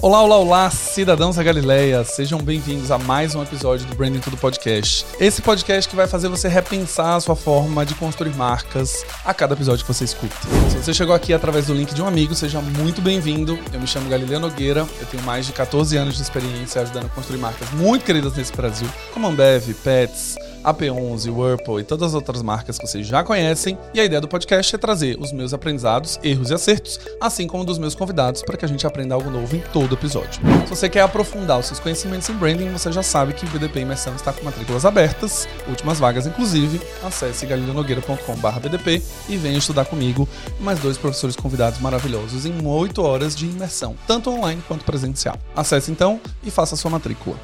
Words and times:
Olá, 0.00 0.22
olá, 0.22 0.36
olá, 0.36 0.70
cidadãos 0.70 1.34
da 1.34 1.42
Galileia. 1.42 2.04
Sejam 2.04 2.38
bem-vindos 2.38 2.92
a 2.92 2.98
mais 2.98 3.34
um 3.34 3.42
episódio 3.42 3.84
do 3.84 3.96
Branding 3.96 4.20
Tudo 4.20 4.36
Podcast. 4.36 5.04
Esse 5.18 5.42
podcast 5.42 5.90
que 5.90 5.96
vai 5.96 6.06
fazer 6.06 6.28
você 6.28 6.46
repensar 6.46 7.16
a 7.16 7.20
sua 7.20 7.34
forma 7.34 7.84
de 7.84 7.96
construir 7.96 8.32
marcas 8.36 9.04
a 9.24 9.34
cada 9.34 9.54
episódio 9.54 9.84
que 9.84 9.92
você 9.92 10.04
escuta. 10.04 10.36
Se 10.70 10.76
você 10.76 10.94
chegou 10.94 11.12
aqui 11.12 11.32
através 11.32 11.66
do 11.66 11.74
link 11.74 11.92
de 11.92 12.00
um 12.00 12.06
amigo, 12.06 12.32
seja 12.32 12.60
muito 12.60 13.02
bem-vindo. 13.02 13.58
Eu 13.72 13.80
me 13.80 13.88
chamo 13.88 14.08
Galileu 14.08 14.38
Nogueira, 14.38 14.86
eu 15.00 15.06
tenho 15.06 15.22
mais 15.24 15.46
de 15.46 15.52
14 15.52 15.96
anos 15.96 16.14
de 16.14 16.22
experiência 16.22 16.80
ajudando 16.82 17.06
a 17.06 17.08
construir 17.08 17.38
marcas 17.38 17.68
muito 17.72 18.04
queridas 18.04 18.34
nesse 18.36 18.52
Brasil, 18.52 18.88
como 19.12 19.26
Ambev, 19.26 19.74
Pets, 19.82 20.36
AP11, 20.64 21.30
Whirlpool 21.30 21.80
e 21.80 21.84
todas 21.84 22.08
as 22.08 22.14
outras 22.14 22.42
marcas 22.42 22.78
que 22.78 22.86
vocês 22.86 23.06
já 23.06 23.22
conhecem. 23.22 23.78
E 23.94 24.00
a 24.00 24.04
ideia 24.04 24.20
do 24.20 24.28
podcast 24.28 24.74
é 24.74 24.78
trazer 24.78 25.18
os 25.18 25.32
meus 25.32 25.54
aprendizados, 25.54 26.18
erros 26.22 26.50
e 26.50 26.54
acertos, 26.54 27.00
assim 27.20 27.46
como 27.46 27.64
dos 27.64 27.78
meus 27.78 27.94
convidados, 27.94 28.42
para 28.42 28.56
que 28.56 28.64
a 28.64 28.68
gente 28.68 28.86
aprenda 28.86 29.14
algo 29.14 29.30
novo 29.30 29.54
em 29.56 29.62
todo 29.72 29.94
episódio. 29.94 30.40
Se 30.64 30.70
você 30.70 30.88
quer 30.88 31.02
aprofundar 31.02 31.58
os 31.58 31.66
seus 31.66 31.80
conhecimentos 31.80 32.28
em 32.28 32.34
branding, 32.34 32.70
você 32.70 32.92
já 32.92 33.02
sabe 33.02 33.32
que 33.32 33.44
o 33.44 33.48
BDP 33.48 33.80
Imersão 33.80 34.14
está 34.14 34.32
com 34.32 34.44
matrículas 34.44 34.84
abertas, 34.84 35.48
últimas 35.68 35.98
vagas 35.98 36.26
inclusive. 36.26 36.80
Acesse 37.02 37.46
galileonogueira.com.br 37.46 39.02
e 39.28 39.36
venha 39.36 39.58
estudar 39.58 39.84
comigo 39.84 40.28
mais 40.60 40.78
dois 40.80 40.96
professores 40.96 41.36
convidados 41.36 41.80
maravilhosos 41.80 42.46
em 42.46 42.66
8 42.66 43.02
horas 43.02 43.34
de 43.34 43.46
imersão, 43.46 43.96
tanto 44.06 44.30
online 44.30 44.62
quanto 44.66 44.84
presencial. 44.84 45.36
Acesse 45.54 45.90
então 45.90 46.20
e 46.42 46.50
faça 46.50 46.76
sua 46.76 46.90
matrícula. 46.90 47.36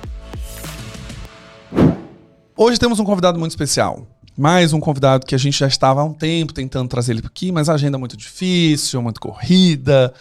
Hoje 2.57 2.79
temos 2.79 3.01
um 3.01 3.05
convidado 3.05 3.37
muito 3.37 3.51
especial. 3.51 4.07
Mais 4.37 4.73
um 4.73 4.79
convidado 4.79 5.27
que 5.27 5.35
a 5.35 5.39
gente 5.39 5.59
já 5.59 5.67
estava 5.67 6.01
há 6.01 6.05
um 6.05 6.15
tempo 6.15 6.55
tentando 6.55 6.89
trazer 6.89 7.11
ele 7.11 7.23
aqui, 7.27 7.51
mas 7.51 7.69
a 7.69 7.75
agenda 7.75 7.97
é 7.97 7.99
muito 7.99 8.17
difícil, 8.17 9.03
muito 9.03 9.21
corrida. 9.21 10.15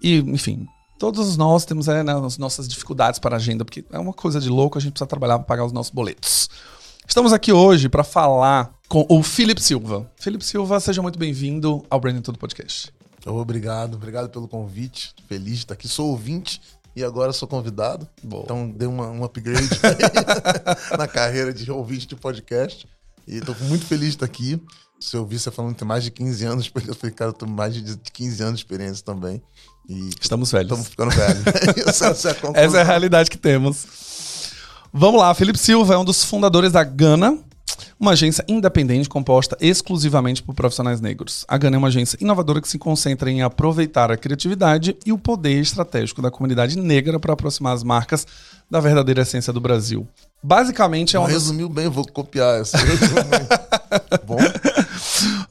E, 0.00 0.18
enfim, 0.18 0.64
todos 0.96 1.36
nós 1.36 1.64
temos 1.64 1.88
é, 1.88 2.04
né, 2.04 2.14
as 2.24 2.38
nossas 2.38 2.68
dificuldades 2.68 3.18
para 3.18 3.34
a 3.34 3.38
agenda, 3.38 3.64
porque 3.64 3.84
é 3.90 3.98
uma 3.98 4.12
coisa 4.12 4.40
de 4.40 4.48
louco, 4.48 4.78
a 4.78 4.80
gente 4.80 4.92
precisa 4.92 5.08
trabalhar 5.08 5.40
para 5.40 5.44
pagar 5.44 5.64
os 5.64 5.72
nossos 5.72 5.90
boletos. 5.90 6.48
Estamos 7.04 7.32
aqui 7.32 7.52
hoje 7.52 7.88
para 7.88 8.04
falar 8.04 8.72
com 8.88 9.04
o 9.08 9.20
Felipe 9.20 9.60
Silva. 9.60 10.08
Felipe 10.14 10.44
Silva, 10.44 10.78
seja 10.78 11.02
muito 11.02 11.18
bem-vindo 11.18 11.84
ao 11.90 11.98
Branding 11.98 12.22
Tudo 12.22 12.38
Podcast. 12.38 12.92
Obrigado, 13.26 13.94
obrigado 13.94 14.28
pelo 14.28 14.46
convite. 14.46 15.12
Feliz 15.28 15.54
de 15.54 15.64
estar 15.64 15.74
aqui. 15.74 15.88
Sou 15.88 16.10
ouvinte 16.10 16.60
e 16.94 17.02
agora 17.02 17.32
sou 17.32 17.48
convidado. 17.48 18.08
Boa. 18.22 18.44
Então 18.44 18.70
dei 18.70 18.86
uma, 18.86 19.08
um 19.08 19.24
upgrade 19.24 19.68
na 20.96 21.08
carreira 21.08 21.52
de 21.52 21.70
ouvinte 21.70 22.06
de 22.06 22.16
podcast. 22.16 22.86
E 23.26 23.36
estou 23.36 23.54
muito 23.62 23.86
feliz 23.86 24.08
de 24.08 24.16
estar 24.16 24.26
aqui. 24.26 24.60
Se 25.00 25.16
eu 25.16 25.20
ouvir 25.20 25.38
você 25.38 25.50
falando 25.50 25.72
que 25.72 25.78
tem 25.78 25.88
mais 25.88 26.04
de 26.04 26.10
15 26.10 26.44
anos, 26.44 26.68
porque 26.68 26.90
eu 26.90 26.94
falei, 26.94 27.14
cara, 27.14 27.30
eu 27.30 27.34
tenho 27.34 27.50
mais 27.50 27.74
de 27.74 27.96
15 27.96 28.42
anos 28.42 28.60
de 28.60 28.64
experiência 28.64 29.04
também. 29.04 29.42
E 29.88 30.10
estamos 30.20 30.50
velhos. 30.52 30.70
Estamos 30.70 30.88
ficando 30.88 31.10
velhos. 31.10 31.42
essa, 31.86 32.06
essa, 32.08 32.30
é 32.30 32.64
essa 32.64 32.78
é 32.78 32.80
a 32.80 32.84
realidade 32.84 33.30
que 33.30 33.38
temos. 33.38 33.86
Vamos 34.92 35.20
lá, 35.20 35.32
Felipe 35.34 35.58
Silva 35.58 35.94
é 35.94 35.98
um 35.98 36.04
dos 36.04 36.22
fundadores 36.22 36.72
da 36.72 36.84
Gana, 36.84 37.38
uma 38.02 38.10
agência 38.10 38.44
independente 38.48 39.08
composta 39.08 39.56
exclusivamente 39.60 40.42
por 40.42 40.56
profissionais 40.56 41.00
negros. 41.00 41.44
A 41.46 41.56
Gana 41.56 41.76
é 41.76 41.78
uma 41.78 41.86
agência 41.86 42.18
inovadora 42.20 42.60
que 42.60 42.68
se 42.68 42.76
concentra 42.76 43.30
em 43.30 43.42
aproveitar 43.42 44.10
a 44.10 44.16
criatividade 44.16 44.96
e 45.06 45.12
o 45.12 45.18
poder 45.18 45.60
estratégico 45.60 46.20
da 46.20 46.28
comunidade 46.28 46.76
negra 46.76 47.20
para 47.20 47.32
aproximar 47.32 47.74
as 47.74 47.84
marcas 47.84 48.26
da 48.68 48.80
verdadeira 48.80 49.22
essência 49.22 49.52
do 49.52 49.60
Brasil. 49.60 50.04
Basicamente 50.42 51.14
é 51.14 51.20
um. 51.20 51.24
Resumiu 51.26 51.68
bem, 51.68 51.88
vou 51.88 52.04
copiar 52.04 52.60
essa. 52.60 52.76
bom. 54.26 54.38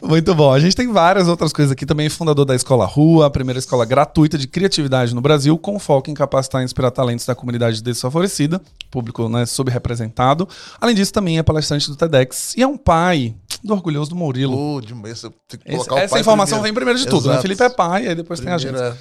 Muito 0.01 0.33
bom. 0.33 0.51
A 0.51 0.59
gente 0.59 0.75
tem 0.75 0.91
várias 0.91 1.27
outras 1.27 1.53
coisas 1.53 1.71
aqui. 1.71 1.85
Também 1.85 2.09
fundador 2.09 2.43
da 2.43 2.55
Escola 2.55 2.85
Rua, 2.85 3.27
a 3.27 3.29
primeira 3.29 3.59
escola 3.59 3.85
gratuita 3.85 4.37
de 4.37 4.47
criatividade 4.47 5.13
no 5.13 5.21
Brasil, 5.21 5.57
com 5.57 5.77
foco 5.77 6.09
em 6.09 6.13
capacitar 6.13 6.61
e 6.61 6.65
inspirar 6.65 6.91
talentos 6.91 7.25
da 7.25 7.35
comunidade 7.35 7.81
desfavorecida, 7.83 8.61
público 8.89 9.29
né, 9.29 9.45
subrepresentado. 9.45 10.47
Além 10.79 10.95
disso, 10.95 11.13
também 11.13 11.37
é 11.37 11.43
palestrante 11.43 11.87
do 11.89 11.95
TEDx 11.95 12.55
e 12.57 12.63
é 12.63 12.67
um 12.67 12.77
pai 12.77 13.35
do 13.63 13.73
orgulhoso 13.73 14.09
do 14.09 14.15
Murilo. 14.15 14.57
Oh, 14.57 14.81
demais. 14.81 15.23
Esse, 15.65 15.93
essa 15.95 16.19
informação 16.19 16.59
primeiro. 16.59 16.63
vem 16.63 16.73
primeiro 16.73 16.99
de 16.99 17.07
tudo, 17.07 17.29
né? 17.29 17.41
Felipe 17.41 17.63
é 17.63 17.69
pai, 17.69 18.07
aí 18.07 18.15
depois 18.15 18.39
primeiro 18.39 18.61
tem 18.63 18.71
a 18.71 18.81
gente. 18.81 18.97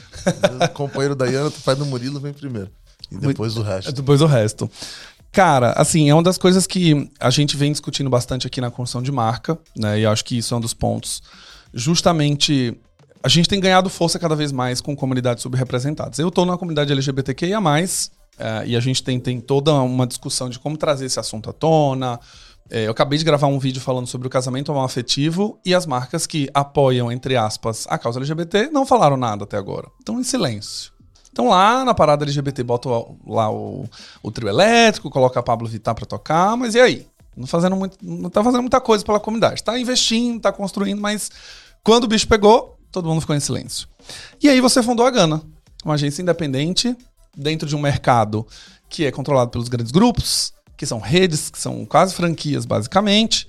É. 0.60 0.64
o 0.66 0.68
companheiro 0.70 1.14
da 1.14 1.26
Iana, 1.26 1.48
o 1.48 1.52
pai 1.52 1.74
do 1.74 1.86
Murilo, 1.86 2.20
vem 2.20 2.32
primeiro. 2.32 2.70
E 3.10 3.16
depois 3.16 3.56
o 3.56 3.62
resto. 3.62 3.92
Depois 3.92 4.20
o 4.20 4.26
resto. 4.26 4.70
Cara, 5.32 5.72
assim, 5.72 6.10
é 6.10 6.14
uma 6.14 6.22
das 6.22 6.36
coisas 6.36 6.66
que 6.66 7.08
a 7.20 7.30
gente 7.30 7.56
vem 7.56 7.70
discutindo 7.70 8.10
bastante 8.10 8.46
aqui 8.46 8.60
na 8.60 8.70
construção 8.70 9.02
de 9.02 9.12
marca, 9.12 9.58
né? 9.76 10.00
E 10.00 10.06
acho 10.06 10.24
que 10.24 10.38
isso 10.38 10.52
é 10.54 10.56
um 10.56 10.60
dos 10.60 10.74
pontos. 10.74 11.22
Justamente, 11.72 12.76
a 13.22 13.28
gente 13.28 13.48
tem 13.48 13.60
ganhado 13.60 13.88
força 13.88 14.18
cada 14.18 14.34
vez 14.34 14.50
mais 14.50 14.80
com 14.80 14.96
comunidades 14.96 15.42
subrepresentadas. 15.42 16.18
Eu 16.18 16.28
estou 16.28 16.44
na 16.44 16.58
comunidade 16.58 16.90
LGBTQIA, 16.90 17.58
é, 18.38 18.66
e 18.66 18.76
a 18.76 18.80
gente 18.80 19.02
tem, 19.02 19.20
tem 19.20 19.38
toda 19.38 19.72
uma 19.74 20.06
discussão 20.06 20.48
de 20.48 20.58
como 20.58 20.76
trazer 20.76 21.06
esse 21.06 21.20
assunto 21.20 21.50
à 21.50 21.52
tona. 21.52 22.18
É, 22.70 22.86
eu 22.86 22.90
acabei 22.90 23.18
de 23.18 23.24
gravar 23.24 23.48
um 23.48 23.58
vídeo 23.58 23.80
falando 23.80 24.06
sobre 24.06 24.26
o 24.26 24.30
casamento 24.30 24.72
afetivo 24.78 25.60
e 25.64 25.74
as 25.74 25.86
marcas 25.86 26.26
que 26.26 26.48
apoiam, 26.54 27.12
entre 27.12 27.36
aspas, 27.36 27.86
a 27.88 27.98
causa 27.98 28.18
LGBT 28.18 28.70
não 28.70 28.86
falaram 28.86 29.16
nada 29.16 29.44
até 29.44 29.56
agora. 29.56 29.88
Estão 29.98 30.18
em 30.18 30.24
silêncio. 30.24 30.92
Então 31.32 31.48
lá 31.48 31.84
na 31.84 31.94
parada 31.94 32.24
LGBT 32.24 32.62
bota 32.62 32.88
lá 33.26 33.50
o, 33.50 33.88
o 34.22 34.30
trio 34.30 34.48
elétrico, 34.48 35.10
coloca 35.10 35.38
a 35.38 35.42
Pablo 35.42 35.68
Vittar 35.68 35.94
pra 35.94 36.04
tocar, 36.04 36.56
mas 36.56 36.74
e 36.74 36.80
aí? 36.80 37.06
Não, 37.36 37.46
fazendo 37.46 37.76
muito, 37.76 37.96
não 38.02 38.28
tá 38.28 38.42
fazendo 38.42 38.60
muita 38.60 38.80
coisa 38.80 39.04
pela 39.04 39.20
comunidade. 39.20 39.62
Tá 39.62 39.78
investindo, 39.78 40.40
tá 40.40 40.52
construindo, 40.52 41.00
mas 41.00 41.30
quando 41.82 42.04
o 42.04 42.08
bicho 42.08 42.26
pegou, 42.26 42.76
todo 42.90 43.08
mundo 43.08 43.20
ficou 43.20 43.36
em 43.36 43.40
silêncio. 43.40 43.88
E 44.42 44.48
aí 44.48 44.60
você 44.60 44.82
fundou 44.82 45.06
a 45.06 45.10
Gana, 45.10 45.40
uma 45.84 45.94
agência 45.94 46.20
independente 46.20 46.96
dentro 47.36 47.68
de 47.68 47.76
um 47.76 47.80
mercado 47.80 48.46
que 48.88 49.04
é 49.04 49.12
controlado 49.12 49.50
pelos 49.50 49.68
grandes 49.68 49.92
grupos, 49.92 50.52
que 50.76 50.84
são 50.84 50.98
redes, 50.98 51.48
que 51.48 51.58
são 51.58 51.86
quase 51.86 52.12
franquias 52.14 52.66
basicamente, 52.66 53.48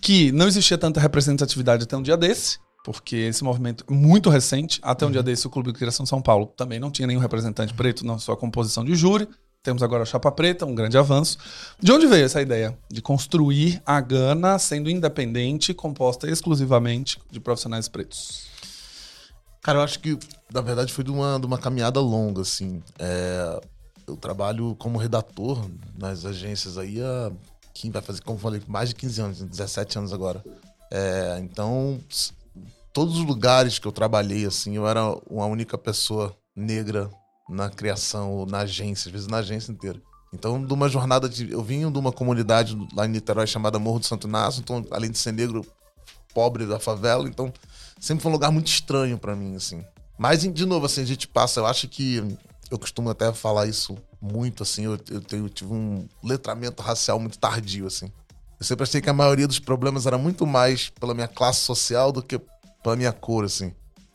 que 0.00 0.30
não 0.30 0.46
existia 0.46 0.78
tanta 0.78 1.00
representatividade 1.00 1.82
até 1.82 1.96
um 1.96 2.02
dia 2.02 2.16
desse 2.16 2.58
porque 2.86 3.16
esse 3.16 3.42
movimento 3.42 3.84
é 3.90 3.92
muito 3.92 4.30
recente, 4.30 4.78
até 4.80 5.04
um 5.04 5.10
dia 5.10 5.18
uhum. 5.18 5.24
desse 5.24 5.44
o 5.44 5.50
Clube 5.50 5.72
de 5.72 5.76
Criação 5.76 6.06
São 6.06 6.22
Paulo 6.22 6.46
também 6.46 6.78
não 6.78 6.88
tinha 6.88 7.04
nenhum 7.04 7.18
representante 7.18 7.74
preto 7.74 8.06
na 8.06 8.16
sua 8.16 8.36
composição 8.36 8.84
de 8.84 8.94
júri. 8.94 9.28
Temos 9.60 9.82
agora 9.82 10.04
a 10.04 10.06
Chapa 10.06 10.30
Preta, 10.30 10.64
um 10.64 10.72
grande 10.72 10.96
avanço. 10.96 11.36
De 11.80 11.90
onde 11.90 12.06
veio 12.06 12.24
essa 12.24 12.40
ideia 12.40 12.78
de 12.88 13.02
construir 13.02 13.82
a 13.84 14.00
Gana 14.00 14.56
sendo 14.60 14.88
independente, 14.88 15.74
composta 15.74 16.30
exclusivamente 16.30 17.18
de 17.28 17.40
profissionais 17.40 17.88
pretos? 17.88 18.46
Cara, 19.64 19.80
eu 19.80 19.82
acho 19.82 19.98
que, 19.98 20.16
na 20.54 20.60
verdade, 20.60 20.92
foi 20.92 21.02
de 21.02 21.10
uma, 21.10 21.40
de 21.40 21.46
uma 21.46 21.58
caminhada 21.58 21.98
longa, 21.98 22.42
assim. 22.42 22.80
É, 23.00 23.60
eu 24.06 24.16
trabalho 24.16 24.76
como 24.78 24.96
redator 24.96 25.68
nas 25.98 26.24
agências 26.24 26.78
aí 26.78 27.02
há, 27.02 27.32
vai 27.90 28.02
fazer, 28.02 28.22
como 28.22 28.38
falei, 28.38 28.62
mais 28.68 28.90
de 28.90 28.94
15 28.94 29.20
anos, 29.20 29.42
17 29.42 29.98
anos 29.98 30.12
agora. 30.12 30.40
É, 30.88 31.40
então, 31.42 31.98
todos 32.96 33.18
os 33.18 33.26
lugares 33.26 33.78
que 33.78 33.86
eu 33.86 33.92
trabalhei, 33.92 34.46
assim, 34.46 34.74
eu 34.74 34.88
era 34.88 35.04
uma 35.28 35.44
única 35.44 35.76
pessoa 35.76 36.34
negra 36.56 37.10
na 37.46 37.68
criação, 37.68 38.46
na 38.46 38.60
agência, 38.60 39.10
às 39.10 39.12
vezes 39.12 39.26
na 39.26 39.36
agência 39.36 39.70
inteira. 39.70 40.00
Então, 40.32 40.64
de 40.64 40.72
uma 40.72 40.88
jornada 40.88 41.28
de. 41.28 41.52
Eu 41.52 41.62
vim 41.62 41.92
de 41.92 41.98
uma 41.98 42.10
comunidade 42.10 42.74
lá 42.94 43.04
em 43.04 43.10
Niterói 43.10 43.46
chamada 43.46 43.78
Morro 43.78 43.98
do 43.98 44.06
Santo 44.06 44.26
Inácio, 44.26 44.60
então, 44.60 44.82
além 44.90 45.10
de 45.10 45.18
ser 45.18 45.32
negro, 45.32 45.62
pobre 46.32 46.64
da 46.64 46.80
favela, 46.80 47.28
então 47.28 47.52
sempre 48.00 48.22
foi 48.22 48.30
um 48.30 48.34
lugar 48.34 48.50
muito 48.50 48.68
estranho 48.68 49.18
para 49.18 49.36
mim, 49.36 49.56
assim. 49.56 49.84
Mas, 50.18 50.40
de 50.40 50.64
novo, 50.64 50.86
assim, 50.86 51.02
a 51.02 51.06
gente 51.06 51.28
passa, 51.28 51.60
eu 51.60 51.66
acho 51.66 51.86
que. 51.88 52.24
Eu 52.70 52.78
costumo 52.78 53.10
até 53.10 53.30
falar 53.30 53.66
isso 53.66 53.94
muito, 54.22 54.62
assim, 54.62 54.86
eu, 54.86 54.98
eu, 55.10 55.20
tenho, 55.20 55.44
eu 55.44 55.50
tive 55.50 55.70
um 55.70 56.08
letramento 56.24 56.82
racial 56.82 57.20
muito 57.20 57.38
tardio, 57.38 57.86
assim. 57.86 58.10
Eu 58.58 58.64
sempre 58.64 58.84
achei 58.84 59.02
que 59.02 59.10
a 59.10 59.12
maioria 59.12 59.46
dos 59.46 59.58
problemas 59.58 60.06
era 60.06 60.16
muito 60.16 60.46
mais 60.46 60.88
pela 60.88 61.12
minha 61.12 61.28
classe 61.28 61.60
social 61.60 62.10
do 62.10 62.22
que 62.22 62.40
pela 62.86 62.94
minha 62.94 63.12
cor, 63.12 63.44
assim. 63.44 63.72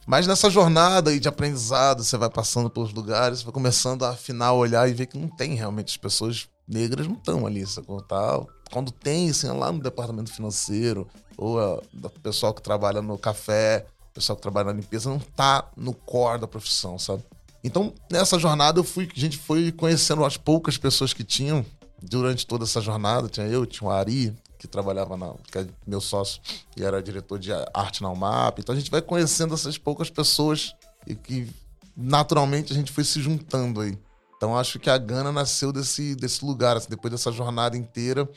Mas 0.07 0.25
nessa 0.25 0.50
jornada 0.50 1.12
aí 1.12 1.19
de 1.19 1.27
aprendizado, 1.27 2.06
você 2.06 2.15
vai 2.15 2.29
passando 2.29 2.69
pelos 2.69 2.94
lugares, 2.94 3.39
você 3.39 3.45
vai 3.45 3.53
começando 3.53 4.06
a 4.06 4.12
afinar, 4.12 4.53
olhar 4.53 4.89
e 4.89 4.94
ver 4.94 5.07
que 5.07 5.18
não 5.18 5.27
tem 5.27 5.56
realmente 5.56 5.89
as 5.89 5.97
pessoas 5.97 6.47
negras 6.65 7.06
não 7.06 7.15
estão 7.15 7.45
ali, 7.45 7.68
sacou? 7.68 8.01
Tal. 8.01 8.47
Quando 8.71 8.89
tem, 8.89 9.29
assim, 9.29 9.50
é 9.50 9.51
lá 9.51 9.73
no 9.73 9.81
departamento 9.81 10.31
financeiro, 10.31 11.06
ou 11.38 11.59
o 11.59 12.09
pessoal 12.23 12.53
que 12.53 12.62
trabalha 12.62 13.01
no 13.01 13.18
café, 13.18 13.85
o 14.09 14.13
pessoal 14.13 14.38
que 14.38 14.41
trabalha 14.41 14.68
na 14.68 14.79
limpeza, 14.79 15.09
não 15.09 15.19
tá 15.19 15.69
no 15.75 15.94
core 15.94 16.39
da 16.39 16.47
profissão, 16.47 16.97
sabe? 16.97 17.23
Então, 17.62 17.94
nessa 18.09 18.39
jornada, 18.39 18.79
eu 18.79 18.85
fui, 18.85 19.09
a 19.13 19.19
gente 19.19 19.38
foi 19.38 19.69
conhecendo 19.69 20.23
as 20.23 20.38
poucas 20.38 20.77
pessoas 20.77 21.12
que 21.13 21.25
tinham 21.25 21.65
durante 22.01 22.47
toda 22.47 22.63
essa 22.63 22.79
jornada. 22.79 23.27
Tinha 23.27 23.47
eu, 23.47 23.65
tinha 23.65 23.89
o 23.89 23.91
Ari, 23.91 24.33
que 24.62 24.68
trabalhava 24.68 25.18
na. 25.18 25.34
que 25.52 25.58
é 25.58 25.68
meu 25.88 26.00
sócio, 26.00 26.40
e 26.78 26.84
era 26.84 27.02
diretor 27.02 27.40
de 27.40 27.52
arte 27.74 28.04
na 28.04 28.12
UMAP. 28.12 28.60
Então 28.60 28.75
a 28.75 28.78
gente 28.78 28.92
vai 28.92 29.02
conhecendo 29.02 29.56
essas 29.56 29.75
poucas 29.75 30.12
pessoas 30.12 30.75
e 31.08 31.16
que 31.16 31.50
naturalmente 31.98 32.72
a 32.72 32.75
gente 32.75 32.92
foi 32.92 33.04
se 33.04 33.19
juntando 33.19 33.81
aí. 33.81 33.98
Então 34.38 34.56
acho 34.56 34.78
que 34.78 34.88
a 34.88 35.00
Gana 35.00 35.31
nasceu 35.31 35.72
desse, 35.74 36.13
desse 36.13 36.46
lugar, 36.46 36.78
assim, 36.78 36.90
depois 36.92 37.12
dessa 37.12 37.31
jornada 37.31 37.75
inteira. 37.75 38.30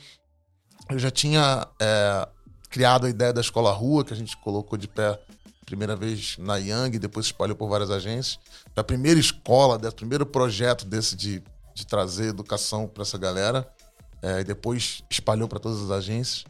Eu 0.89 0.97
já 0.97 1.11
tinha 1.11 1.67
é, 1.79 2.27
criado 2.71 3.05
a 3.05 3.09
ideia 3.09 3.31
da 3.31 3.41
escola 3.41 3.71
rua, 3.71 4.03
que 4.03 4.11
a 4.11 4.17
gente 4.17 4.35
colocou 4.37 4.79
de 4.79 4.87
pé 4.87 5.19
primeira 5.63 5.95
vez 5.95 6.37
na 6.39 6.57
Young, 6.57 6.97
depois 6.97 7.27
espalhou 7.27 7.55
por 7.55 7.69
várias 7.69 7.91
agências. 7.91 8.39
Da 8.73 8.83
primeira 8.83 9.19
escola, 9.19 9.77
do 9.77 9.91
primeiro 9.91 10.25
projeto 10.25 10.85
desse 10.85 11.15
de, 11.15 11.43
de 11.75 11.85
trazer 11.85 12.29
educação 12.29 12.87
para 12.87 13.03
essa 13.03 13.17
galera. 13.17 13.71
É, 14.25 14.43
depois 14.43 15.03
espalhou 15.07 15.47
para 15.47 15.59
todas 15.59 15.83
as 15.83 15.91
agências. 15.91 16.45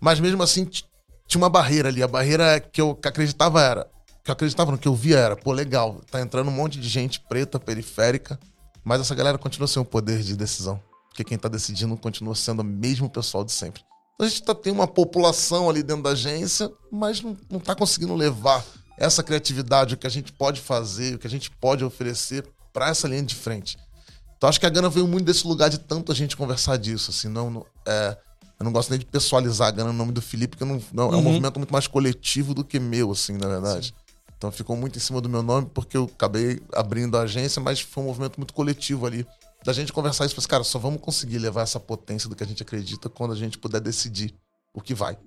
Mas 0.00 0.18
mesmo 0.18 0.42
assim, 0.42 0.64
tinha 0.64 1.38
uma 1.38 1.50
barreira 1.50 1.90
ali. 1.90 2.02
A 2.02 2.08
barreira 2.08 2.58
que 2.58 2.80
eu 2.80 2.98
acreditava 3.04 3.62
era. 3.62 3.86
Que 4.24 4.30
eu 4.30 4.32
acreditava 4.32 4.72
no 4.72 4.78
que 4.78 4.88
eu 4.88 4.94
via 4.94 5.18
era, 5.18 5.36
pô, 5.36 5.52
legal, 5.52 6.00
tá 6.10 6.18
entrando 6.20 6.48
um 6.48 6.52
monte 6.52 6.80
de 6.80 6.88
gente 6.88 7.20
preta, 7.20 7.58
periférica, 7.58 8.38
mas 8.82 9.00
essa 9.00 9.14
galera 9.14 9.38
continua 9.38 9.66
sem 9.66 9.80
o 9.80 9.84
poder 9.84 10.20
de 10.20 10.34
decisão. 10.34 10.80
Porque 11.08 11.24
quem 11.24 11.38
tá 11.38 11.48
decidindo 11.48 11.94
continua 11.96 12.34
sendo 12.34 12.60
o 12.60 12.64
mesmo 12.64 13.08
pessoal 13.08 13.44
de 13.44 13.52
sempre. 13.52 13.82
A 14.18 14.24
gente 14.24 14.42
tá, 14.42 14.54
tem 14.54 14.72
uma 14.72 14.86
população 14.86 15.68
ali 15.68 15.82
dentro 15.82 16.02
da 16.02 16.10
agência, 16.10 16.70
mas 16.90 17.20
não, 17.20 17.36
não 17.50 17.60
tá 17.60 17.74
conseguindo 17.74 18.14
levar 18.14 18.64
essa 18.98 19.22
criatividade, 19.22 19.94
o 19.94 19.98
que 19.98 20.06
a 20.06 20.10
gente 20.10 20.32
pode 20.32 20.60
fazer, 20.60 21.14
o 21.14 21.18
que 21.18 21.26
a 21.26 21.30
gente 21.30 21.50
pode 21.50 21.84
oferecer 21.84 22.46
para 22.72 22.88
essa 22.88 23.08
linha 23.08 23.22
de 23.22 23.34
frente. 23.34 23.78
Então 24.40 24.48
acho 24.48 24.58
que 24.58 24.64
a 24.64 24.70
Gana 24.70 24.88
veio 24.88 25.06
muito 25.06 25.26
desse 25.26 25.46
lugar 25.46 25.68
de 25.68 25.76
tanto 25.76 26.10
a 26.10 26.14
gente 26.14 26.34
conversar 26.34 26.78
disso, 26.78 27.10
assim, 27.10 27.28
não, 27.28 27.50
não 27.50 27.66
é, 27.86 28.16
eu 28.58 28.64
não 28.64 28.72
gosto 28.72 28.88
nem 28.88 28.98
de 28.98 29.04
pessoalizar 29.04 29.68
a 29.68 29.70
Gana 29.70 29.92
no 29.92 29.98
nome 29.98 30.12
do 30.12 30.22
Felipe, 30.22 30.56
porque 30.56 30.64
não, 30.64 30.82
não 30.94 31.08
uhum. 31.08 31.12
é 31.12 31.16
um 31.16 31.18
uhum. 31.18 31.24
movimento 31.24 31.58
muito 31.58 31.70
mais 31.70 31.86
coletivo 31.86 32.54
do 32.54 32.64
que 32.64 32.80
meu, 32.80 33.12
assim, 33.12 33.36
na 33.36 33.46
verdade. 33.46 33.88
Sim. 33.88 33.92
Então 34.34 34.50
ficou 34.50 34.74
muito 34.74 34.96
em 34.96 34.98
cima 34.98 35.20
do 35.20 35.28
meu 35.28 35.42
nome, 35.42 35.68
porque 35.74 35.94
eu 35.94 36.04
acabei 36.04 36.58
abrindo 36.72 37.18
a 37.18 37.24
agência, 37.24 37.60
mas 37.60 37.82
foi 37.82 38.02
um 38.02 38.06
movimento 38.06 38.38
muito 38.38 38.54
coletivo 38.54 39.06
ali 39.06 39.26
da 39.62 39.74
gente 39.74 39.92
conversar 39.92 40.24
isso, 40.24 40.48
cara, 40.48 40.64
só 40.64 40.78
vamos 40.78 41.02
conseguir 41.02 41.38
levar 41.38 41.60
essa 41.60 41.78
potência 41.78 42.26
do 42.26 42.34
que 42.34 42.42
a 42.42 42.46
gente 42.46 42.62
acredita 42.62 43.10
quando 43.10 43.32
a 43.32 43.36
gente 43.36 43.58
puder 43.58 43.82
decidir 43.82 44.34
o 44.72 44.80
que 44.80 44.94
vai. 44.94 45.18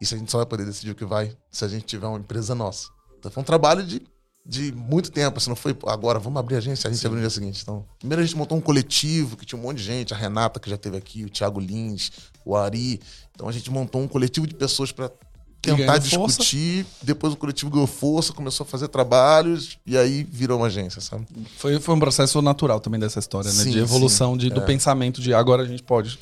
Isso 0.00 0.14
a 0.14 0.18
gente 0.18 0.30
só 0.30 0.38
vai 0.38 0.46
poder 0.46 0.64
decidir 0.64 0.90
o 0.90 0.94
que 0.96 1.04
vai 1.04 1.36
se 1.52 1.64
a 1.64 1.68
gente 1.68 1.84
tiver 1.84 2.08
uma 2.08 2.18
empresa 2.18 2.52
nossa. 2.52 2.88
Então 3.18 3.30
foi 3.30 3.42
um 3.42 3.46
trabalho 3.46 3.84
de, 3.84 4.02
de 4.48 4.70
muito 4.72 5.10
tempo, 5.10 5.38
assim, 5.38 5.48
não 5.48 5.56
foi 5.56 5.76
agora, 5.86 6.18
vamos 6.20 6.38
abrir 6.38 6.54
a 6.54 6.58
agência, 6.58 6.88
a 6.88 6.90
gente 6.92 7.00
Sim. 7.00 7.08
abriu 7.08 7.20
no 7.20 7.28
dia 7.28 7.34
seguinte. 7.34 7.60
Então, 7.62 7.84
primeiro 7.98 8.22
a 8.22 8.24
gente 8.24 8.36
montou 8.36 8.56
um 8.56 8.60
coletivo 8.60 9.36
que 9.36 9.44
tinha 9.44 9.58
um 9.58 9.62
monte 9.62 9.78
de 9.78 9.82
gente, 9.82 10.14
a 10.14 10.16
Renata 10.16 10.60
que 10.60 10.70
já 10.70 10.76
teve 10.76 10.96
aqui, 10.96 11.24
o 11.24 11.28
Thiago 11.28 11.58
Lins, 11.58 12.12
o 12.44 12.56
Ari. 12.56 13.00
Então 13.34 13.48
a 13.48 13.52
gente 13.52 13.70
montou 13.70 14.00
um 14.00 14.06
coletivo 14.06 14.46
de 14.46 14.54
pessoas 14.54 14.92
para 14.92 15.10
tentar 15.60 15.98
discutir. 15.98 16.84
Força. 16.84 17.04
Depois 17.04 17.32
o 17.32 17.36
coletivo 17.36 17.70
ganhou 17.72 17.88
força, 17.88 18.32
começou 18.32 18.64
a 18.64 18.66
fazer 18.68 18.86
trabalhos 18.86 19.78
e 19.84 19.98
aí 19.98 20.22
virou 20.22 20.58
uma 20.58 20.68
agência, 20.68 21.00
sabe? 21.00 21.26
Foi, 21.56 21.80
foi 21.80 21.94
um 21.94 21.98
processo 21.98 22.40
natural 22.40 22.78
também 22.78 23.00
dessa 23.00 23.18
história, 23.18 23.52
né? 23.52 23.64
Sim, 23.64 23.70
de 23.72 23.80
evolução 23.80 24.36
de, 24.36 24.48
do 24.48 24.60
é. 24.60 24.64
pensamento 24.64 25.20
de 25.20 25.34
agora 25.34 25.62
a 25.62 25.66
gente 25.66 25.82
pode 25.82 26.18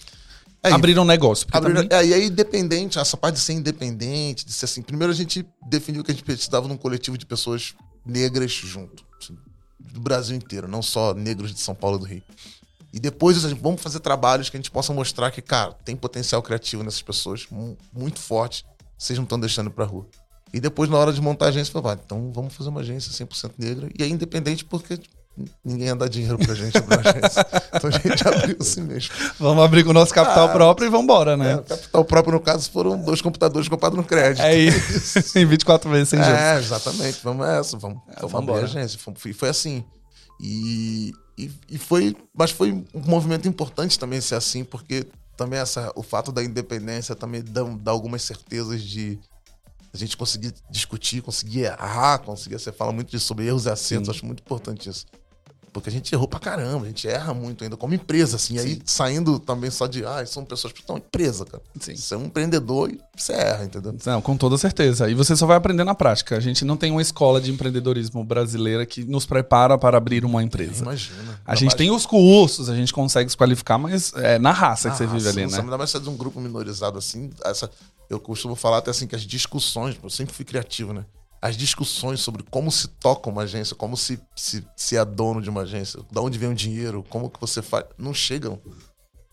é, 0.63 0.73
abrir 0.73 0.99
um 0.99 1.05
negócio. 1.05 1.47
Abrir, 1.53 1.75
também... 1.75 1.89
é, 1.91 2.07
e 2.07 2.15
aí, 2.15 2.27
independente, 2.29 2.99
essa 2.99 3.19
parte 3.19 3.35
de 3.35 3.43
ser 3.43 3.53
independente, 3.53 4.47
de 4.47 4.53
ser 4.53 4.65
assim. 4.65 4.81
Primeiro 4.81 5.13
a 5.13 5.17
gente 5.17 5.45
definiu 5.69 6.03
que 6.03 6.11
a 6.11 6.15
gente 6.15 6.25
precisava 6.25 6.67
num 6.67 6.79
coletivo 6.79 7.19
de 7.19 7.27
pessoas 7.27 7.75
negras 8.05 8.53
junto. 8.53 9.05
Assim, 9.21 9.37
do 9.79 10.01
Brasil 10.01 10.37
inteiro, 10.37 10.69
não 10.69 10.83
só 10.83 11.15
negros 11.15 11.53
de 11.53 11.61
São 11.61 11.75
Paulo 11.75 11.97
e 11.97 12.01
do 12.01 12.07
Rio. 12.07 12.23
E 12.93 13.01
depois 13.01 13.45
a 13.45 13.49
gente, 13.49 13.61
vamos 13.61 13.83
fazer 13.83 14.01
trabalhos 14.01 14.49
que 14.49 14.57
a 14.57 14.61
gente 14.61 14.71
possa 14.71 14.93
mostrar 14.93 15.31
que, 15.31 15.43
cara, 15.43 15.73
tem 15.85 15.97
potencial 15.97 16.41
criativo 16.43 16.83
nessas 16.83 17.03
pessoas 17.03 17.47
muito 17.93 18.21
forte 18.21 18.65
vocês 18.97 19.19
não 19.19 19.25
estão 19.25 19.39
deixando 19.39 19.71
para 19.71 19.85
rua. 19.85 20.07
E 20.53 20.61
depois, 20.61 20.89
na 20.89 20.97
hora 20.97 21.13
de 21.13 21.21
montar 21.21 21.47
a 21.47 21.49
agência, 21.49 21.73
falou, 21.73 21.93
então 21.93 22.33
vamos 22.33 22.55
fazer 22.55 22.71
uma 22.71 22.81
agência 22.81 23.11
100% 23.27 23.53
negra. 23.59 23.91
E 23.99 24.03
é 24.03 24.07
independente 24.07 24.65
porque 24.65 24.99
ninguém 25.65 25.89
ia 25.89 25.97
dar 25.97 26.09
dinheiro 26.09 26.39
pra 26.39 26.55
gente 26.55 26.77
abrir 26.77 26.97
uma 26.97 27.11
agência. 27.11 27.47
Então 27.75 27.91
a 27.91 27.93
gente 27.93 28.29
abriu 28.29 28.57
assim 28.61 28.83
mesmo. 28.83 29.15
Vamos 29.39 29.65
abrir 29.65 29.85
com 29.85 29.91
o 29.91 29.93
nosso 29.95 30.15
capital 30.15 30.47
ah, 30.49 30.53
próprio 30.53 30.87
e 30.87 30.91
vamos 30.91 31.05
embora, 31.05 31.37
né? 31.37 31.55
É, 31.55 31.57
capital 31.59 32.05
próprio, 32.05 32.35
no 32.35 32.41
caso, 32.41 32.71
foram 32.71 32.97
dois 32.99 33.21
computadores 33.21 33.69
comprados 33.69 33.97
no 33.97 34.05
crédito. 34.05 34.43
É 34.43 34.57
isso. 34.57 35.19
em 35.39 35.45
24 35.45 35.91
vezes 35.91 36.09
sem 36.11 36.23
juros. 36.23 36.39
É, 36.39 36.59
exatamente. 36.59 37.21
Vamos 37.23 37.47
essa, 37.47 37.77
vamos, 37.77 37.99
é, 38.09 38.21
vamos 38.21 38.35
abrir 38.35 38.63
a 38.63 38.65
agência. 38.65 38.99
E 39.27 39.33
foi 39.33 39.49
assim. 39.49 39.85
E, 40.41 41.13
e, 41.39 41.51
e, 41.71 41.79
foi, 41.79 42.17
mas 42.35 42.51
foi 42.51 42.73
um 42.73 43.01
movimento 43.07 43.49
importante 43.49 43.99
também 43.99 44.21
ser 44.21 44.35
assim, 44.35 44.65
porque 44.65 45.07
também 45.37 45.59
essa, 45.59 45.93
o 45.95 46.03
fato 46.03 46.33
da 46.33 46.43
independência 46.43 47.15
também 47.15 47.43
dá, 47.43 47.63
dá 47.63 47.91
algumas 47.91 48.23
certezas 48.23 48.83
de 48.83 49.19
a 49.93 49.97
gente 49.97 50.17
conseguir 50.17 50.53
discutir, 50.69 51.23
conseguir 51.23 51.61
errar, 51.61 52.19
conseguir. 52.19 52.59
Você 52.59 52.73
fala 52.73 52.93
muito 52.93 53.11
disso 53.11 53.27
sobre 53.27 53.47
erros 53.47 53.67
e 53.67 53.71
acertos, 53.71 54.09
acho 54.09 54.27
muito 54.27 54.41
importante 54.41 54.89
isso. 54.91 55.07
Porque 55.75 55.89
a 55.89 55.93
gente 55.93 56.15
errou 56.15 56.29
pra 56.29 56.39
caramba, 56.39 56.85
a 56.85 56.89
gente 56.89 57.09
erra 57.09 57.35
muito 57.35 57.65
ainda 57.65 57.77
como 57.77 57.93
empresa, 57.93 58.37
assim. 58.37 58.57
Sim. 58.57 58.65
Aí 58.65 58.83
saindo 58.85 59.41
também 59.41 59.73
só 59.73 59.89
de, 59.89 60.07
ah, 60.07 60.25
são 60.25 60.45
pessoas 60.45 60.73
que 60.73 60.79
estão 60.79 60.97
empresa, 60.97 61.45
cara. 61.45 61.61
Sim. 61.81 61.97
Você 61.97 62.15
é 62.15 62.17
um 62.17 62.27
empreendedor 62.27 62.93
e 62.93 63.01
você 63.17 63.33
erra, 63.33 63.65
entendeu? 63.65 63.93
Não, 64.07 64.23
com 64.23 64.37
toda 64.37 64.57
certeza. 64.57 65.11
E 65.11 65.15
você 65.15 65.35
só 65.35 65.47
vai 65.47 65.57
aprender 65.57 65.83
na 65.83 65.93
prática. 65.93 66.37
A 66.37 66.41
gente 66.41 66.65
não 66.65 66.77
tem 66.77 66.93
uma 66.93 67.03
escola 67.03 67.41
de 67.41 67.51
empreendedorismo 67.51 68.23
brasileira 68.23 68.87
que 68.87 69.05
nos 69.05 69.27
prepara 69.27 69.77
para 69.77 69.99
abrir 69.99 70.25
uma 70.25 70.45
empresa. 70.45 70.85
Imagina. 70.85 71.41
A 71.45 71.57
gente 71.57 71.75
tem 71.75 71.91
os 71.91 72.07
cursos, 72.07 72.71
a 72.71 72.77
gente 72.77 72.93
consegue 72.93 73.29
se 73.29 73.37
qualificar, 73.37 73.77
mas 73.77 74.13
é 74.15 74.39
na 74.39 74.53
raça 74.53 74.87
na 74.87 74.93
que 74.93 74.99
você 74.99 75.07
raça, 75.07 75.19
vive 75.19 75.29
ali, 75.29 75.51
né? 75.51 75.59
Ainda 75.59 75.77
mais 75.77 75.91
ser 75.91 76.01
de 76.01 76.09
um 76.09 76.17
grupo 76.17 76.41
minorizado 76.41 76.99
assim, 76.99 77.31
essa, 77.45 77.69
eu 78.09 78.21
costumo 78.21 78.55
falar 78.55 78.79
até 78.79 78.93
assim 78.93 79.09
que 79.09 79.17
as 79.17 79.23
discussões, 79.23 79.99
eu 80.01 80.09
sempre 80.09 80.33
fui 80.33 80.45
criativo, 80.45 80.93
né? 80.93 81.05
As 81.45 81.59
discussões 81.59 82.21
sobre 82.21 82.43
como 82.43 82.73
se 82.73 82.89
toca 82.89 83.29
uma 83.29 83.43
agência, 83.43 83.77
como 83.77 83.99
se, 83.99 84.19
se, 84.35 84.67
se 84.75 84.97
é 84.97 85.05
dono 85.05 85.43
de 85.43 85.51
uma 85.51 85.61
agência, 85.61 86.01
de 86.11 86.19
onde 86.19 86.39
vem 86.39 86.49
o 86.49 86.55
dinheiro, 86.55 87.05
como 87.11 87.29
que 87.29 87.39
você 87.39 87.61
faz. 87.61 87.85
Não 87.99 88.15
chegam. 88.15 88.59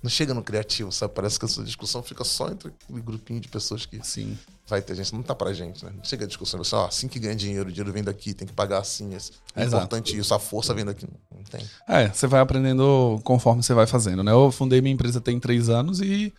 Não 0.04 0.10
chega 0.10 0.34
no 0.34 0.44
criativo, 0.44 0.92
sabe? 0.92 1.14
Parece 1.14 1.40
que 1.40 1.46
essa 1.46 1.64
discussão 1.64 2.04
fica 2.04 2.26
só 2.26 2.50
entre 2.50 2.68
aquele 2.68 3.02
grupinho 3.02 3.40
de 3.40 3.48
pessoas 3.48 3.86
que 3.86 4.06
Sim. 4.06 4.38
vai 4.68 4.82
ter 4.82 4.94
gente. 4.94 5.14
Não 5.14 5.24
tá 5.24 5.34
pra 5.34 5.54
gente, 5.54 5.86
né? 5.86 5.92
Não 5.96 6.04
chega 6.04 6.26
a 6.26 6.28
discussão. 6.28 6.62
Você, 6.62 6.76
ó, 6.76 6.88
assim 6.88 7.08
que 7.08 7.18
ganha 7.18 7.36
dinheiro, 7.36 7.70
o 7.70 7.72
dinheiro 7.72 7.94
vem 7.94 8.04
daqui, 8.04 8.34
tem 8.34 8.46
que 8.46 8.54
pagar 8.54 8.80
assim. 8.80 9.10
É 9.56 9.64
importante 9.64 10.18
isso, 10.18 10.34
a 10.34 10.40
força 10.40 10.74
vem 10.74 10.84
daqui. 10.84 11.08
Não 11.34 11.44
tem. 11.46 11.66
É, 11.88 12.10
você 12.10 12.28
vai 12.28 12.42
aprendendo 12.42 13.22
conforme 13.24 13.64
você 13.64 13.74
vai 13.74 13.88
fazendo, 13.88 14.22
né? 14.22 14.34
Eu 14.34 14.52
fundei 14.52 14.82
minha 14.82 14.94
empresa 14.94 15.22
tem 15.22 15.40
três 15.40 15.70
anos 15.70 16.02
e 16.02 16.34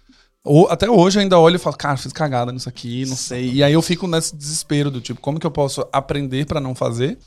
até 0.68 0.90
hoje 0.90 1.18
eu 1.18 1.22
ainda 1.22 1.38
olho 1.38 1.56
e 1.56 1.58
falo, 1.58 1.76
cara, 1.76 1.96
fiz 1.96 2.12
cagada 2.12 2.50
nisso 2.50 2.68
aqui, 2.68 3.06
não 3.06 3.16
sei. 3.16 3.52
E 3.52 3.62
aí 3.62 3.72
eu 3.72 3.82
fico 3.82 4.08
nesse 4.08 4.34
desespero 4.34 4.90
do 4.90 5.00
tipo, 5.00 5.20
como 5.20 5.38
que 5.38 5.46
eu 5.46 5.50
posso 5.50 5.86
aprender 5.92 6.46
para 6.46 6.60
não 6.60 6.74
fazer? 6.74 7.18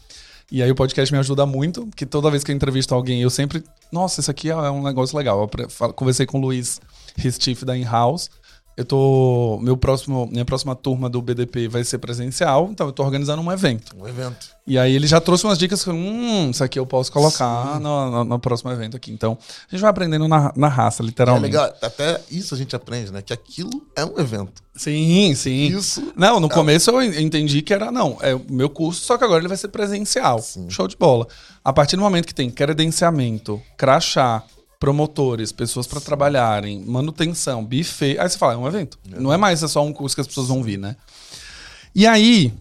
E 0.52 0.62
aí 0.62 0.70
o 0.70 0.76
podcast 0.76 1.12
me 1.12 1.20
ajuda 1.20 1.46
muito, 1.46 1.88
que 1.96 2.06
toda 2.06 2.30
vez 2.30 2.44
que 2.44 2.52
eu 2.52 2.56
entrevisto 2.56 2.94
alguém, 2.94 3.22
eu 3.22 3.30
sempre, 3.30 3.64
nossa, 3.92 4.20
isso 4.20 4.30
aqui 4.30 4.50
é 4.50 4.70
um 4.70 4.84
negócio 4.84 5.18
legal. 5.18 5.50
Eu 5.58 5.94
conversei 5.94 6.26
com 6.26 6.38
o 6.38 6.42
Luiz 6.42 6.80
Ristif 7.18 7.64
da 7.64 7.76
In-House, 7.76 8.30
eu 8.78 8.84
tô. 8.84 9.58
Meu 9.62 9.78
próximo, 9.78 10.28
minha 10.30 10.44
próxima 10.44 10.76
turma 10.76 11.10
do 11.10 11.22
BDP 11.22 11.68
vai 11.70 11.84
ser 11.84 11.98
presencial, 11.98 12.68
então 12.72 12.88
eu 12.88 12.92
tô 12.92 13.04
organizando 13.04 13.42
um 13.42 13.50
evento. 13.50 13.96
Um 13.98 14.06
evento. 14.06 14.56
E 14.68 14.78
aí 14.78 14.94
ele 14.94 15.08
já 15.08 15.22
trouxe 15.22 15.46
umas 15.46 15.58
dicas 15.58 15.88
hum, 15.88 16.50
isso 16.50 16.64
aqui 16.64 16.78
eu 16.78 16.86
posso 16.86 17.12
colocar 17.12 17.80
no, 17.80 18.12
no, 18.12 18.24
no, 18.26 18.40
próximo 18.40 18.72
evento 18.72 18.98
aqui. 18.98 19.12
Então, 19.12 19.38
a 19.42 19.72
gente 19.72 19.80
vai 19.80 19.90
aprendendo 19.90 20.28
na, 20.28 20.52
na 20.56 20.68
raça, 20.68 21.04
literalmente. 21.04 21.56
É 21.56 21.60
legal, 21.62 21.78
até 21.82 22.20
isso 22.30 22.54
a 22.54 22.58
gente 22.58 22.76
aprende, 22.76 23.14
né? 23.14 23.22
Que 23.22 23.32
aquilo 23.32 23.86
é 23.96 24.04
um 24.04 24.20
evento. 24.20 24.62
Sim, 24.76 25.34
sim. 25.36 25.68
Isso. 25.68 26.12
Não, 26.16 26.40
no 26.40 26.48
é... 26.48 26.50
começo 26.50 26.90
eu 26.90 27.02
entendi 27.02 27.62
que 27.62 27.74
era, 27.74 27.92
não, 27.92 28.18
é 28.22 28.36
o 28.36 28.44
meu 28.50 28.70
curso, 28.70 29.02
só 29.02 29.18
que 29.18 29.24
agora 29.24 29.40
ele 29.40 29.48
vai 29.48 29.58
ser 29.58 29.70
presencial. 29.70 30.40
Sim. 30.40 30.70
Show 30.70 30.88
de 30.88 30.98
bola. 30.98 31.28
A 31.64 31.72
partir 31.72 31.96
do 31.96 32.02
momento 32.02 32.26
que 32.26 32.36
tem 32.36 32.50
credenciamento, 32.50 33.62
crachá, 33.78 34.44
promotores, 34.80 35.52
pessoas 35.52 35.88
para 35.88 36.02
trabalharem, 36.02 36.84
manutenção, 36.86 37.64
buffet. 37.64 38.18
Aí 38.20 38.30
você 38.30 38.38
fala, 38.38 38.54
é 38.54 38.58
um 38.58 38.68
evento. 38.68 38.98
É. 39.12 39.20
Não 39.20 39.32
é 39.32 39.38
mais 39.38 39.64
é 39.64 39.68
só 39.68 39.84
um 39.84 39.94
curso 39.94 40.16
que 40.16 40.22
as 40.22 40.28
pessoas 40.28 40.48
vão 40.48 40.62
vir, 40.62 40.78
né? 40.78 40.96
E 41.94 42.06
aí, 42.06 42.54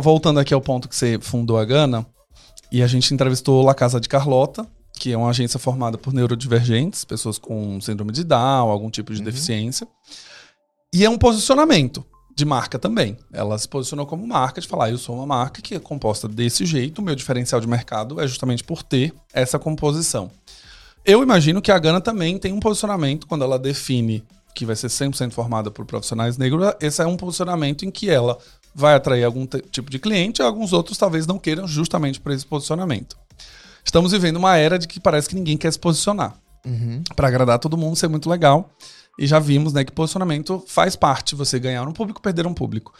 voltando 0.00 0.38
aqui 0.38 0.52
ao 0.52 0.60
ponto 0.60 0.88
que 0.88 0.94
você 0.94 1.18
fundou 1.20 1.58
a 1.58 1.64
Gana, 1.64 2.06
e 2.70 2.82
a 2.82 2.86
gente 2.86 3.12
entrevistou 3.14 3.62
La 3.62 3.74
Casa 3.74 4.00
de 4.00 4.08
Carlota, 4.08 4.66
que 4.92 5.12
é 5.12 5.16
uma 5.16 5.30
agência 5.30 5.58
formada 5.58 5.98
por 5.98 6.12
neurodivergentes, 6.12 7.04
pessoas 7.04 7.38
com 7.38 7.80
síndrome 7.80 8.12
de 8.12 8.24
Down, 8.24 8.70
algum 8.70 8.90
tipo 8.90 9.12
de 9.12 9.20
uhum. 9.20 9.24
deficiência. 9.24 9.86
E 10.92 11.04
é 11.04 11.10
um 11.10 11.18
posicionamento 11.18 12.04
de 12.34 12.44
marca 12.44 12.78
também. 12.78 13.16
Ela 13.32 13.56
se 13.58 13.68
posicionou 13.68 14.06
como 14.06 14.26
marca, 14.26 14.60
de 14.60 14.66
falar, 14.68 14.90
eu 14.90 14.98
sou 14.98 15.16
uma 15.16 15.26
marca 15.26 15.62
que 15.62 15.74
é 15.74 15.78
composta 15.78 16.28
desse 16.28 16.66
jeito, 16.66 17.00
o 17.00 17.04
meu 17.04 17.14
diferencial 17.14 17.60
de 17.60 17.66
mercado 17.66 18.20
é 18.20 18.26
justamente 18.26 18.64
por 18.64 18.82
ter 18.82 19.14
essa 19.32 19.58
composição. 19.58 20.30
Eu 21.06 21.22
imagino 21.22 21.62
que 21.62 21.70
a 21.70 21.78
Gana 21.78 22.00
também 22.00 22.36
tem 22.36 22.52
um 22.52 22.60
posicionamento 22.60 23.26
quando 23.26 23.44
ela 23.44 23.58
define 23.58 24.24
que 24.56 24.64
vai 24.64 24.74
ser 24.74 24.88
100% 24.88 25.32
formada 25.32 25.70
por 25.70 25.84
profissionais 25.84 26.38
negros. 26.38 26.72
Esse 26.80 27.02
é 27.02 27.06
um 27.06 27.16
posicionamento 27.16 27.84
em 27.84 27.90
que 27.90 28.08
ela 28.08 28.38
vai 28.74 28.94
atrair 28.94 29.22
algum 29.22 29.46
tipo 29.46 29.90
de 29.90 29.98
cliente, 29.98 30.40
e 30.40 30.44
alguns 30.44 30.72
outros 30.72 30.98
talvez 30.98 31.26
não 31.26 31.38
queiram 31.38 31.68
justamente 31.68 32.18
por 32.18 32.32
esse 32.32 32.44
posicionamento. 32.44 33.16
Estamos 33.84 34.12
vivendo 34.12 34.36
uma 34.36 34.56
era 34.56 34.78
de 34.78 34.88
que 34.88 34.98
parece 34.98 35.28
que 35.28 35.34
ninguém 35.34 35.56
quer 35.56 35.72
se 35.72 35.78
posicionar. 35.78 36.34
Uhum. 36.64 37.02
Para 37.14 37.28
agradar 37.28 37.58
todo 37.58 37.76
mundo, 37.76 37.96
ser 37.96 38.08
muito 38.08 38.28
legal. 38.28 38.70
E 39.18 39.26
já 39.26 39.38
vimos 39.38 39.72
né, 39.72 39.84
que 39.84 39.92
posicionamento 39.92 40.62
faz 40.66 40.96
parte. 40.96 41.34
Você 41.34 41.58
ganhar 41.58 41.86
um 41.86 41.92
público, 41.92 42.20
perder 42.20 42.46
um 42.46 42.54
público. 42.54 42.92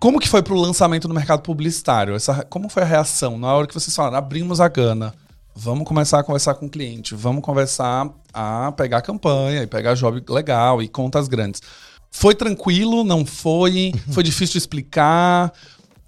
Como 0.00 0.18
que 0.18 0.28
foi 0.28 0.42
para 0.42 0.54
o 0.54 0.60
lançamento 0.60 1.06
no 1.06 1.14
mercado 1.14 1.42
publicitário? 1.42 2.14
Essa, 2.14 2.44
como 2.44 2.68
foi 2.68 2.82
a 2.82 2.86
reação 2.86 3.38
na 3.38 3.52
hora 3.52 3.66
que 3.66 3.74
vocês 3.74 3.94
falaram, 3.94 4.16
abrimos 4.16 4.60
a 4.60 4.68
Gana? 4.68 5.14
Vamos 5.60 5.88
começar 5.88 6.20
a 6.20 6.22
conversar 6.22 6.54
com 6.54 6.66
o 6.66 6.70
cliente, 6.70 7.16
vamos 7.16 7.42
conversar 7.42 8.08
a 8.32 8.70
pegar 8.76 9.02
campanha 9.02 9.64
e 9.64 9.66
pegar 9.66 9.94
job 9.94 10.22
legal 10.28 10.80
e 10.80 10.86
contas 10.86 11.26
grandes. 11.26 11.60
Foi 12.12 12.32
tranquilo? 12.32 13.02
Não 13.02 13.26
foi? 13.26 13.92
Foi 14.12 14.22
difícil 14.22 14.52
de 14.52 14.58
explicar? 14.58 15.52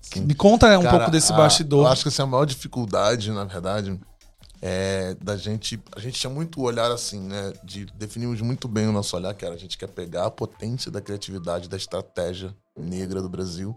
Sim. 0.01 0.21
Me 0.21 0.37
conta 0.37 0.79
um 0.79 0.83
Cara, 0.83 0.99
pouco 0.99 1.11
desse 1.11 1.33
bastidor. 1.33 1.85
eu 1.85 1.89
acho 1.89 2.03
que 2.03 2.09
essa 2.09 2.23
é 2.23 2.25
a 2.25 2.27
maior 2.29 2.45
dificuldade, 2.45 3.33
na 3.33 3.43
verdade, 3.43 3.99
é 4.63 5.17
da 5.21 5.37
gente. 5.37 5.83
A 5.97 5.99
gente 5.99 6.21
tinha 6.21 6.31
muito 6.33 6.63
olhar 6.63 6.89
assim, 6.93 7.19
né? 7.19 7.53
De 7.65 7.87
definimos 7.97 8.41
muito 8.41 8.69
bem 8.69 8.87
o 8.87 8.93
nosso 8.93 9.17
olhar, 9.17 9.35
que 9.35 9.45
era 9.45 9.57
a 9.57 9.59
gente 9.59 9.77
quer 9.77 9.89
pegar 9.89 10.27
a 10.27 10.31
potência 10.31 10.93
da 10.93 11.01
criatividade, 11.01 11.69
da 11.69 11.77
estratégia 11.77 12.55
negra 12.79 13.21
do 13.21 13.29
Brasil 13.29 13.77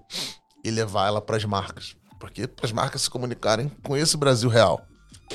e 0.64 0.70
levar 0.70 1.08
ela 1.08 1.20
para 1.20 1.36
as 1.36 1.46
marcas. 1.46 1.96
Porque 2.20 2.46
para 2.46 2.68
as 2.68 2.72
marcas 2.72 3.02
se 3.02 3.10
comunicarem 3.10 3.72
com 3.84 3.98
esse 3.98 4.16
Brasil 4.16 4.52
real. 4.52 4.86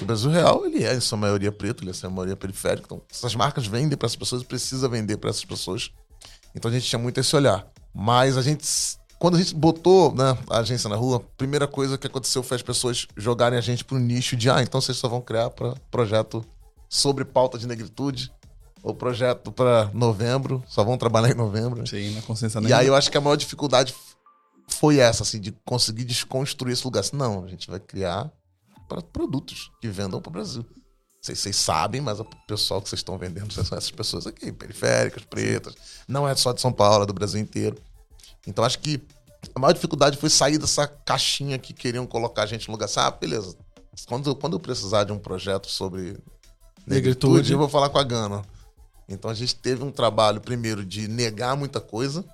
O 0.00 0.04
Brasil 0.04 0.30
real, 0.30 0.64
ele 0.64 0.84
é 0.84 0.94
em 0.94 1.00
sua 1.00 1.18
maioria 1.18 1.50
preto, 1.50 1.82
ele 1.82 1.90
é 1.90 1.92
em 1.92 1.94
sua 1.94 2.10
maioria 2.10 2.36
periférica. 2.36 2.86
Então, 2.86 3.02
essas 3.10 3.34
marcas 3.34 3.66
vendem 3.66 3.96
para 3.96 4.06
essas 4.06 4.16
pessoas, 4.16 4.42
precisa 4.42 4.88
vender 4.88 5.16
para 5.16 5.30
essas 5.30 5.44
pessoas. 5.44 5.90
Então 6.54 6.70
a 6.70 6.74
gente 6.74 6.86
tinha 6.86 6.98
muito 6.98 7.18
esse 7.18 7.34
olhar. 7.34 7.66
Mas 7.94 8.36
a 8.36 8.42
gente 8.42 8.66
quando 9.18 9.36
a 9.36 9.38
gente 9.38 9.54
botou 9.54 10.14
né, 10.14 10.38
a 10.48 10.58
agência 10.58 10.88
na 10.88 10.94
rua, 10.94 11.16
a 11.16 11.20
primeira 11.36 11.66
coisa 11.66 11.98
que 11.98 12.06
aconteceu 12.06 12.42
foi 12.42 12.56
as 12.56 12.62
pessoas 12.62 13.06
jogarem 13.16 13.58
a 13.58 13.60
gente 13.60 13.84
pro 13.84 13.98
nicho 13.98 14.36
de 14.36 14.48
ah, 14.48 14.62
então 14.62 14.80
vocês 14.80 14.96
só 14.96 15.08
vão 15.08 15.20
criar 15.20 15.50
para 15.50 15.74
projeto 15.90 16.44
sobre 16.88 17.24
pauta 17.24 17.58
de 17.58 17.66
negritude 17.66 18.32
ou 18.80 18.94
projeto 18.94 19.50
para 19.50 19.90
novembro, 19.92 20.62
só 20.68 20.84
vão 20.84 20.96
trabalhar 20.96 21.30
em 21.30 21.34
novembro. 21.34 21.84
Sim, 21.84 22.14
na 22.14 22.22
consciência 22.22 22.60
E 22.60 22.72
aí 22.72 22.86
eu 22.86 22.94
acho 22.94 23.10
que 23.10 23.18
a 23.18 23.20
maior 23.20 23.34
dificuldade 23.34 23.92
foi 24.68 24.98
essa, 24.98 25.24
assim, 25.24 25.40
de 25.40 25.50
conseguir 25.64 26.04
desconstruir 26.04 26.72
esse 26.72 26.84
lugar. 26.84 27.00
Assim, 27.00 27.16
não, 27.16 27.44
a 27.44 27.48
gente 27.48 27.68
vai 27.68 27.80
criar 27.80 28.30
para 28.88 29.02
produtos 29.02 29.70
que 29.80 29.88
vendam 29.88 30.20
para 30.20 30.30
o 30.30 30.32
Brasil. 30.32 30.64
Vocês, 31.20 31.38
vocês 31.38 31.56
sabem, 31.56 32.00
mas 32.00 32.20
o 32.20 32.24
pessoal 32.46 32.80
que 32.80 32.88
vocês 32.88 33.00
estão 33.00 33.18
vendendo 33.18 33.52
são 33.52 33.62
essas 33.62 33.90
pessoas 33.90 34.26
aqui, 34.26 34.52
periféricas, 34.52 35.24
pretas. 35.24 35.74
Não 36.06 36.28
é 36.28 36.34
só 36.34 36.52
de 36.52 36.60
São 36.60 36.72
Paulo, 36.72 37.02
é 37.02 37.06
do 37.06 37.12
Brasil 37.12 37.40
inteiro. 37.40 37.76
Então 38.46 38.64
acho 38.64 38.78
que 38.78 39.00
a 39.54 39.60
maior 39.60 39.72
dificuldade 39.72 40.16
foi 40.16 40.30
sair 40.30 40.58
dessa 40.58 40.86
caixinha 40.86 41.58
que 41.58 41.72
queriam 41.72 42.06
colocar 42.06 42.44
a 42.44 42.46
gente 42.46 42.68
no 42.68 42.72
lugar. 42.72 42.86
Assim, 42.86 43.00
ah, 43.00 43.10
beleza. 43.10 43.56
Quando, 44.06 44.34
quando 44.36 44.54
eu 44.54 44.60
precisar 44.60 45.04
de 45.04 45.12
um 45.12 45.18
projeto 45.18 45.68
sobre 45.68 46.16
negritude, 46.86 46.86
negritude, 46.86 47.52
eu 47.52 47.58
vou 47.58 47.68
falar 47.68 47.88
com 47.88 47.98
a 47.98 48.04
Gana. 48.04 48.42
Então 49.08 49.30
a 49.30 49.34
gente 49.34 49.56
teve 49.56 49.82
um 49.82 49.90
trabalho, 49.90 50.40
primeiro, 50.40 50.84
de 50.84 51.08
negar 51.08 51.56
muita 51.56 51.80
coisa, 51.80 52.24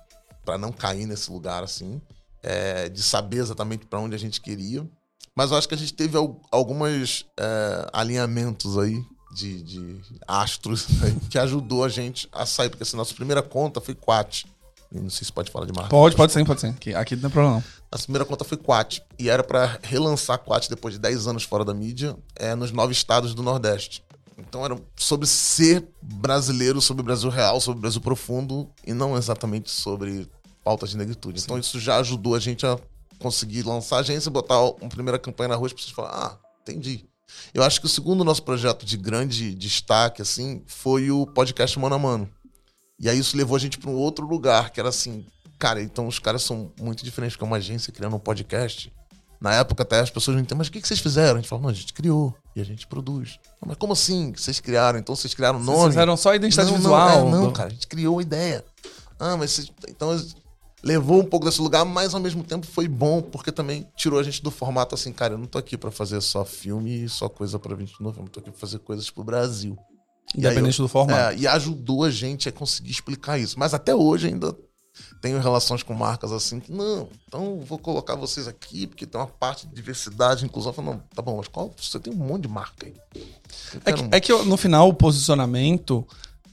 para 0.43 0.57
não 0.57 0.71
cair 0.71 1.05
nesse 1.07 1.31
lugar 1.31 1.63
assim, 1.63 2.01
é, 2.43 2.87
de 2.89 3.01
saber 3.01 3.37
exatamente 3.37 3.85
para 3.85 3.99
onde 3.99 4.13
a 4.13 4.19
gente 4.19 4.39
queria. 4.39 4.87
Mas 5.35 5.51
eu 5.51 5.57
acho 5.57 5.67
que 5.67 5.73
a 5.73 5.77
gente 5.77 5.93
teve 5.93 6.17
alguns 6.49 7.25
é, 7.37 7.89
alinhamentos 7.91 8.77
aí 8.77 9.03
de, 9.33 9.61
de 9.61 10.01
astros 10.25 10.87
né, 11.01 11.15
que 11.29 11.37
ajudou 11.37 11.83
a 11.83 11.89
gente 11.89 12.27
a 12.31 12.45
sair, 12.45 12.69
porque 12.69 12.83
assim, 12.83 12.95
nossa 12.95 13.13
primeira 13.13 13.41
conta 13.41 13.81
foi 13.81 13.93
Quat. 13.93 14.45
Não 14.91 15.09
sei 15.09 15.25
se 15.25 15.33
pode 15.33 15.51
falar 15.51 15.65
de 15.65 15.73
marca. 15.73 15.89
Pode, 15.89 16.15
pode 16.15 16.31
sim, 16.31 16.45
pode 16.45 16.61
sim. 16.61 16.69
Aqui, 16.69 16.95
aqui 16.95 17.15
não 17.15 17.23
tem 17.23 17.29
problema. 17.31 17.63
A 17.91 17.97
primeira 17.97 18.23
conta 18.23 18.45
foi 18.45 18.57
Quat. 18.57 19.01
E 19.19 19.29
era 19.29 19.43
para 19.43 19.77
relançar 19.83 20.39
Quat 20.39 20.69
depois 20.69 20.93
de 20.93 21.01
10 21.01 21.27
anos 21.27 21.43
fora 21.43 21.65
da 21.65 21.73
mídia, 21.73 22.15
é, 22.37 22.55
nos 22.55 22.71
nove 22.71 22.93
estados 22.93 23.33
do 23.33 23.43
Nordeste. 23.43 24.03
Então 24.37 24.63
era 24.63 24.79
sobre 24.95 25.27
ser 25.27 25.85
brasileiro, 26.01 26.79
sobre 26.79 27.01
o 27.01 27.03
Brasil 27.03 27.29
real, 27.29 27.59
sobre 27.59 27.79
o 27.79 27.81
Brasil 27.81 27.99
profundo, 27.99 28.69
e 28.85 28.93
não 28.93 29.17
exatamente 29.17 29.69
sobre 29.69 30.29
pautas 30.63 30.91
de 30.91 30.97
negritude. 30.97 31.41
Sim. 31.41 31.45
Então 31.45 31.59
isso 31.59 31.79
já 31.79 31.97
ajudou 31.97 32.35
a 32.35 32.39
gente 32.39 32.65
a 32.65 32.79
conseguir 33.19 33.63
lançar 33.63 33.97
a 33.97 33.99
agência, 33.99 34.31
botar 34.31 34.59
uma 34.61 34.89
primeira 34.89 35.19
campanha 35.19 35.49
na 35.49 35.55
rua 35.55 35.67
as 35.67 35.73
pessoas 35.73 35.93
falarem, 35.93 36.19
ah, 36.19 36.37
entendi. 36.61 37.05
Eu 37.53 37.63
acho 37.63 37.79
que 37.79 37.85
o 37.85 37.89
segundo 37.89 38.23
nosso 38.23 38.43
projeto 38.43 38.85
de 38.85 38.97
grande 38.97 39.53
destaque, 39.55 40.21
assim, 40.21 40.61
foi 40.67 41.11
o 41.11 41.25
podcast 41.25 41.77
Mano 41.79 41.95
a 41.95 41.99
Mano. 41.99 42.29
E 42.99 43.09
aí 43.09 43.17
isso 43.19 43.35
levou 43.35 43.55
a 43.55 43.59
gente 43.59 43.77
para 43.77 43.89
um 43.89 43.95
outro 43.95 44.25
lugar, 44.25 44.69
que 44.69 44.79
era 44.79 44.89
assim, 44.89 45.25
cara, 45.59 45.81
então 45.81 46.07
os 46.07 46.19
caras 46.19 46.43
são 46.43 46.71
muito 46.79 47.03
diferentes, 47.03 47.35
que 47.35 47.43
é 47.43 47.47
uma 47.47 47.57
agência 47.57 47.91
criando 47.91 48.15
um 48.15 48.19
podcast. 48.19 48.91
Na 49.39 49.53
época 49.53 49.83
até 49.83 49.99
as 49.99 50.09
pessoas 50.09 50.35
não 50.35 50.41
entendiam, 50.41 50.59
mas 50.59 50.67
o 50.67 50.71
que, 50.71 50.85
vocês 50.85 50.99
fizeram? 50.99 51.37
A 51.37 51.41
gente 51.41 51.49
falou, 51.49 51.63
não, 51.63 51.69
a 51.69 51.73
gente 51.73 51.93
criou 51.93 52.33
e 52.55 52.61
a 52.61 52.63
gente 52.63 52.87
produz. 52.87 53.37
Não, 53.61 53.67
mas 53.67 53.77
como 53.77 53.93
assim? 53.93 54.33
Vocês 54.35 54.59
criaram? 54.59 54.97
Então 54.97 55.15
vocês 55.15 55.33
criaram 55.33 55.59
o 55.59 55.63
nome? 55.63 55.79
Vocês 55.79 55.93
fizeram 55.93 56.17
só 56.17 56.31
a 56.31 56.35
identidade 56.35 56.69
não, 56.71 56.77
visual? 56.77 57.29
Não, 57.29 57.37
é, 57.37 57.41
não, 57.41 57.51
cara, 57.51 57.69
a 57.69 57.71
gente 57.71 57.87
criou 57.87 58.19
a 58.19 58.21
ideia. 58.21 58.63
Ah, 59.19 59.35
mas 59.35 59.51
vocês, 59.51 59.71
então 59.89 60.17
levou 60.85 61.19
um 61.19 61.25
pouco 61.25 61.47
desse 61.47 61.59
lugar, 61.59 61.83
mas 61.83 62.13
ao 62.13 62.21
mesmo 62.21 62.43
tempo 62.43 62.67
foi 62.67 62.87
bom, 62.87 63.19
porque 63.19 63.51
também 63.51 63.87
tirou 63.95 64.19
a 64.19 64.23
gente 64.23 64.43
do 64.43 64.51
formato 64.51 64.93
assim, 64.93 65.11
cara, 65.11 65.33
eu 65.33 65.37
não 65.37 65.47
tô 65.47 65.57
aqui 65.57 65.75
para 65.75 65.89
fazer 65.89 66.21
só 66.21 66.45
filme 66.45 67.05
e 67.05 67.09
só 67.09 67.27
coisa 67.27 67.57
para 67.57 67.75
20 67.75 67.97
de 67.97 68.03
novembro, 68.03 68.27
eu 68.27 68.33
tô 68.33 68.39
aqui 68.39 68.51
pra 68.51 68.59
fazer 68.59 68.77
coisas 68.79 69.09
pro 69.09 69.23
Brasil. 69.23 69.75
Independente 70.37 70.79
eu, 70.79 70.85
do 70.85 70.89
formato. 70.89 71.33
É, 71.33 71.37
e 71.37 71.47
ajudou 71.47 72.03
a 72.03 72.11
gente 72.11 72.47
a 72.47 72.51
conseguir 72.51 72.91
explicar 72.91 73.39
isso. 73.39 73.57
Mas 73.57 73.73
até 73.73 73.95
hoje 73.95 74.27
ainda 74.27 74.55
tenho 75.21 75.39
relações 75.39 75.81
com 75.81 75.93
marcas 75.93 76.31
assim 76.31 76.59
que, 76.59 76.71
não, 76.71 77.09
então 77.27 77.59
vou 77.59 77.79
colocar 77.79 78.15
vocês 78.15 78.47
aqui, 78.47 78.85
porque 78.85 79.07
tem 79.07 79.19
uma 79.19 79.27
parte 79.27 79.65
de 79.65 79.73
diversidade, 79.73 80.45
inclusão. 80.45 80.69
Eu 80.69 80.75
falo, 80.75 80.91
não, 80.91 80.99
tá 81.15 81.21
bom, 81.21 81.37
mas 81.37 81.47
qual? 81.47 81.73
Você 81.77 81.99
tem 81.99 82.13
um 82.13 82.17
monte 82.17 82.43
de 82.43 82.47
marca 82.47 82.85
aí. 82.85 82.93
É 83.83 83.91
que, 83.91 84.03
é 84.11 84.19
que, 84.19 84.43
no 84.45 84.55
final 84.55 84.87
o 84.87 84.93
posicionamento 84.93 86.07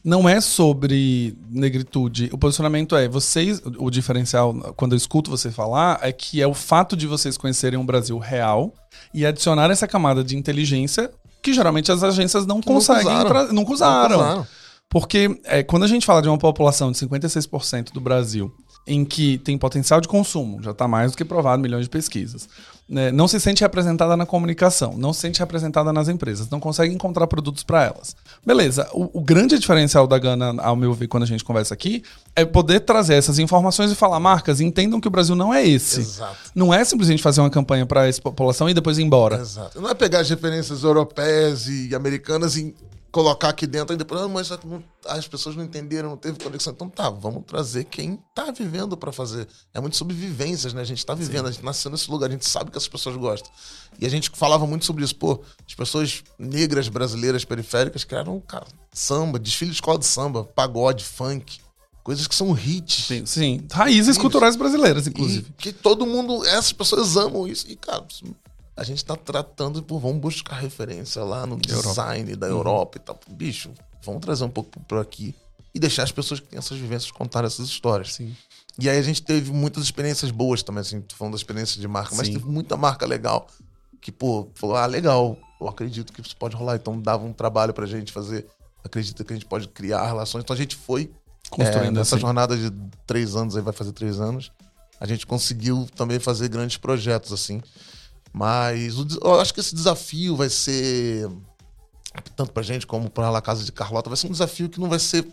não 0.04 0.28
é 0.28 0.40
sobre 0.40 1.37
negritude. 1.49 2.28
O 2.32 2.38
posicionamento 2.38 2.97
é 2.97 3.09
vocês. 3.09 3.62
O 3.78 3.90
diferencial, 3.90 4.54
quando 4.76 4.92
eu 4.92 4.97
escuto 4.97 5.30
você 5.30 5.50
falar, 5.50 5.99
é 6.02 6.12
que 6.12 6.42
é 6.42 6.47
o 6.47 6.54
fato 6.54 6.97
de 6.97 7.06
vocês 7.06 7.37
conhecerem 7.37 7.78
um 7.78 7.87
Brasil 7.87 8.18
real 8.18 8.75
e 9.14 9.25
adicionar 9.25 9.71
essa 9.71 9.87
camada 9.87 10.25
de 10.25 10.37
inteligência 10.37 11.11
que 11.42 11.52
geralmente 11.52 11.90
as 11.90 12.02
agências 12.02 12.47
não 12.47 12.61
conseguem. 12.61 13.04
Nunca 13.04 13.28
usaram. 13.28 13.52
Nunca 13.52 13.73
usaram. 13.73 14.18
Nunca 14.18 14.25
usaram. 14.25 14.47
Porque 14.88 15.40
é, 15.44 15.62
quando 15.62 15.85
a 15.85 15.88
gente 15.88 16.04
fala 16.04 16.21
de 16.21 16.28
uma 16.28 16.37
população 16.37 16.92
de 16.92 16.99
56% 16.99 17.92
do 17.92 18.00
Brasil, 18.00 18.52
em 18.86 19.04
que 19.04 19.38
tem 19.38 19.56
potencial 19.56 20.00
de 20.00 20.08
consumo, 20.08 20.62
já 20.62 20.72
está 20.72 20.88
mais 20.88 21.12
do 21.12 21.16
que 21.16 21.24
provado, 21.24 21.62
milhões 21.62 21.84
de 21.84 21.90
pesquisas, 21.90 22.48
né, 22.88 23.10
não 23.12 23.28
se 23.28 23.38
sente 23.38 23.62
representada 23.62 24.16
na 24.16 24.26
comunicação, 24.26 24.96
não 24.98 25.12
se 25.12 25.20
sente 25.20 25.40
representada 25.40 25.92
nas 25.92 26.08
empresas, 26.08 26.50
não 26.50 26.60
consegue 26.60 26.92
encontrar 26.92 27.26
produtos 27.26 27.62
para 27.62 27.84
elas. 27.84 28.14
Beleza, 28.44 28.88
o, 28.92 29.18
o, 29.18 29.20
grande 29.22 29.58
diferencial 29.58 30.06
da 30.06 30.18
Gana, 30.18 30.60
ao 30.60 30.76
meu 30.76 30.92
ver, 30.92 31.06
quando 31.06 31.22
a 31.22 31.26
gente 31.26 31.44
conversa 31.44 31.72
aqui, 31.72 32.02
é 32.34 32.44
poder 32.44 32.80
trazer 32.80 33.14
essas 33.14 33.38
informações 33.38 33.90
e 33.90 33.94
falar, 33.94 34.18
marcas, 34.20 34.60
entendam 34.60 35.00
que 35.00 35.08
o 35.08 35.10
Brasil 35.10 35.34
não 35.34 35.54
é 35.54 35.66
esse. 35.66 36.00
Exato. 36.00 36.36
Não 36.54 36.74
é 36.74 36.84
simplesmente 36.84 37.22
fazer 37.22 37.40
uma 37.40 37.50
campanha 37.50 37.86
para 37.86 38.06
essa 38.06 38.20
população 38.20 38.68
e 38.68 38.74
depois 38.74 38.98
ir 38.98 39.04
embora. 39.04 39.36
Exato. 39.36 39.80
Não 39.80 39.88
é 39.88 39.94
pegar 39.94 40.20
as 40.20 40.28
referências 40.28 40.82
europeias 40.82 41.68
e 41.68 41.94
americanas 41.94 42.56
e 42.56 42.74
colocar 43.12 43.50
aqui 43.50 43.66
dentro 43.66 43.95
e 43.95 43.97
depois, 43.97 44.23
ah, 44.23 44.26
mas 44.26 44.50
as 45.07 45.28
pessoas 45.28 45.54
não 45.54 45.62
entenderam, 45.62 46.09
não 46.09 46.16
teve 46.16 46.42
conexão. 46.42 46.73
Então 46.73 46.88
tá, 46.88 47.11
vamos 47.11 47.45
trazer 47.47 47.85
quem 47.85 48.19
tá 48.35 48.50
vivendo 48.50 48.97
para 48.97 49.12
fazer. 49.12 49.47
É 49.75 49.81
muito 49.81 49.99
sobre 49.99 50.14
vivências, 50.16 50.73
né? 50.73 50.81
A 50.81 50.85
gente 50.85 51.04
tá 51.04 51.14
vivendo, 51.14 51.45
Sim. 51.45 51.49
a 51.49 51.52
gente 51.52 51.64
nasceu 51.64 51.90
nesse 51.90 52.11
lugar, 52.11 52.28
a 52.28 52.33
gente 52.33 52.49
sabe 52.49 52.71
que 52.71 52.78
essas 52.78 52.88
pessoas 52.88 53.14
gostam. 53.16 53.52
E 54.00 54.07
a 54.07 54.09
gente 54.09 54.31
falava 54.31 54.66
muito 54.66 54.87
sobre 54.87 55.04
isso. 55.04 55.14
Pô, 55.14 55.42
as 55.69 55.75
pessoas 55.75 56.25
negras 56.38 56.88
brasileiras 56.88 57.45
periféricas 57.45 58.02
criaram, 58.02 58.40
cara, 58.40 58.66
samba, 58.90 59.38
desfile 59.38 59.71
de 59.71 59.76
escola 59.76 59.99
de 59.99 60.07
samba, 60.07 60.45
pagode, 60.45 61.04
funk. 61.04 61.61
Coisas 62.02 62.26
que 62.26 62.35
são 62.35 62.59
hits. 62.59 63.04
Sim, 63.07 63.26
sim. 63.26 63.66
raízes 63.71 64.19
culturais 64.19 64.57
brasileiras, 64.57 65.07
inclusive. 65.07 65.50
E 65.50 65.62
que 65.62 65.73
todo 65.73 66.07
mundo, 66.07 66.45
essas 66.47 66.73
pessoas 66.73 67.16
amam 67.16 67.47
isso. 67.47 67.66
E, 67.69 67.76
cara, 67.76 68.04
a 68.76 68.85
gente 68.85 69.05
tá 69.05 69.17
tratando, 69.17 69.83
por 69.83 69.99
vamos 69.99 70.19
buscar 70.21 70.57
referência 70.57 71.23
lá 71.23 71.47
no 71.47 71.57
design 71.57 72.31
Europa. 72.31 72.37
da. 72.37 72.47
Europa 72.47 72.99
uhum. 72.99 73.02
e 73.02 73.05
tal. 73.05 73.21
Bicho, 73.37 73.71
vamos 74.02 74.21
trazer 74.21 74.45
um 74.45 74.50
pouco 74.50 74.81
por 74.81 74.99
aqui 74.99 75.35
e 75.75 75.79
deixar 75.79 76.02
as 76.02 76.12
pessoas 76.12 76.41
que 76.41 76.49
têm 76.49 76.59
essas 76.59 76.79
vivências 76.79 77.11
contar 77.11 77.45
essas 77.45 77.69
histórias. 77.69 78.14
Sim. 78.14 78.35
E 78.79 78.88
aí 78.88 78.99
a 78.99 79.02
gente 79.02 79.23
teve 79.23 79.52
muitas 79.52 79.85
experiências 79.85 80.31
boas 80.31 80.62
também, 80.62 80.81
assim, 80.81 81.00
tô 81.02 81.14
falando 81.14 81.35
da 81.35 81.37
experiência 81.37 81.81
de 81.81 81.87
marca, 81.87 82.14
mas 82.14 82.26
Sim. 82.26 82.35
teve 82.35 82.47
muita 82.47 82.76
marca 82.76 83.07
legal 83.07 83.47
que, 84.00 84.11
pô, 84.11 84.49
falou, 84.55 84.76
ah, 84.76 84.87
legal, 84.87 85.38
eu 85.61 85.69
acredito 85.69 86.12
que 86.12 86.21
isso 86.21 86.37
pode 86.37 86.57
rolar. 86.57 86.76
Então 86.76 87.00
dava 87.00 87.25
um 87.25 87.33
trabalho 87.33 87.73
pra 87.73 87.87
gente 87.87 88.11
fazer, 88.11 88.47
acredita 88.83 89.23
que 89.23 89.33
a 89.33 89.37
gente 89.37 89.47
pode 89.47 89.69
criar 89.69 90.07
relações. 90.07 90.43
Então 90.43 90.55
a 90.55 90.59
gente 90.59 90.75
foi 90.75 91.11
construindo 91.50 91.97
é, 91.97 91.99
nessa 91.99 92.17
assim. 92.17 92.23
jornada 92.23 92.57
de 92.57 92.71
três 93.07 93.37
anos, 93.37 93.57
aí 93.57 93.62
vai 93.62 93.73
fazer 93.73 93.93
três 93.93 94.19
anos, 94.21 94.50
a 94.99 95.07
gente 95.07 95.26
conseguiu 95.26 95.87
também 95.95 96.19
fazer 96.19 96.49
grandes 96.49 96.76
projetos, 96.76 97.33
assim. 97.33 97.62
Mas 98.32 98.94
eu 99.22 99.40
acho 99.40 99.52
que 99.52 99.60
esse 99.60 99.74
desafio 99.74 100.34
vai 100.34 100.48
ser, 100.48 101.28
tanto 102.34 102.52
pra 102.52 102.62
gente 102.62 102.86
como 102.86 103.10
pra 103.10 103.30
La 103.30 103.42
Casa 103.42 103.64
de 103.64 103.72
Carlota, 103.72 104.08
vai 104.08 104.16
ser 104.16 104.26
um 104.26 104.32
desafio 104.32 104.68
que 104.68 104.80
não 104.80 104.88
vai 104.88 104.98
ser 104.98 105.26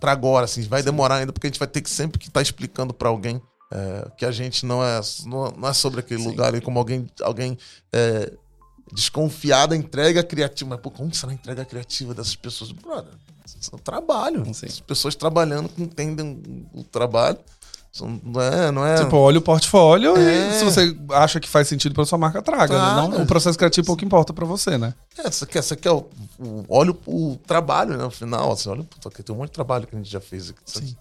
para 0.00 0.12
agora, 0.12 0.46
assim, 0.46 0.62
vai 0.62 0.82
demorar 0.82 1.16
ainda, 1.16 1.32
porque 1.32 1.46
a 1.46 1.50
gente 1.50 1.58
vai 1.58 1.68
ter 1.68 1.82
que 1.82 1.90
sempre 1.90 2.18
que 2.18 2.26
estar 2.26 2.40
tá 2.40 2.42
explicando 2.42 2.92
para 2.92 3.08
alguém 3.08 3.40
é, 3.72 4.10
que 4.16 4.24
a 4.24 4.32
gente 4.32 4.66
não 4.66 4.82
é, 4.82 5.00
não, 5.26 5.68
é 5.68 5.72
sobre 5.72 6.00
aquele 6.00 6.22
Sim. 6.22 6.28
lugar 6.30 6.48
ali, 6.48 6.60
como 6.60 6.78
alguém, 6.78 7.08
alguém 7.22 7.56
é, 7.92 8.32
desconfiada 8.92 9.76
entrega 9.76 10.24
criativa. 10.24 10.70
Mas, 10.70 10.80
pô, 10.80 10.90
como 10.90 11.14
será 11.14 11.30
a 11.30 11.34
entrega 11.34 11.64
criativa 11.64 12.12
dessas 12.12 12.34
pessoas? 12.34 12.72
Brother, 12.72 13.12
isso 13.60 13.70
é 13.72 13.76
um 13.76 13.78
trabalho. 13.78 14.44
Sim. 14.52 14.66
As 14.66 14.80
pessoas 14.80 15.14
trabalhando 15.14 15.68
que 15.68 15.82
entendem 15.82 16.66
o 16.74 16.82
trabalho 16.82 17.38
Não 18.00 18.40
é, 18.40 18.70
não 18.70 18.86
é. 18.86 19.02
Tipo, 19.02 19.16
olha 19.16 19.38
o 19.38 19.42
portfólio 19.42 20.16
É. 20.16 20.48
e 20.48 20.58
se 20.58 20.64
você 20.64 20.96
acha 21.10 21.40
que 21.40 21.48
faz 21.48 21.66
sentido 21.66 21.94
pra 21.94 22.04
sua 22.04 22.16
marca, 22.18 22.40
traga. 22.40 22.72
né? 22.72 22.94
Não, 23.08 23.22
o 23.22 23.26
processo 23.26 23.58
criativo 23.58 23.86
pouco 23.86 24.04
importa 24.04 24.32
pra 24.32 24.46
você, 24.46 24.78
né? 24.78 24.94
É, 25.18 25.28
você 25.30 25.44
quer, 25.44 25.62
você 25.62 25.74
quer 25.74 25.90
o, 25.90 26.08
o- 26.38 26.64
olha 26.68 26.92
o, 27.06 27.32
o 27.32 27.36
trabalho, 27.36 27.96
né? 27.96 28.04
No 28.04 28.10
final, 28.10 28.52
assim, 28.52 28.68
olha, 28.68 28.84
puta, 28.84 29.10
tem 29.10 29.34
um 29.34 29.38
monte 29.38 29.48
de 29.48 29.54
trabalho 29.54 29.86
que 29.86 29.94
a 29.94 29.98
gente 29.98 30.10
já 30.10 30.20
fez 30.20 30.50
aqui. 30.50 30.60
sabe? 30.64 30.96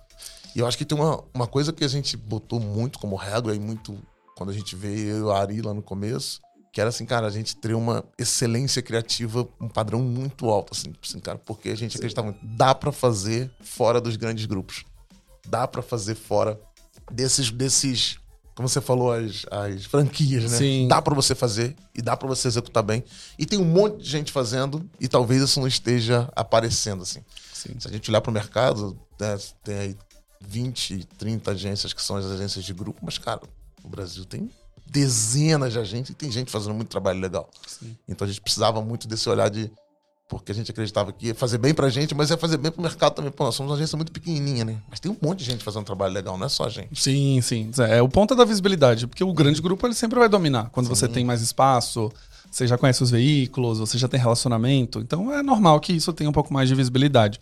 E 0.56 0.60
eu 0.60 0.66
acho 0.68 0.78
que 0.78 0.84
tem 0.84 0.98
uma, 0.98 1.24
uma 1.32 1.46
coisa 1.46 1.72
que 1.72 1.84
a 1.84 1.88
gente 1.88 2.18
botou 2.18 2.60
muito 2.60 2.98
como 2.98 3.16
régua 3.16 3.54
e 3.56 3.60
muito 3.60 3.96
quando 4.36 4.50
a 4.50 4.54
gente 4.54 4.76
veio 4.76 5.10
eu 5.10 5.28
e 5.28 5.32
a 5.32 5.36
Ari 5.38 5.62
lá 5.62 5.74
no 5.76 5.82
começo, 5.84 6.42
que 6.74 6.82
era 6.82 6.90
assim, 6.90 7.06
cara, 7.06 7.28
a 7.28 7.32
gente 7.32 7.56
teria 7.56 7.78
uma 7.78 8.04
excelência 8.18 8.82
criativa, 8.82 9.48
um 9.62 9.68
padrão 9.68 10.00
muito 10.00 10.50
alto, 10.50 10.74
assim, 10.74 10.92
assim 11.04 11.20
cara, 11.20 11.38
porque 11.38 11.70
a 11.70 11.76
gente 11.76 11.96
acreditava 11.98 12.28
muito, 12.32 12.40
dá 12.44 12.74
pra 12.74 12.92
fazer 12.92 13.52
fora 13.62 14.02
dos 14.02 14.16
grandes 14.16 14.46
grupos. 14.48 14.86
Dá 15.48 15.68
pra 15.68 15.82
fazer 15.82 16.14
fora 16.16 16.60
desses, 17.12 17.52
desses 17.52 18.20
como 18.60 18.68
você 18.68 18.82
falou, 18.82 19.14
as, 19.14 19.46
as 19.50 19.86
franquias, 19.86 20.52
né? 20.52 20.58
Sim. 20.58 20.88
Dá 20.90 21.02
pra 21.02 21.16
você 21.16 21.34
fazer 21.34 21.78
e 21.96 22.02
dá 22.02 22.18
pra 22.18 22.28
você 22.28 22.50
executar 22.50 22.84
bem. 22.84 23.06
E 23.38 23.46
tem 23.46 23.58
um 23.58 23.64
monte 23.64 24.04
de 24.04 24.10
gente 24.10 24.34
fazendo 24.34 24.86
e 25.00 25.08
talvez 25.08 25.42
isso 25.42 25.62
não 25.62 25.68
esteja 25.68 26.30
aparecendo, 26.36 27.04
assim. 27.04 27.22
Sim. 27.54 27.80
Se 27.80 27.88
a 27.88 27.92
gente 27.92 28.12
olhar 28.12 28.20
pro 28.20 28.34
mercado, 28.34 29.00
né, 29.18 29.38
tem 29.64 29.76
aí 29.76 29.98
20, 30.42 31.06
30 31.18 31.52
agências 31.52 31.94
que 31.94 32.02
são 32.02 32.18
as 32.18 32.26
agências 32.26 32.66
de 32.66 32.74
grupo, 32.74 33.00
mas, 33.02 33.18
cara, 33.18 33.40
o 33.82 33.88
Brasil 33.88 34.26
tem 34.26 34.50
dezenas 34.86 35.72
de 35.72 35.80
agências 35.80 36.10
e 36.10 36.14
tem 36.14 36.30
gente 36.30 36.52
fazendo 36.52 36.74
muito 36.74 36.90
trabalho 36.90 37.20
legal. 37.20 37.50
Então 38.08 38.26
a 38.26 38.30
gente 38.30 38.42
precisava 38.42 38.82
muito 38.82 39.08
desse 39.08 39.30
olhar 39.30 39.50
de. 39.50 39.72
Porque 40.30 40.52
a 40.52 40.56
gente 40.56 40.70
acreditava 40.70 41.12
que 41.12 41.28
ia 41.28 41.36
fazer 41.36 41.58
bem 41.58 41.74
pra 41.74 41.90
gente, 41.90 42.14
mas 42.14 42.30
ia 42.30 42.38
fazer 42.38 42.58
bem 42.58 42.72
pro 42.72 42.82
mercado 42.84 43.16
também. 43.16 43.32
Pô, 43.32 43.44
nós 43.44 43.56
somos 43.56 43.72
uma 43.72 43.76
agência 43.76 43.98
muito 43.98 44.12
pequenininha, 44.12 44.64
né? 44.64 44.78
Mas 44.90 45.00
tem 45.00 45.12
um 45.12 45.18
monte 45.20 45.40
de 45.40 45.46
gente 45.46 45.64
fazendo 45.64 45.84
trabalho 45.84 46.14
legal, 46.14 46.38
não 46.38 46.46
é 46.46 46.50
só 46.50 46.66
a 46.66 46.70
gente. 46.70 47.02
Sim, 47.02 47.42
sim. 47.42 47.72
É 47.90 48.00
o 48.02 48.08
ponto 48.08 48.36
da 48.36 48.46
visibilidade, 48.46 49.08
porque 49.08 49.24
o 49.24 49.34
grande 49.34 49.60
grupo 49.60 49.88
ele 49.88 49.96
sempre 49.96 50.20
vai 50.20 50.30
dominar. 50.30 50.70
Quando 50.70 50.88
você 50.88 51.08
tem 51.08 51.26
mais 51.26 51.42
espaço, 51.42 52.12
você 52.52 52.68
já 52.68 52.78
conhece 52.78 53.02
os 53.02 53.10
veículos, 53.10 53.80
você 53.80 53.98
já 53.98 54.08
tem 54.08 54.20
relacionamento. 54.20 55.00
Então 55.00 55.34
é 55.34 55.42
normal 55.42 55.80
que 55.80 55.94
isso 55.94 56.14
tenha 56.14 56.30
um 56.30 56.34
pouco 56.34 56.54
mais 56.54 56.70
de 56.70 56.76
visibilidade. 56.76 57.40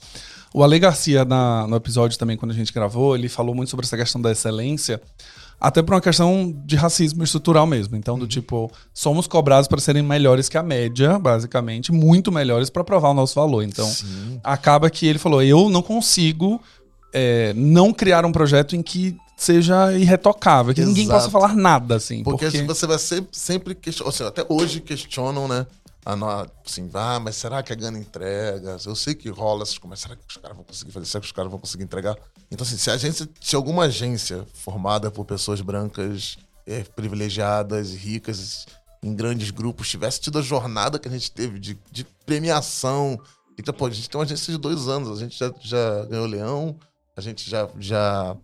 O 0.53 0.63
Ale 0.63 0.79
Garcia, 0.79 1.25
na- 1.25 1.67
no 1.67 1.75
episódio 1.75 2.17
também, 2.17 2.37
quando 2.37 2.51
a 2.51 2.55
gente 2.55 2.71
gravou, 2.71 3.17
ele 3.17 3.27
falou 3.27 3.53
muito 3.53 3.69
sobre 3.69 3.85
essa 3.85 3.97
questão 3.97 4.21
da 4.21 4.31
excelência, 4.31 5.01
até 5.59 5.81
por 5.81 5.93
uma 5.93 6.01
questão 6.01 6.53
de 6.65 6.75
racismo 6.75 7.23
estrutural 7.23 7.65
mesmo. 7.65 7.95
Então, 7.95 8.17
do 8.17 8.27
tipo, 8.27 8.71
somos 8.93 9.27
cobrados 9.27 9.67
para 9.67 9.79
serem 9.79 10.03
melhores 10.03 10.47
que 10.47 10.57
a 10.57 10.63
média, 10.63 11.17
basicamente, 11.17 11.91
muito 11.91 12.31
melhores 12.31 12.69
para 12.69 12.83
provar 12.83 13.09
o 13.09 13.13
nosso 13.13 13.35
valor. 13.35 13.63
Então, 13.63 13.87
Sim. 13.87 14.39
acaba 14.43 14.89
que 14.89 15.07
ele 15.07 15.19
falou: 15.19 15.41
eu 15.41 15.69
não 15.69 15.81
consigo 15.81 16.61
é, 17.13 17.53
não 17.55 17.91
criar 17.91 18.25
um 18.25 18.31
projeto 18.31 18.75
em 18.75 18.83
que 18.83 19.17
seja 19.37 19.93
irretocável, 19.93 20.73
que 20.73 20.83
ninguém 20.83 21.03
Exato. 21.03 21.19
possa 21.19 21.31
falar 21.31 21.55
nada, 21.55 21.95
assim. 21.95 22.23
Porque, 22.23 22.45
Porque, 22.45 22.63
você 22.63 22.87
vai 22.87 22.97
sempre, 22.97 23.29
sempre 23.31 23.75
questionar. 23.75 24.09
Assim, 24.09 24.23
até 24.23 24.43
hoje 24.49 24.81
questionam, 24.81 25.47
né? 25.47 25.67
A 26.07 26.47
assim, 26.65 26.89
ah, 26.93 27.19
mas 27.19 27.35
será 27.35 27.61
que 27.61 27.73
a 27.73 27.75
Gana 27.75 27.99
entrega? 27.99 28.77
Eu 28.85 28.95
sei 28.95 29.13
que 29.13 29.27
rola 29.27 29.63
essas 29.63 29.77
coisas, 29.77 29.89
mas 29.89 29.99
será 29.99 30.15
que 30.15 30.23
os 30.25 30.37
caras 30.37 30.55
vão 30.55 30.63
conseguir 30.63 30.91
fazer? 30.93 31.05
Será 31.05 31.19
que 31.19 31.25
os 31.25 31.31
caras 31.33 31.51
vão 31.51 31.59
conseguir 31.59 31.83
entregar? 31.83 32.15
Então, 32.49 32.65
assim, 32.65 32.77
se 32.77 32.89
a 32.89 32.93
agência, 32.93 33.27
se 33.41 33.57
alguma 33.57 33.83
agência 33.83 34.47
formada 34.53 35.11
por 35.11 35.25
pessoas 35.25 35.59
brancas, 35.59 36.37
eh, 36.65 36.85
privilegiadas 36.95 37.93
ricas, 37.93 38.65
em 39.03 39.13
grandes 39.13 39.51
grupos, 39.51 39.89
tivesse 39.89 40.21
tido 40.21 40.39
a 40.39 40.41
jornada 40.41 40.97
que 40.97 41.09
a 41.09 41.11
gente 41.11 41.29
teve 41.29 41.59
de, 41.59 41.77
de 41.91 42.05
premiação. 42.25 43.19
Então, 43.59 43.73
pô, 43.73 43.87
a 43.87 43.89
gente 43.89 44.09
tem 44.09 44.17
uma 44.17 44.23
agência 44.23 44.53
de 44.53 44.57
dois 44.57 44.87
anos, 44.87 45.17
a 45.17 45.21
gente 45.21 45.37
já, 45.37 45.53
já 45.59 46.05
ganhou 46.05 46.25
Leão, 46.25 46.79
a 47.17 47.19
gente 47.19 47.49
já, 47.49 47.67
já 47.77 48.37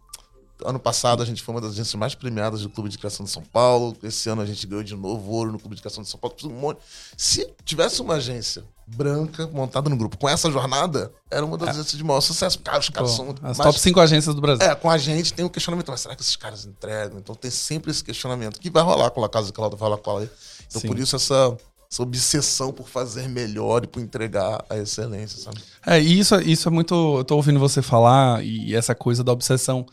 Ano 0.66 0.80
passado 0.80 1.22
a 1.22 1.26
gente 1.26 1.42
foi 1.42 1.54
uma 1.54 1.62
das 1.62 1.72
agências 1.72 1.96
mais 1.96 2.16
premiadas 2.16 2.62
do 2.62 2.70
Clube 2.70 2.90
de 2.90 2.98
Criação 2.98 3.26
de 3.26 3.32
São 3.32 3.42
Paulo. 3.44 3.96
Esse 4.04 4.30
ano 4.30 4.42
a 4.42 4.46
gente 4.46 4.66
ganhou 4.66 4.84
de 4.84 4.96
novo 4.96 5.32
ouro 5.32 5.52
no 5.52 5.60
Clube 5.60 5.76
de 5.76 5.82
Criação 5.82 6.04
de 6.04 6.10
São 6.10 6.20
Paulo. 6.20 6.36
Um 6.46 6.50
monte. 6.50 6.80
Se 7.18 7.48
tivesse 7.66 8.02
uma 8.02 8.16
agência 8.16 8.64
branca 8.86 9.48
montada 9.48 9.90
no 9.90 9.96
grupo 9.96 10.18
com 10.18 10.28
essa 10.28 10.52
jornada, 10.52 11.12
era 11.32 11.46
uma 11.46 11.58
das 11.58 11.70
agências 11.70 11.98
de 11.98 12.04
maior 12.04 12.22
sucesso. 12.22 12.60
Cara, 12.60 12.80
os 12.80 12.90
caras 12.90 13.12
são 13.12 13.26
muito 13.26 13.38
as 13.46 13.58
mais- 13.58 13.70
top 13.70 13.80
5 13.80 14.00
agências 14.00 14.36
do 14.36 14.42
Brasil. 14.42 14.66
É, 14.68 14.76
com 14.76 14.90
a 14.90 14.98
gente 14.98 15.34
tem 15.34 15.44
um 15.46 15.50
questionamento. 15.50 15.90
Mas 15.90 16.02
será 16.02 16.16
que 16.16 16.22
esses 16.22 16.36
caras 16.36 16.66
entregam? 16.66 17.18
Então 17.20 17.34
tem 17.36 17.50
sempre 17.52 17.92
esse 17.92 18.04
questionamento 18.04 18.60
que 18.60 18.70
vai 18.70 18.84
rolar 18.84 19.10
com 19.12 19.24
a 19.24 19.30
Casa 19.30 19.48
de 19.48 19.54
Cláudia, 19.54 19.78
vai 19.78 19.90
rolar 19.90 20.02
com 20.02 20.18
a. 20.18 20.24
Então 20.24 20.82
Sim. 20.82 20.88
por 20.88 21.00
isso 21.00 21.16
essa, 21.16 21.58
essa 21.92 22.04
obsessão 22.04 22.74
por 22.74 22.88
fazer 22.90 23.28
melhor 23.30 23.84
e 23.84 23.88
por 23.88 24.02
entregar 24.02 24.64
a 24.70 24.78
excelência, 24.78 25.40
sabe? 25.42 25.62
É, 25.86 26.02
e 26.02 26.20
isso, 26.20 26.36
isso 26.42 26.68
é 26.68 26.72
muito. 26.72 26.94
Eu 27.20 27.24
tô 27.24 27.36
ouvindo 27.36 27.60
você 27.60 27.82
falar 27.82 28.44
e 28.44 28.76
essa 28.76 28.94
coisa 28.96 29.24
da 29.24 29.32
obsessão. 29.32 29.86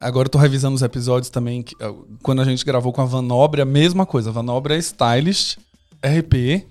Agora 0.00 0.26
eu 0.26 0.30
tô 0.30 0.38
revisando 0.38 0.76
os 0.76 0.82
episódios 0.82 1.28
também. 1.30 1.62
que, 1.62 1.74
eh, 1.80 1.92
quando 2.22 2.40
a 2.40 2.44
gente 2.44 2.64
gravou 2.64 2.92
com 2.92 3.00
a 3.02 3.04
Van 3.04 3.22
Nobre, 3.22 3.60
a 3.60 3.64
mesma 3.64 4.06
coisa. 4.06 4.30
A 4.30 4.32
Van 4.32 4.42
Nobre 4.44 4.74
é 4.74 4.78
stylist, 4.78 5.58
RP, 6.02 6.64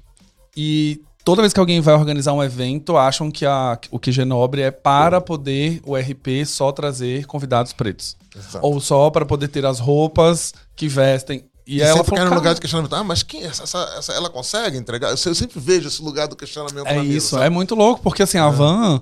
e 0.56 1.02
toda 1.26 1.42
vez 1.42 1.52
que 1.54 1.60
alguém 1.60 1.82
vai 1.82 1.94
organizar 1.94 2.32
um 2.34 2.42
evento, 2.42 2.96
acham 2.96 3.30
que 3.30 3.46
a, 3.46 3.78
o 3.92 4.00
QG 4.00 4.24
Nobre 4.24 4.62
é 4.62 4.72
para 4.72 5.20
poder 5.20 5.82
o 5.86 5.96
RP 5.98 6.46
só 6.46 6.72
trazer 6.72 7.26
convidados 7.26 7.74
pretos. 7.74 8.16
Exato. 8.34 8.66
Ou 8.66 8.80
só 8.80 9.10
para 9.10 9.26
poder 9.26 9.50
ter 9.50 9.66
as 9.66 9.80
roupas 9.80 10.54
que 10.76 10.88
vestem. 10.88 11.44
E, 11.66 11.80
E 11.80 11.82
ela 11.82 12.02
falou, 12.06 12.16
cai 12.16 12.20
no 12.24 12.30
"Cara, 12.30 12.36
lugar 12.40 12.54
de 12.56 12.62
questionamento. 12.62 12.94
Ah, 12.96 13.04
mas 13.04 13.24
quem? 13.24 13.44
Essa, 13.44 13.64
essa- 13.64 13.94
essa- 13.98 14.14
ela 14.14 14.30
consegue 14.30 14.78
entregar? 14.78 15.10
Eu, 15.10 15.18
sempre 15.18 15.60
vejo 15.60 15.90
esse 15.90 16.02
lugar 16.02 16.30
do 16.30 16.36
questionamento 16.38 16.88
É 16.88 16.96
na 16.96 17.04
mesa, 17.04 17.18
isso, 17.18 17.30
sabe? 17.32 17.46
é 17.46 17.50
muito 17.50 17.76
louco, 17.76 18.02
porque 18.02 18.24
assim, 18.24 18.38
a 18.38 18.50
Van, 18.50 19.02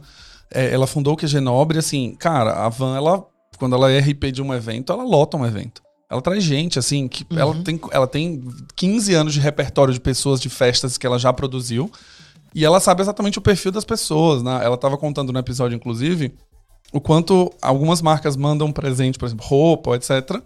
é, 0.51 0.73
ela 0.73 0.87
fundou 0.87 1.13
o 1.13 1.17
QG 1.17 1.39
Nobre, 1.39 1.77
assim, 1.77 2.15
cara, 2.15 2.65
a 2.65 2.69
Van, 2.69 2.97
ela, 2.97 3.23
quando 3.57 3.75
ela 3.75 3.91
é 3.91 3.99
RP 3.99 4.31
de 4.31 4.41
um 4.41 4.53
evento, 4.53 4.91
ela 4.91 5.03
lota 5.03 5.37
um 5.37 5.45
evento. 5.45 5.81
Ela 6.09 6.21
traz 6.21 6.43
gente, 6.43 6.77
assim, 6.77 7.07
que 7.07 7.25
ela, 7.35 7.55
tem, 7.63 7.79
ela 7.91 8.07
tem 8.07 8.43
15 8.75 9.13
anos 9.15 9.33
de 9.33 9.39
repertório 9.39 9.93
de 9.93 9.99
pessoas 9.99 10.39
de 10.39 10.49
festas 10.49 10.97
que 10.97 11.05
ela 11.05 11.17
já 11.17 11.33
produziu. 11.33 11.91
E 12.53 12.63
ela 12.63 12.79
sabe 12.79 13.01
exatamente 13.01 13.37
o 13.39 13.41
perfil 13.41 13.71
das 13.71 13.83
pessoas, 13.83 14.43
né? 14.43 14.61
Ela 14.63 14.77
tava 14.77 14.97
contando 14.97 15.33
no 15.33 15.39
episódio, 15.39 15.75
inclusive, 15.75 16.33
o 16.93 17.01
quanto 17.01 17.51
algumas 17.61 18.01
marcas 18.01 18.37
mandam 18.37 18.71
presente, 18.71 19.17
por 19.17 19.25
exemplo, 19.25 19.45
roupa, 19.45 19.95
etc. 19.95 20.41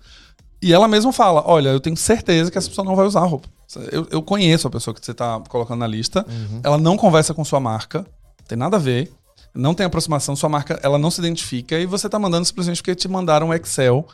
E 0.61 0.73
ela 0.73 0.87
mesma 0.87 1.13
fala: 1.13 1.43
Olha, 1.45 1.69
eu 1.69 1.79
tenho 1.79 1.95
certeza 1.97 2.49
que 2.49 2.57
essa 2.57 2.69
pessoa 2.69 2.85
não 2.85 2.95
vai 2.95 3.05
usar 3.05 3.21
roupa. 3.21 3.47
Eu, 3.91 4.07
eu 4.09 4.21
conheço 4.23 4.67
a 4.67 4.71
pessoa 4.71 4.93
que 4.93 5.05
você 5.05 5.13
tá 5.13 5.39
colocando 5.47 5.79
na 5.79 5.87
lista. 5.87 6.25
Ela 6.63 6.77
não 6.77 6.97
conversa 6.97 7.33
com 7.33 7.45
sua 7.45 7.59
marca, 7.59 8.05
tem 8.47 8.57
nada 8.57 8.77
a 8.77 8.79
ver. 8.79 9.11
Não 9.59 9.73
tem 9.73 9.85
aproximação, 9.85 10.35
sua 10.35 10.49
marca 10.49 10.79
ela 10.81 10.97
não 10.97 11.11
se 11.11 11.19
identifica 11.19 11.77
e 11.79 11.85
você 11.85 12.07
tá 12.09 12.17
mandando 12.17 12.45
simplesmente 12.45 12.77
porque 12.81 12.95
te 12.95 13.07
mandaram 13.07 13.49
um 13.49 13.53
Excel 13.53 14.07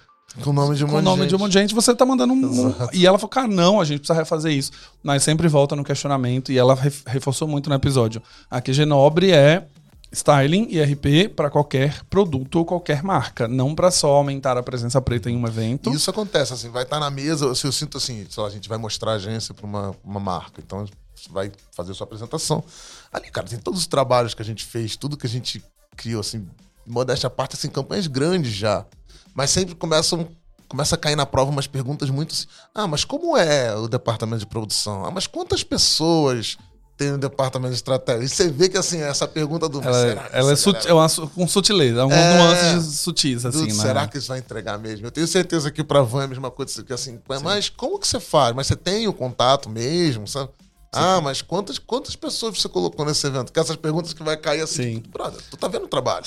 Com 0.44 0.50
o 0.50 0.54
nome 0.54 0.76
de 0.76 0.84
um 0.84 0.88
com 0.88 0.94
o 0.94 0.96
monte 0.98 1.06
nome 1.06 1.22
de 1.24 1.28
de 1.30 1.36
um 1.36 1.40
monte 1.40 1.52
de 1.54 1.60
gente, 1.60 1.74
você 1.76 1.94
tá 1.96 2.06
mandando 2.06 2.34
um. 2.34 2.68
um- 2.68 2.76
E 2.92 3.06
ela 3.06 3.18
falou, 3.18 3.30
cara, 3.30 3.48
não, 3.48 3.80
a 3.80 3.86
gente 3.86 4.00
precisa 4.00 4.18
refazer 4.18 4.52
isso. 4.52 4.72
Mas 5.04 5.24
sempre 5.24 5.48
volta 5.48 5.76
no 5.76 5.84
questionamento 5.84 6.52
e 6.52 6.58
ela 6.58 6.74
ref- 6.76 7.04
reforçou 7.06 7.48
muito 7.48 7.70
no 7.70 7.76
episódio. 7.76 8.22
A 8.50 8.60
QG 8.60 8.86
Nobre 8.86 9.32
é 9.32 9.66
styling 10.12 10.68
e 10.70 10.82
RP 10.82 11.30
para 11.36 11.50
qualquer 11.50 12.02
produto 12.10 12.56
ou 12.56 12.66
qualquer 12.66 13.04
marca, 13.04 13.48
não 13.48 13.76
para 13.76 13.92
só 13.92 14.14
aumentar 14.14 14.58
a 14.58 14.64
presença 14.64 15.02
preta 15.02 15.30
em 15.30 15.36
um 15.36 15.46
evento. 15.46 15.92
Isso 15.94 16.10
acontece, 16.10 16.54
assim, 16.54 16.70
vai 16.70 16.84
estar 16.84 17.00
na 17.00 17.10
mesa, 17.12 17.54
se 17.54 17.68
eu 17.68 17.72
sinto 17.72 17.98
assim, 17.98 18.26
sei 18.30 18.42
lá, 18.42 18.48
a 18.50 18.52
gente 18.52 18.70
vai 18.70 18.78
mostrar 18.78 19.12
a 19.12 19.16
agência 19.16 19.54
para 19.54 19.66
uma, 19.66 19.94
uma 20.04 20.20
marca, 20.20 20.62
então 20.66 20.86
vai 21.30 21.52
fazer 21.72 21.94
sua 21.94 22.06
apresentação. 22.06 22.64
Ali, 23.12 23.30
cara, 23.32 23.48
tem 23.48 23.60
todos 23.60 23.82
os 23.82 23.88
trabalhos 23.88 24.34
que 24.34 24.42
a 24.42 24.46
gente 24.46 24.64
fez, 24.66 24.96
tudo 24.96 25.18
que 25.18 25.26
a 25.26 25.30
gente 25.30 25.64
criou, 25.96 26.20
assim, 26.22 26.48
modéstia 26.86 27.28
à 27.28 27.30
parte, 27.30 27.56
assim, 27.56 27.70
campanhas 27.70 28.08
grandes 28.08 28.52
já. 28.54 28.86
Mas 29.34 29.50
sempre 29.50 29.76
começam, 29.76 30.28
começa 30.68 30.96
a 30.96 30.98
cair 30.98 31.16
na 31.16 31.26
prova 31.26 31.52
umas 31.52 31.68
perguntas 31.68 32.10
muito 32.10 32.34
assim, 32.34 32.46
ah, 32.74 32.88
mas 32.88 33.04
como 33.04 33.36
é 33.38 33.76
o 33.76 33.88
departamento 33.88 34.40
de 34.40 34.46
produção? 34.46 35.06
Ah, 35.06 35.12
mas 35.12 35.28
quantas 35.28 35.64
pessoas 35.64 36.58
tem 36.98 37.12
no 37.12 37.18
departamento 37.18 37.72
de 37.72 37.76
estratégia? 37.76 38.24
E 38.24 38.30
você 38.30 38.50
vê 38.50 38.70
que, 38.70 38.78
assim, 38.78 39.02
essa 39.02 39.28
pergunta 39.28 39.68
do... 39.68 39.82
Ela, 39.82 39.94
será 39.94 40.24
que 40.24 40.36
ela 40.36 40.52
é, 40.52 40.56
galera 40.56 40.84
é 40.88 40.94
uma 40.94 41.10
com 41.28 41.48
sutileza, 41.48 42.02
algumas 42.02 42.24
É. 42.24 42.38
nuances 42.38 43.00
sutis, 43.00 43.46
assim, 43.46 43.60
Dude, 43.60 43.74
né? 43.74 43.84
Será 43.84 44.08
que 44.08 44.18
isso 44.18 44.30
vai 44.30 44.40
entregar 44.40 44.78
mesmo? 44.78 45.06
Eu 45.06 45.12
tenho 45.12 45.28
certeza 45.28 45.70
que 45.70 45.84
pra 45.84 46.02
Van 46.02 46.22
é 46.22 46.26
a 46.26 46.28
mesma 46.28 46.50
coisa. 46.50 46.84
Que 46.84 46.94
assim, 46.94 47.20
mas 47.44 47.68
como 47.68 48.00
que 48.00 48.08
você 48.08 48.20
faz? 48.20 48.56
Mas 48.56 48.68
você 48.68 48.76
tem 48.78 49.08
o 49.08 49.14
contato 49.14 49.70
mesmo, 49.70 50.26
sabe? 50.26 50.50
Ah, 50.98 51.22
mas 51.22 51.42
quantas, 51.42 51.78
quantas 51.80 52.16
pessoas 52.16 52.58
você 52.58 52.68
colocou 52.70 53.06
nesse 53.06 53.26
evento? 53.28 53.52
Que 53.52 53.60
essas 53.60 53.76
perguntas 53.76 54.14
que 54.14 54.24
vai 54.24 54.38
cair 54.38 54.62
assim, 54.62 54.84
Sim. 54.84 54.96
tipo, 54.96 55.10
brother, 55.10 55.42
tu 55.50 55.58
tá 55.58 55.68
vendo 55.68 55.86
o 55.86 55.88
trabalho? 55.88 56.26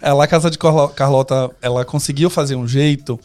Ela, 0.00 0.24
a 0.24 0.26
casa 0.28 0.50
de 0.50 0.58
Carlo- 0.58 0.88
Carlota, 0.90 1.50
ela 1.60 1.84
conseguiu 1.84 2.30
fazer 2.30 2.54
um 2.56 2.66
jeito 2.68 3.18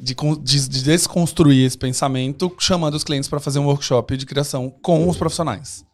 de, 0.00 0.14
de- 0.42 0.68
de 0.68 0.82
desconstruir 0.84 1.64
esse 1.66 1.76
pensamento, 1.76 2.54
chamando 2.58 2.94
os 2.94 3.02
clientes 3.04 3.28
para 3.28 3.40
fazer 3.40 3.58
um 3.58 3.66
workshop 3.66 4.16
de 4.16 4.24
criação 4.26 4.70
com 4.82 5.08
os 5.08 5.16
profissionais. 5.16 5.84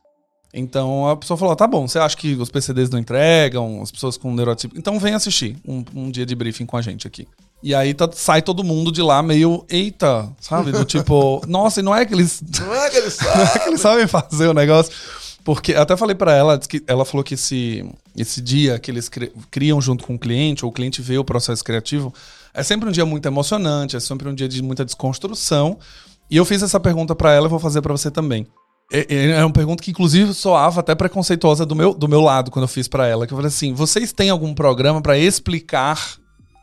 Então 0.53 1.09
a 1.09 1.17
pessoa 1.17 1.37
falou: 1.37 1.57
tá 1.57 1.67
bom, 1.67 1.89
você 1.89 1.99
acha 1.99 2.17
que 2.17 2.35
os 2.35 2.49
PCDs 2.51 2.91
não 2.91 2.99
entregam, 2.99 3.83
as 3.83 3.91
pessoas 3.91 4.17
com 4.17 4.33
neurotipo. 4.33 4.79
Então 4.79 4.99
vem 5.01 5.15
assistir 5.15 5.57
um, 5.67 5.83
um 5.95 6.11
dia 6.11 6.25
de 6.25 6.35
briefing 6.35 6.67
com 6.67 6.77
a 6.77 6.83
gente 6.83 7.07
aqui. 7.07 7.27
E 7.67 7.75
aí 7.75 7.95
tá- 7.95 8.11
sai 8.13 8.43
todo 8.43 8.63
mundo 8.63 8.93
de 8.93 9.01
lá 9.01 9.23
meio, 9.23 9.65
eita, 9.71 10.31
sabe? 10.39 10.71
Do 10.71 10.85
tipo, 10.85 11.41
nossa, 11.49 11.81
e 11.81 11.83
não 11.83 11.95
é 11.95 12.05
que 12.05 12.13
eles 12.13 12.43
Não 12.61 12.75
é 12.75 12.91
que 12.91 12.97
ele 12.99 13.07
é 13.07 13.11
sabe? 13.11 13.59
que 13.61 13.69
eles 13.71 13.81
sabem 13.81 14.07
fazer 14.07 14.49
o 14.49 14.53
negócio. 14.55 14.93
Porque 15.43 15.75
até 15.75 15.97
falei 15.97 16.15
pra 16.15 16.33
ela, 16.35 16.59
que 16.59 16.83
ela 16.87 17.05
falou 17.07 17.25
que 17.25 17.35
esse, 17.35 17.85
esse 18.17 18.41
dia 18.43 18.79
que 18.79 18.91
eles 18.91 19.09
cri- 19.09 19.33
criam 19.51 19.81
junto 19.81 20.05
com 20.07 20.15
o 20.15 20.19
cliente, 20.19 20.65
ou 20.65 20.71
o 20.71 20.75
cliente 20.75 21.01
vê 21.03 21.17
o 21.19 21.25
processo 21.25 21.65
criativo, 21.65 22.13
É 22.53 22.63
sempre 22.63 22.89
um 22.89 22.93
dia 22.93 23.05
muito 23.07 23.27
emocionante, 23.27 23.97
é 23.97 24.01
sempre 24.01 24.29
um 24.29 24.35
dia 24.35 24.49
de 24.49 24.63
muita 24.63 24.85
desconstrução. 24.85 25.79
E 26.31 26.37
eu 26.37 26.45
fiz 26.45 26.63
essa 26.63 26.79
pergunta 26.79 27.15
para 27.15 27.33
ela 27.33 27.47
e 27.47 27.51
vou 27.51 27.59
fazer 27.59 27.81
para 27.83 27.93
você 27.93 28.11
também. 28.11 28.47
É, 28.93 29.07
é, 29.09 29.31
é 29.33 29.45
uma 29.45 29.53
pergunta 29.53 29.83
que, 29.83 29.91
inclusive, 29.91 30.33
soava 30.35 30.81
até 30.81 30.95
preconceituosa 30.95 31.65
do 31.67 31.75
meu, 31.75 31.93
do 31.95 32.07
meu 32.09 32.21
lado 32.21 32.51
quando 32.51 32.65
eu 32.65 32.69
fiz 32.69 32.87
para 32.89 33.07
ela. 33.07 33.27
Que 33.27 33.33
eu 33.33 33.37
falei 33.39 33.49
assim: 33.49 33.73
vocês 33.75 34.13
têm 34.13 34.31
algum 34.31 34.55
programa 34.55 35.01
para 35.03 35.17
explicar 35.19 35.99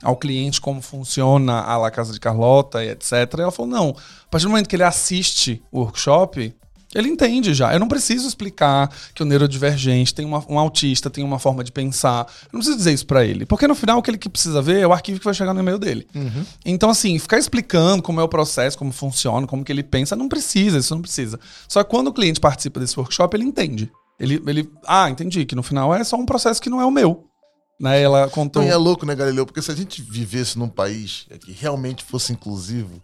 ao 0.02 0.16
cliente 0.16 0.60
como 0.60 0.82
funciona 0.82 1.62
a 1.62 1.78
La 1.78 1.92
Casa 1.92 2.14
de 2.14 2.20
Carlota 2.20 2.84
e 2.84 2.90
etc. 2.90 3.12
E 3.38 3.42
ela 3.42 3.52
falou: 3.52 3.72
não. 3.72 3.90
A 3.90 4.30
partir 4.30 4.46
do 4.46 4.50
momento 4.50 4.68
que 4.68 4.76
ele 4.76 4.84
assiste 4.84 5.62
o 5.72 5.82
workshop, 5.82 6.54
ele 6.94 7.10
entende 7.10 7.54
já. 7.54 7.74
Eu 7.74 7.80
não 7.80 7.88
preciso 7.88 8.28
explicar 8.28 8.90
que 9.14 9.24
o 9.24 9.26
neurodivergente 9.26 10.14
tem 10.14 10.26
uma, 10.26 10.44
um 10.50 10.60
autista, 10.60 11.10
tem 11.10 11.24
uma 11.24 11.40
forma 11.40 11.64
de 11.64 11.72
pensar. 11.72 12.28
Eu 12.44 12.50
não 12.54 12.60
preciso 12.60 12.78
dizer 12.78 12.94
isso 12.94 13.06
para 13.06 13.26
ele. 13.26 13.46
Porque 13.46 13.68
no 13.68 13.76
final 13.76 14.00
o 14.00 14.02
que 14.02 14.12
ele 14.12 14.18
precisa 14.18 14.62
ver 14.62 14.82
é 14.82 14.88
o 14.88 14.94
arquivo 14.94 15.20
que 15.20 15.26
vai 15.26 15.34
chegar 15.34 15.54
no 15.54 15.62
e-mail 15.62 15.80
dele. 15.80 16.08
Uhum. 16.14 16.46
Então, 16.66 16.90
assim, 16.90 17.18
ficar 17.18 17.38
explicando 17.38 18.04
como 18.04 18.20
é 18.20 18.24
o 18.24 18.28
processo, 18.28 18.78
como 18.78 18.92
funciona, 18.92 19.48
como 19.48 19.64
que 19.64 19.72
ele 19.72 19.84
pensa, 19.84 20.16
não 20.16 20.28
precisa, 20.28 20.78
isso 20.78 20.94
não 20.94 21.02
precisa. 21.02 21.40
Só 21.68 21.84
que 21.84 21.90
quando 21.90 22.08
o 22.08 22.14
cliente 22.14 22.40
participa 22.40 22.80
desse 22.80 22.98
workshop, 23.00 23.36
ele 23.36 23.46
entende. 23.46 23.90
Ele, 24.20 24.42
ele, 24.46 24.70
ah, 24.86 25.10
entendi, 25.10 25.46
que 25.46 25.56
no 25.56 25.64
final 25.64 25.96
é 25.96 26.04
só 26.04 26.16
um 26.16 26.26
processo 26.26 26.62
que 26.62 26.70
não 26.70 26.80
é 26.80 26.86
o 26.86 26.92
meu. 26.92 27.31
Né? 27.82 28.00
Ela 28.00 28.30
contou. 28.30 28.62
E 28.62 28.68
é 28.68 28.76
louco, 28.76 29.06
né, 29.06 29.16
Galileu? 29.16 29.46
Porque 29.46 29.62
se 29.62 29.72
a 29.72 29.76
gente 29.76 30.04
vivesse 30.04 30.58
num 30.60 30.70
país 30.70 31.26
que 31.42 31.52
realmente 31.52 32.04
fosse 32.04 32.32
inclusivo 32.32 33.02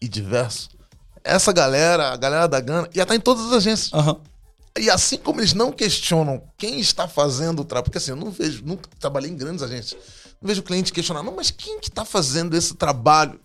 e 0.00 0.06
diverso, 0.06 0.70
essa 1.24 1.52
galera, 1.52 2.12
a 2.12 2.16
galera 2.16 2.46
da 2.46 2.60
Gana, 2.60 2.88
ia 2.94 3.02
estar 3.02 3.16
em 3.16 3.20
todas 3.20 3.46
as 3.46 3.52
agências. 3.52 3.92
Uhum. 3.92 4.20
E 4.78 4.88
assim 4.88 5.16
como 5.16 5.40
eles 5.40 5.52
não 5.52 5.72
questionam 5.72 6.40
quem 6.56 6.78
está 6.78 7.08
fazendo 7.08 7.60
o 7.60 7.64
trabalho, 7.64 7.84
porque 7.84 7.98
assim, 7.98 8.12
eu 8.12 8.16
não 8.16 8.30
vejo, 8.30 8.64
nunca 8.64 8.88
trabalhei 9.00 9.28
em 9.28 9.36
grandes 9.36 9.64
agências, 9.64 10.00
não 10.40 10.46
vejo 10.46 10.60
o 10.60 10.64
cliente 10.64 10.92
questionar, 10.92 11.24
não, 11.24 11.34
mas 11.34 11.50
quem 11.50 11.80
que 11.80 11.88
está 11.88 12.04
fazendo 12.04 12.56
esse 12.56 12.74
trabalho? 12.74 13.40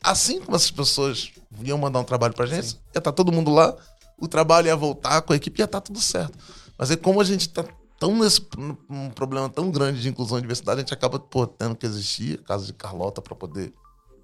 Assim 0.00 0.40
como 0.40 0.56
essas 0.56 0.70
pessoas 0.70 1.32
iam 1.64 1.76
mandar 1.76 1.98
um 1.98 2.04
trabalho 2.04 2.32
para 2.32 2.44
a 2.44 2.46
agência, 2.46 2.70
Sim. 2.70 2.78
ia 2.94 2.98
estar 3.00 3.10
todo 3.10 3.32
mundo 3.32 3.50
lá, 3.50 3.74
o 4.16 4.28
trabalho 4.28 4.68
ia 4.68 4.76
voltar 4.76 5.20
com 5.22 5.32
a 5.32 5.36
equipe, 5.36 5.60
ia 5.60 5.64
estar 5.64 5.80
tudo 5.80 6.00
certo. 6.00 6.38
Mas 6.78 6.92
é 6.92 6.96
como 6.96 7.20
a 7.20 7.24
gente 7.24 7.48
está 7.48 7.64
tão 7.98 8.16
nesse 8.18 8.40
um 8.90 9.10
problema 9.10 9.48
tão 9.48 9.70
grande 9.70 10.00
de 10.00 10.08
inclusão 10.08 10.38
e 10.38 10.40
diversidade, 10.40 10.78
a 10.78 10.82
gente 10.82 10.94
acaba 10.94 11.18
pô, 11.18 11.46
tendo 11.46 11.74
que 11.74 11.86
existir, 11.86 12.42
caso 12.42 12.66
de 12.66 12.72
Carlota, 12.72 13.20
para 13.22 13.34
poder 13.34 13.72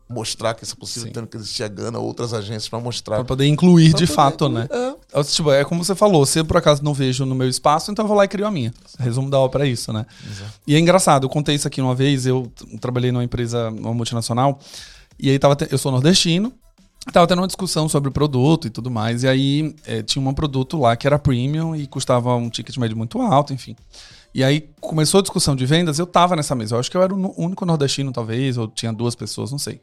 mostrar 0.08 0.54
que 0.54 0.62
isso 0.62 0.74
é 0.74 0.76
possível, 0.78 1.08
Sim. 1.08 1.12
tendo 1.12 1.26
que 1.26 1.36
existir 1.36 1.62
a 1.62 1.68
Gana, 1.68 1.98
outras 1.98 2.34
agências 2.34 2.68
para 2.68 2.78
mostrar. 2.78 3.16
Para 3.16 3.24
poder 3.24 3.46
incluir 3.46 3.90
pra 3.90 3.98
de 3.98 4.06
poder 4.06 4.14
fato, 4.14 4.44
incluir, 4.44 4.68
né? 4.70 4.96
É. 5.14 5.22
Tipo, 5.24 5.50
é 5.52 5.64
como 5.64 5.82
você 5.82 5.94
falou, 5.94 6.24
se 6.26 6.38
eu 6.38 6.44
por 6.44 6.56
acaso 6.56 6.84
não 6.84 6.92
vejo 6.92 7.24
no 7.24 7.34
meu 7.34 7.48
espaço, 7.48 7.90
então 7.90 8.04
eu 8.04 8.08
vou 8.08 8.16
lá 8.16 8.24
e 8.24 8.28
crio 8.28 8.46
a 8.46 8.50
minha. 8.50 8.72
Resumo 8.98 9.30
da 9.30 9.38
obra 9.38 9.66
é 9.66 9.70
isso, 9.70 9.92
né? 9.92 10.04
Exato. 10.30 10.52
E 10.66 10.74
é 10.74 10.78
engraçado, 10.78 11.24
eu 11.24 11.30
contei 11.30 11.54
isso 11.54 11.66
aqui 11.66 11.80
uma 11.80 11.94
vez, 11.94 12.26
eu 12.26 12.52
trabalhei 12.80 13.10
numa 13.10 13.24
empresa, 13.24 13.70
uma 13.70 13.94
multinacional, 13.94 14.58
e 15.18 15.30
aí 15.30 15.38
tava, 15.38 15.56
eu 15.70 15.78
sou 15.78 15.90
nordestino, 15.90 16.52
tava 17.10 17.26
tendo 17.26 17.40
uma 17.40 17.46
discussão 17.46 17.88
sobre 17.88 18.10
o 18.10 18.12
produto 18.12 18.66
e 18.66 18.70
tudo 18.70 18.90
mais, 18.90 19.22
e 19.22 19.28
aí 19.28 19.74
é, 19.86 20.02
tinha 20.02 20.26
um 20.26 20.34
produto 20.34 20.78
lá 20.78 20.94
que 20.96 21.06
era 21.06 21.18
premium 21.18 21.74
e 21.74 21.86
custava 21.86 22.34
um 22.34 22.48
ticket 22.48 22.76
médio 22.76 22.96
muito 22.96 23.20
alto, 23.20 23.52
enfim. 23.52 23.74
E 24.34 24.42
aí 24.42 24.68
começou 24.80 25.18
a 25.18 25.22
discussão 25.22 25.54
de 25.54 25.66
vendas, 25.66 25.98
eu 25.98 26.06
tava 26.06 26.34
nessa 26.34 26.54
mesa. 26.54 26.74
Eu 26.74 26.80
acho 26.80 26.90
que 26.90 26.96
eu 26.96 27.02
era 27.02 27.14
o 27.14 27.34
único 27.36 27.66
nordestino, 27.66 28.12
talvez, 28.12 28.56
ou 28.56 28.66
tinha 28.66 28.92
duas 28.92 29.14
pessoas, 29.14 29.50
não 29.50 29.58
sei. 29.58 29.80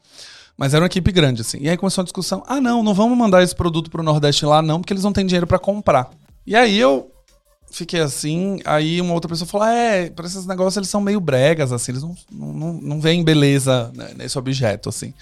Mas 0.57 0.73
era 0.73 0.81
uma 0.81 0.87
equipe 0.87 1.11
grande, 1.11 1.41
assim. 1.41 1.59
E 1.61 1.69
aí 1.69 1.77
começou 1.77 2.01
a 2.01 2.03
discussão: 2.03 2.43
ah, 2.47 2.59
não, 2.59 2.83
não 2.83 2.93
vamos 2.93 3.17
mandar 3.17 3.43
esse 3.43 3.55
produto 3.55 3.89
pro 3.91 4.03
Nordeste 4.03 4.45
lá, 4.45 4.61
não, 4.61 4.81
porque 4.81 4.91
eles 4.91 5.03
não 5.03 5.13
têm 5.13 5.25
dinheiro 5.25 5.47
para 5.47 5.59
comprar. 5.59 6.09
E 6.45 6.55
aí 6.55 6.77
eu 6.77 7.11
fiquei 7.71 7.99
assim, 7.99 8.59
aí 8.65 8.99
uma 8.99 9.13
outra 9.13 9.29
pessoa 9.29 9.47
falou: 9.47 9.67
é, 9.67 10.09
para 10.09 10.25
esses 10.25 10.45
negócios 10.45 10.75
eles 10.77 10.89
são 10.89 10.99
meio 10.99 11.21
bregas, 11.21 11.71
assim, 11.71 11.91
eles 11.91 12.03
não, 12.03 12.15
não, 12.31 12.73
não 12.73 12.99
veem 12.99 13.23
beleza 13.23 13.91
né, 13.95 14.11
nesse 14.17 14.37
objeto, 14.37 14.89
assim. 14.89 15.13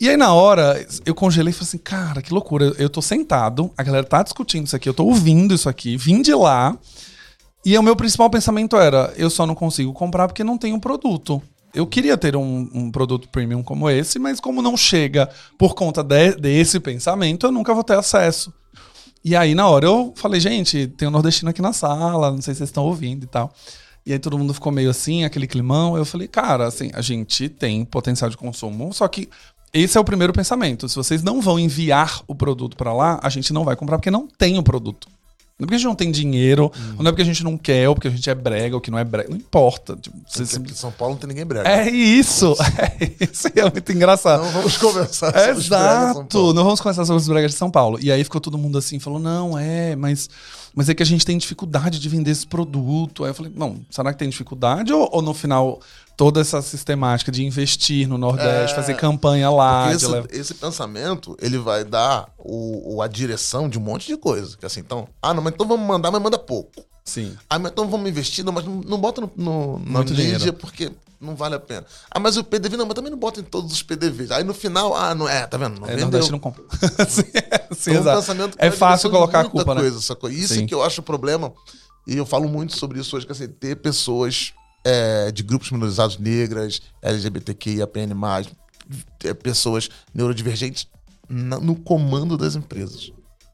E 0.00 0.08
aí, 0.08 0.16
na 0.16 0.32
hora, 0.32 0.86
eu 1.04 1.14
congelei 1.14 1.50
e 1.50 1.52
falei 1.52 1.68
assim, 1.68 1.78
cara, 1.78 2.22
que 2.22 2.32
loucura. 2.32 2.74
Eu 2.78 2.88
tô 2.88 3.02
sentado, 3.02 3.70
a 3.76 3.82
galera 3.82 4.02
tá 4.02 4.22
discutindo 4.22 4.66
isso 4.66 4.74
aqui, 4.74 4.88
eu 4.88 4.94
tô 4.94 5.04
ouvindo 5.04 5.54
isso 5.54 5.68
aqui, 5.68 5.94
vim 5.94 6.22
de 6.22 6.34
lá. 6.34 6.74
E 7.64 7.76
o 7.76 7.82
meu 7.82 7.94
principal 7.94 8.30
pensamento 8.30 8.76
era: 8.76 9.12
eu 9.18 9.28
só 9.28 9.46
não 9.46 9.54
consigo 9.54 9.92
comprar 9.92 10.26
porque 10.26 10.42
não 10.42 10.58
um 10.64 10.80
produto. 10.80 11.42
Eu 11.74 11.86
queria 11.86 12.16
ter 12.16 12.34
um, 12.34 12.68
um, 12.72 12.90
produto 12.90 13.28
premium 13.28 13.62
como 13.62 13.88
esse, 13.90 14.18
mas 14.18 14.40
como 14.40 14.62
não 14.62 14.76
chega 14.76 15.28
por 15.58 15.74
conta 15.74 16.02
de, 16.02 16.32
desse 16.32 16.80
pensamento, 16.80 17.46
eu 17.46 17.52
nunca 17.52 17.74
vou 17.74 17.84
ter 17.84 17.96
acesso. 17.96 18.52
E 19.22 19.36
aí, 19.36 19.54
na 19.54 19.68
hora, 19.68 19.84
eu 19.84 20.14
falei, 20.16 20.40
gente, 20.40 20.88
tem 20.88 21.06
um 21.06 21.10
nordestino 21.10 21.50
aqui 21.50 21.60
na 21.60 21.74
sala, 21.74 22.30
não 22.30 22.40
sei 22.40 22.54
se 22.54 22.58
vocês 22.58 22.70
estão 22.70 22.84
ouvindo 22.84 23.24
e 23.24 23.28
tal. 23.28 23.52
E 24.04 24.12
aí 24.14 24.18
todo 24.18 24.38
mundo 24.38 24.54
ficou 24.54 24.72
meio 24.72 24.90
assim, 24.90 25.24
aquele 25.24 25.46
climão. 25.46 25.96
Eu 25.96 26.06
falei, 26.06 26.26
cara, 26.26 26.66
assim, 26.66 26.90
a 26.94 27.02
gente 27.02 27.48
tem 27.48 27.84
potencial 27.84 28.30
de 28.30 28.36
consumo, 28.36 28.92
só 28.92 29.06
que 29.06 29.28
esse 29.72 29.96
é 29.96 30.00
o 30.00 30.04
primeiro 30.04 30.32
pensamento. 30.32 30.88
Se 30.88 30.96
vocês 30.96 31.22
não 31.22 31.40
vão 31.40 31.58
enviar 31.58 32.22
o 32.26 32.34
produto 32.34 32.76
para 32.76 32.92
lá, 32.92 33.20
a 33.22 33.28
gente 33.28 33.52
não 33.52 33.64
vai 33.64 33.76
comprar 33.76 33.98
porque 33.98 34.10
não 34.10 34.26
tem 34.26 34.58
o 34.58 34.62
produto. 34.62 35.08
Não 35.60 35.64
é 35.64 35.66
porque 35.66 35.74
a 35.74 35.78
gente 35.78 35.86
não 35.88 35.94
tem 35.94 36.10
dinheiro, 36.10 36.72
hum. 36.74 36.94
não 37.00 37.08
é 37.08 37.12
porque 37.12 37.20
a 37.20 37.24
gente 37.24 37.44
não 37.44 37.56
quer, 37.58 37.86
ou 37.86 37.94
porque 37.94 38.08
a 38.08 38.10
gente 38.10 38.28
é 38.30 38.34
brega, 38.34 38.74
ou 38.74 38.80
que 38.80 38.90
não 38.90 38.98
é 38.98 39.04
brega. 39.04 39.28
Não 39.28 39.36
importa. 39.36 39.94
Tipo, 39.94 40.16
você, 40.26 40.42
em 40.58 40.68
São 40.68 40.90
Paulo 40.90 41.14
não 41.14 41.20
tem 41.20 41.28
ninguém 41.28 41.44
brega. 41.44 41.68
É 41.68 41.88
isso. 41.90 42.56
É 42.80 43.24
isso 43.24 43.48
é 43.54 43.62
muito 43.62 43.92
engraçado. 43.92 44.42
Não 44.42 44.50
vamos 44.50 44.76
conversar 44.78 45.32
sobre 45.32 45.50
Exato. 45.50 46.54
Não 46.54 46.64
vamos 46.64 46.80
conversar 46.80 47.04
sobre 47.04 47.20
os 47.20 47.28
bregas 47.28 47.52
de 47.52 47.58
São 47.58 47.70
Paulo. 47.70 47.98
E 48.00 48.10
aí 48.10 48.24
ficou 48.24 48.40
todo 48.40 48.56
mundo 48.56 48.78
assim, 48.78 48.98
falou, 48.98 49.18
não, 49.18 49.58
é, 49.58 49.94
mas, 49.96 50.30
mas 50.74 50.88
é 50.88 50.94
que 50.94 51.02
a 51.02 51.06
gente 51.06 51.26
tem 51.26 51.36
dificuldade 51.36 51.98
de 51.98 52.08
vender 52.08 52.30
esse 52.30 52.46
produto. 52.46 53.24
Aí 53.24 53.30
eu 53.30 53.34
falei, 53.34 53.52
não, 53.54 53.80
será 53.90 54.12
que 54.12 54.18
tem 54.18 54.28
dificuldade? 54.28 54.92
Ou, 54.92 55.08
ou 55.12 55.20
no 55.20 55.34
final 55.34 55.80
toda 56.20 56.38
essa 56.38 56.60
sistemática 56.60 57.32
de 57.32 57.42
investir 57.42 58.06
no 58.06 58.18
Nordeste, 58.18 58.74
é, 58.74 58.76
fazer 58.76 58.92
campanha 58.92 59.48
lá. 59.48 59.90
Esse, 59.90 60.06
esse, 60.28 60.52
pensamento, 60.52 61.34
ele 61.40 61.56
vai 61.56 61.82
dar 61.82 62.28
o, 62.36 62.96
o, 62.96 63.00
a 63.00 63.08
direção 63.08 63.70
de 63.70 63.78
um 63.78 63.80
monte 63.80 64.06
de 64.06 64.18
coisa. 64.18 64.54
Que 64.54 64.66
assim, 64.66 64.80
então, 64.80 65.08
ah, 65.22 65.32
não, 65.32 65.42
mas 65.42 65.54
então 65.54 65.66
vamos 65.66 65.88
mandar, 65.88 66.10
mas 66.10 66.20
manda 66.20 66.38
pouco. 66.38 66.84
Sim. 67.06 67.34
Ah, 67.48 67.58
mas 67.58 67.72
então 67.72 67.88
vamos 67.88 68.06
investir, 68.06 68.44
não, 68.44 68.52
mas 68.52 68.66
não, 68.66 68.82
não 68.82 68.98
bota 68.98 69.22
no, 69.22 69.32
no, 69.34 69.78
na 69.78 70.00
mídia 70.00 70.52
porque 70.52 70.92
não 71.18 71.34
vale 71.34 71.54
a 71.54 71.58
pena. 71.58 71.86
Ah, 72.10 72.20
mas 72.20 72.36
o 72.36 72.44
PDV, 72.44 72.76
não, 72.76 72.84
mas 72.84 72.94
também 72.94 73.10
não 73.10 73.18
bota 73.18 73.40
em 73.40 73.44
todos 73.44 73.72
os 73.72 73.82
PDVs. 73.82 74.30
Aí 74.30 74.44
no 74.44 74.52
final, 74.52 74.94
ah, 74.94 75.14
não 75.14 75.26
é, 75.26 75.46
tá 75.46 75.56
vendo? 75.56 75.80
Não 75.80 75.88
é, 75.88 75.96
vendeu. 75.96 76.20
Não, 76.20 76.32
não 76.32 76.38
compra. 76.38 76.62
sim, 77.08 77.22
sim, 77.74 77.92
então, 77.92 78.18
exato. 78.18 78.50
é 78.58 78.70
fácil 78.70 79.08
colocar 79.08 79.40
a 79.40 79.44
culpa, 79.48 79.74
coisa, 79.74 79.96
né? 79.96 80.02
Sacou? 80.02 80.28
Isso 80.28 80.52
sim. 80.52 80.66
que 80.66 80.74
eu 80.74 80.82
acho 80.82 81.00
o 81.00 81.02
problema. 81.02 81.50
E 82.06 82.14
eu 82.14 82.26
falo 82.26 82.46
muito 82.46 82.76
sobre 82.76 83.00
isso 83.00 83.16
hoje, 83.16 83.24
que 83.24 83.32
assim, 83.32 83.48
ter 83.48 83.76
pessoas 83.76 84.52
é, 84.84 85.30
de 85.30 85.42
grupos 85.42 85.70
minorizados 85.70 86.18
negras, 86.18 86.80
LGBTQIA, 87.02 87.86
PN+, 87.86 88.14
é, 89.24 89.34
pessoas 89.34 89.88
neurodivergentes 90.14 90.88
na, 91.28 91.58
no 91.58 91.76
comando 91.76 92.36
das 92.36 92.56
empresas, 92.56 93.12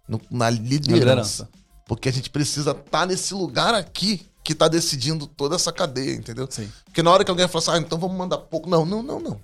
no, 0.09 0.21
na 0.31 0.49
liderança. 0.49 0.93
liderança. 0.93 1.49
Porque 1.87 2.09
a 2.09 2.13
gente 2.13 2.31
precisa 2.31 2.73
estar 2.73 2.83
tá 2.83 3.07
nesse 3.07 3.33
lugar 3.35 3.75
aqui 3.75 4.27
que 4.43 4.53
está 4.53 4.69
decidindo 4.69 5.27
toda 5.27 5.57
essa 5.57 5.73
cadeia, 5.73 6.15
entendeu? 6.15 6.47
Sim. 6.51 6.71
Porque 6.85 7.03
na 7.03 7.11
hora 7.11 7.25
que 7.25 7.31
alguém 7.31 7.47
fala 7.49 7.63
assim, 7.63 7.71
ah, 7.73 7.79
então 7.79 7.99
vamos 7.99 8.17
mandar 8.17 8.39
pouco. 8.39 8.69
Não, 8.69 8.85
não, 8.85 9.03
não, 9.03 9.21
não. 9.21 9.41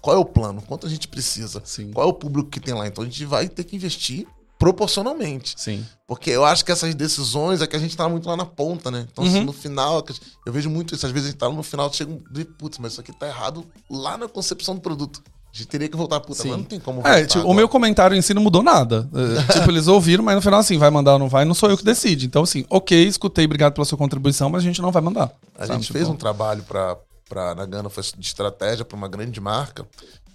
Qual 0.00 0.16
é 0.16 0.18
o 0.18 0.24
plano? 0.24 0.60
Quanto 0.62 0.86
a 0.86 0.90
gente 0.90 1.08
precisa? 1.08 1.62
Sim. 1.64 1.92
Qual 1.92 2.06
é 2.06 2.10
o 2.10 2.12
público 2.12 2.50
que 2.50 2.60
tem 2.60 2.74
lá? 2.74 2.86
Então 2.86 3.02
a 3.02 3.06
gente 3.06 3.24
vai 3.24 3.48
ter 3.48 3.64
que 3.64 3.76
investir 3.76 4.26
proporcionalmente. 4.62 5.54
Sim. 5.56 5.84
Porque 6.06 6.30
eu 6.30 6.44
acho 6.44 6.64
que 6.64 6.70
essas 6.70 6.94
decisões 6.94 7.60
é 7.60 7.66
que 7.66 7.74
a 7.74 7.78
gente 7.80 7.96
tá 7.96 8.08
muito 8.08 8.28
lá 8.28 8.36
na 8.36 8.46
ponta, 8.46 8.92
né? 8.92 9.08
Então, 9.10 9.24
assim, 9.24 9.38
uhum. 9.38 9.46
no 9.46 9.52
final, 9.52 10.04
eu 10.46 10.52
vejo 10.52 10.70
muito 10.70 10.94
isso. 10.94 11.04
Às 11.04 11.10
vezes 11.10 11.26
a 11.26 11.30
gente 11.32 11.38
tá 11.40 11.48
no 11.48 11.64
final, 11.64 11.92
chega 11.92 12.16
e 12.36 12.44
putz, 12.44 12.78
mas 12.78 12.92
isso 12.92 13.00
aqui 13.00 13.12
tá 13.12 13.26
errado 13.26 13.66
lá 13.90 14.16
na 14.16 14.28
concepção 14.28 14.76
do 14.76 14.80
produto. 14.80 15.20
A 15.52 15.56
gente 15.56 15.66
teria 15.66 15.88
que 15.88 15.96
voltar, 15.96 16.20
puta, 16.20 16.42
Sim. 16.42 16.50
mas 16.50 16.58
não 16.58 16.64
tem 16.64 16.78
como 16.78 17.02
voltar. 17.02 17.18
É, 17.18 17.26
tipo, 17.26 17.44
o 17.44 17.52
meu 17.52 17.68
comentário 17.68 18.16
em 18.16 18.22
si 18.22 18.32
não 18.32 18.40
mudou 18.40 18.62
nada. 18.62 19.08
É, 19.12 19.52
tipo, 19.52 19.68
eles 19.68 19.88
ouviram, 19.88 20.22
mas 20.22 20.36
no 20.36 20.42
final, 20.42 20.60
assim, 20.60 20.78
vai 20.78 20.90
mandar 20.90 21.14
ou 21.14 21.18
não 21.18 21.28
vai, 21.28 21.44
não 21.44 21.54
sou 21.54 21.68
eu 21.68 21.76
que 21.76 21.84
decide. 21.84 22.26
Então, 22.26 22.44
assim, 22.44 22.64
ok, 22.70 23.04
escutei, 23.04 23.44
obrigado 23.44 23.72
pela 23.72 23.84
sua 23.84 23.98
contribuição, 23.98 24.48
mas 24.48 24.62
a 24.62 24.64
gente 24.64 24.80
não 24.80 24.92
vai 24.92 25.02
mandar. 25.02 25.32
A 25.56 25.66
sabe? 25.66 25.72
gente 25.72 25.86
tipo... 25.86 25.98
fez 25.98 26.08
um 26.08 26.14
trabalho 26.14 26.62
pra, 26.62 26.96
pra, 27.28 27.52
na 27.56 27.66
Gana, 27.66 27.90
foi 27.90 28.04
de 28.16 28.24
estratégia 28.24 28.84
para 28.84 28.96
uma 28.96 29.08
grande 29.08 29.40
marca, 29.40 29.84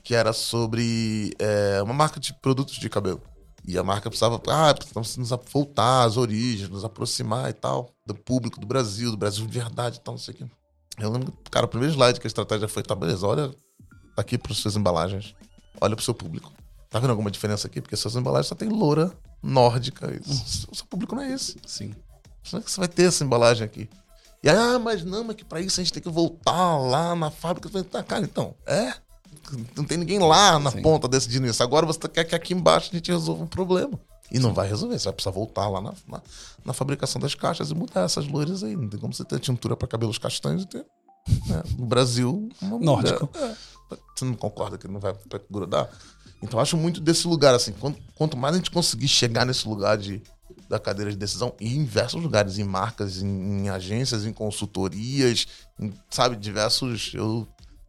que 0.04 0.13
era 0.13 0.34
sobre 0.34 1.34
é, 1.40 1.82
uma 1.82 1.94
marca 1.94 2.20
de 2.20 2.34
produtos 2.34 2.76
de 2.76 2.90
cabelo. 2.90 3.22
E 3.68 3.78
a 3.78 3.84
marca 3.84 4.10
precisava, 4.10 4.42
ah, 4.48 4.74
precisamos 4.74 5.18
nos 5.18 5.30
voltar 5.52 6.06
às 6.06 6.16
origens, 6.16 6.70
nos 6.70 6.86
aproximar 6.86 7.50
e 7.50 7.54
tal, 7.54 7.90
do 8.06 8.16
público 8.16 8.62
do 8.62 8.66
Brasil, 8.66 9.12
do 9.12 9.18
Brasil 9.18 9.46
de 9.46 9.60
verdade 9.60 9.98
e 9.98 10.00
tal, 10.00 10.14
não 10.14 10.20
sei 10.20 10.34
o 10.34 10.38
quê. 10.38 10.46
Eu 10.98 11.12
lembro, 11.12 11.34
cara, 11.52 11.66
o 11.66 11.70
primeiro 11.70 11.94
slide 11.94 12.20
que 12.20 12.26
a 12.26 12.30
estratégia 12.30 12.70
foi, 12.70 12.82
tá, 12.82 12.96
beleza, 12.96 13.28
olha 13.28 13.54
aqui 14.16 14.38
para 14.38 14.54
suas 14.54 14.78
embalagens, 14.78 15.36
olha 15.82 15.96
para 15.96 16.02
o 16.02 16.06
seu 16.06 16.14
público. 16.14 16.52
Tá 16.90 17.00
vendo 17.00 17.10
alguma 17.10 17.30
diferença 17.30 17.68
aqui? 17.68 17.82
Porque 17.82 17.98
suas 17.98 18.16
embalagens 18.16 18.48
só 18.48 18.56
tem 18.56 18.70
loura 18.70 19.12
nórdica. 19.44 20.08
O 20.72 20.76
seu 20.76 20.86
público 20.88 21.16
não 21.16 21.22
é 21.22 21.34
esse. 21.34 21.58
Sim. 21.68 21.94
Como 22.50 22.62
é 22.62 22.64
que 22.64 22.72
você 22.72 22.80
vai 22.80 22.88
ter 22.88 23.04
essa 23.04 23.26
embalagem 23.26 23.66
aqui? 23.66 23.90
E 24.42 24.50
aí, 24.50 24.56
ah, 24.56 24.80
mas 24.80 25.04
não, 25.04 25.26
mas 25.26 25.36
que 25.36 25.44
para 25.44 25.60
isso 25.60 25.80
a 25.80 25.84
gente 25.84 25.92
tem 25.92 26.02
que 26.02 26.10
voltar 26.10 26.78
lá 26.78 27.14
na 27.14 27.30
fábrica. 27.30 27.68
Falei, 27.68 27.86
tá, 27.86 28.02
cara, 28.02 28.24
então, 28.24 28.56
é? 28.66 28.94
Não 29.76 29.84
tem 29.84 29.98
ninguém 29.98 30.20
lá 30.20 30.60
na 30.60 30.72
Sim. 30.72 30.82
ponta 30.82 31.08
decidindo 31.08 31.48
isso. 31.48 31.62
Agora 31.64 31.86
você 31.86 32.00
quer 32.08 32.24
que 32.24 32.36
aqui 32.36 32.54
embaixo 32.54 32.90
a 32.92 32.96
gente 32.96 33.12
resolva 33.12 33.44
um 33.44 33.48
problema. 33.48 34.00
E 34.32 34.40
não 34.40 34.54
vai 34.54 34.68
resolver. 34.68 34.98
Você 34.98 35.06
vai 35.06 35.14
precisar 35.14 35.32
voltar 35.32 35.70
lá 35.70 35.82
na, 35.82 35.94
na, 36.08 36.22
na, 36.66 36.74
fabricação 36.74 37.20
das 37.20 37.34
caixas 37.34 37.72
e 37.72 37.76
mudar 37.76 38.02
essas 38.02 38.28
loiras 38.28 38.64
aí. 38.64 38.76
Não 38.76 38.90
tem 38.90 39.00
como 39.00 39.14
você 39.14 39.24
ter 39.24 39.40
tintura 39.40 39.76
para 39.76 39.88
cabelos 39.88 40.18
castanhos 40.18 40.64
e 40.64 40.68
ter. 40.68 40.86
Né, 41.48 41.64
no 41.78 41.86
Brasil, 41.86 42.50
uma 42.62 42.80
Nórdico. 42.80 43.30
É. 43.36 43.56
Você 44.16 44.26
não 44.26 44.34
concorda 44.34 44.78
que 44.78 44.88
não 44.88 45.00
vai 45.00 45.16
grudar? 45.50 45.90
Então, 46.42 46.60
eu 46.60 46.62
acho 46.62 46.78
muito 46.78 47.00
desse 47.00 47.28
lugar, 47.28 47.56
assim. 47.56 47.72
Quanto, 47.74 48.00
quanto 48.16 48.38
mais 48.38 48.54
a 48.54 48.58
gente 48.58 48.72
conseguir 48.72 49.08
chegar 49.08 49.46
nesse 49.46 49.68
lugar 49.68 49.98
de, 49.98 50.22
da 50.70 50.80
cadeira 50.80 51.10
de 51.10 51.18
decisão, 51.18 51.54
e 51.60 51.76
em 51.76 51.84
diversos 51.84 52.22
lugares, 52.22 52.58
em 52.58 52.64
marcas, 52.64 53.22
em, 53.22 53.28
em 53.28 53.70
agências, 53.70 54.26
em 54.26 54.34
consultorias, 54.34 55.48
em, 55.80 55.94
sabe, 56.10 56.36
diversos. 56.36 57.12
Eu 57.14 57.48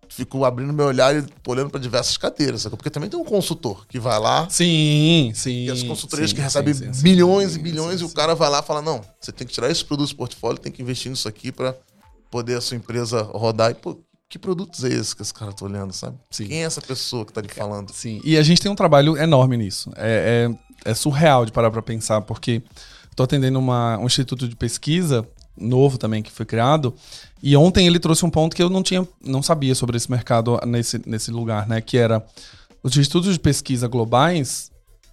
fico 0.08 0.44
abrindo 0.44 0.72
meu 0.72 0.86
olhar 0.86 1.14
e 1.14 1.24
olhando 1.46 1.70
para 1.70 1.80
diversas 1.80 2.16
cadeiras, 2.16 2.62
sabe? 2.62 2.76
porque 2.76 2.90
também 2.90 3.08
tem 3.08 3.18
um 3.18 3.24
consultor 3.24 3.86
que 3.86 3.98
vai 3.98 4.18
lá. 4.18 4.48
Sim, 4.50 5.32
sim. 5.34 5.66
E 5.66 5.70
as 5.70 5.82
consultorias 5.82 6.30
sim, 6.30 6.36
que 6.36 6.42
recebem 6.42 6.74
sim, 6.74 6.92
sim, 6.92 7.02
bilhões 7.02 7.52
sim, 7.52 7.58
e 7.58 7.62
bilhões 7.62 8.00
e 8.00 8.04
o 8.04 8.10
cara 8.10 8.34
vai 8.34 8.50
lá 8.50 8.60
e 8.60 8.62
fala: 8.62 8.82
não, 8.82 9.00
você 9.20 9.32
tem 9.32 9.46
que 9.46 9.52
tirar 9.52 9.70
esses 9.70 9.82
produtos 9.82 10.12
do 10.12 10.16
portfólio, 10.16 10.58
tem 10.58 10.72
que 10.72 10.82
investir 10.82 11.10
nisso 11.10 11.28
aqui 11.28 11.52
para 11.52 11.76
poder 12.30 12.56
a 12.56 12.60
sua 12.60 12.76
empresa 12.76 13.22
rodar. 13.22 13.70
E, 13.70 13.74
pô, 13.74 13.98
que 14.28 14.38
produtos 14.38 14.84
é 14.84 14.88
esse 14.88 15.16
que 15.16 15.22
esse 15.22 15.32
cara 15.32 15.52
tá 15.52 15.64
olhando, 15.64 15.92
sabe? 15.92 16.18
Sim. 16.30 16.46
Quem 16.46 16.62
é 16.62 16.66
essa 16.66 16.82
pessoa 16.82 17.24
que 17.24 17.32
tá 17.32 17.40
lhe 17.40 17.48
falando? 17.48 17.92
Sim, 17.92 18.20
e 18.24 18.36
a 18.36 18.42
gente 18.42 18.60
tem 18.60 18.70
um 18.70 18.76
trabalho 18.76 19.16
enorme 19.16 19.56
nisso. 19.56 19.90
É, 19.96 20.50
é, 20.84 20.90
é 20.90 20.94
surreal 20.94 21.46
de 21.46 21.52
parar 21.52 21.70
para 21.70 21.82
pensar, 21.82 22.20
porque 22.22 22.62
estou 23.10 23.24
atendendo 23.24 23.58
uma, 23.58 23.98
um 23.98 24.06
instituto 24.06 24.46
de 24.46 24.54
pesquisa 24.54 25.26
novo 25.60 25.98
também 25.98 26.22
que 26.22 26.30
foi 26.30 26.46
criado, 26.46 26.94
e 27.42 27.56
ontem 27.56 27.86
ele 27.86 27.98
trouxe 27.98 28.24
um 28.24 28.30
ponto 28.30 28.54
que 28.56 28.62
eu 28.62 28.70
não 28.70 28.82
tinha, 28.82 29.06
não 29.24 29.42
sabia 29.42 29.74
sobre 29.74 29.96
esse 29.96 30.10
mercado 30.10 30.58
nesse, 30.66 31.00
nesse 31.06 31.30
lugar, 31.30 31.68
né? 31.68 31.80
Que 31.80 31.96
era 31.98 32.24
os 32.82 32.96
institutos 32.96 33.32
de 33.32 33.40
pesquisa 33.40 33.86
globais 33.88 34.70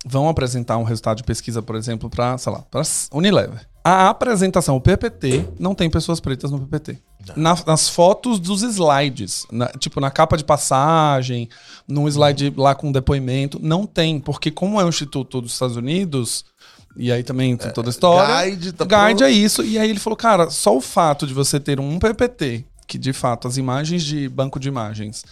vão 0.08 0.30
apresentar 0.30 0.78
um 0.78 0.84
resultado 0.84 1.18
de 1.18 1.24
pesquisa, 1.24 1.62
por 1.64 1.76
exemplo, 1.76 2.10
para, 2.10 2.38
sei 2.38 2.52
lá, 2.54 2.60
para 2.70 2.84
Unilever. 3.12 3.68
A 3.84 4.10
apresentação, 4.10 4.76
o 4.76 4.82
PPT, 4.82 5.46
não 5.60 5.74
tem 5.76 5.90
pessoas 5.90 6.20
pretas 6.20 6.50
no 6.52 6.60
PPT. 6.60 6.98
Na, 7.36 7.56
nas 7.66 7.90
fotos 7.90 8.40
dos 8.40 8.62
slides, 8.62 9.48
na- 9.52 9.68
tipo 9.80 10.00
na 10.00 10.12
capa 10.12 10.38
de 10.38 10.44
passagem, 10.44 11.50
num 11.88 12.08
slide 12.08 12.54
lá 12.56 12.76
com 12.76 12.92
depoimento, 12.92 13.60
não 13.62 13.86
tem, 13.88 14.20
porque 14.20 14.52
como 14.52 14.80
é 14.80 14.86
um 14.86 14.90
instituto 14.90 15.42
dos 15.42 15.54
Estados 15.54 15.76
Unidos, 15.76 16.46
e 16.96 17.12
aí 17.12 17.24
também 17.24 17.56
tem 17.58 17.72
toda 17.72 17.90
a 17.90 17.92
história. 17.92 18.50
Guide, 18.50 18.72
tá 18.74 18.86
Guide 18.86 19.18
pro- 19.20 19.28
é 19.28 19.32
isso. 19.32 19.64
E 19.64 19.78
aí 19.78 19.90
ele 19.90 20.00
falou, 20.00 20.16
cara, 20.18 20.50
só 20.50 20.76
o 20.76 20.82
fato 20.82 21.26
de 21.28 21.34
você 21.34 21.60
ter 21.60 21.80
um 21.80 22.00
PPT, 22.00 22.64
que 22.88 22.98
de 22.98 23.12
fato 23.14 23.48
as 23.48 23.58
imagens 23.58 24.04
de 24.04 24.30
banco 24.30 24.60
de 24.60 24.68
imagens 24.68 25.24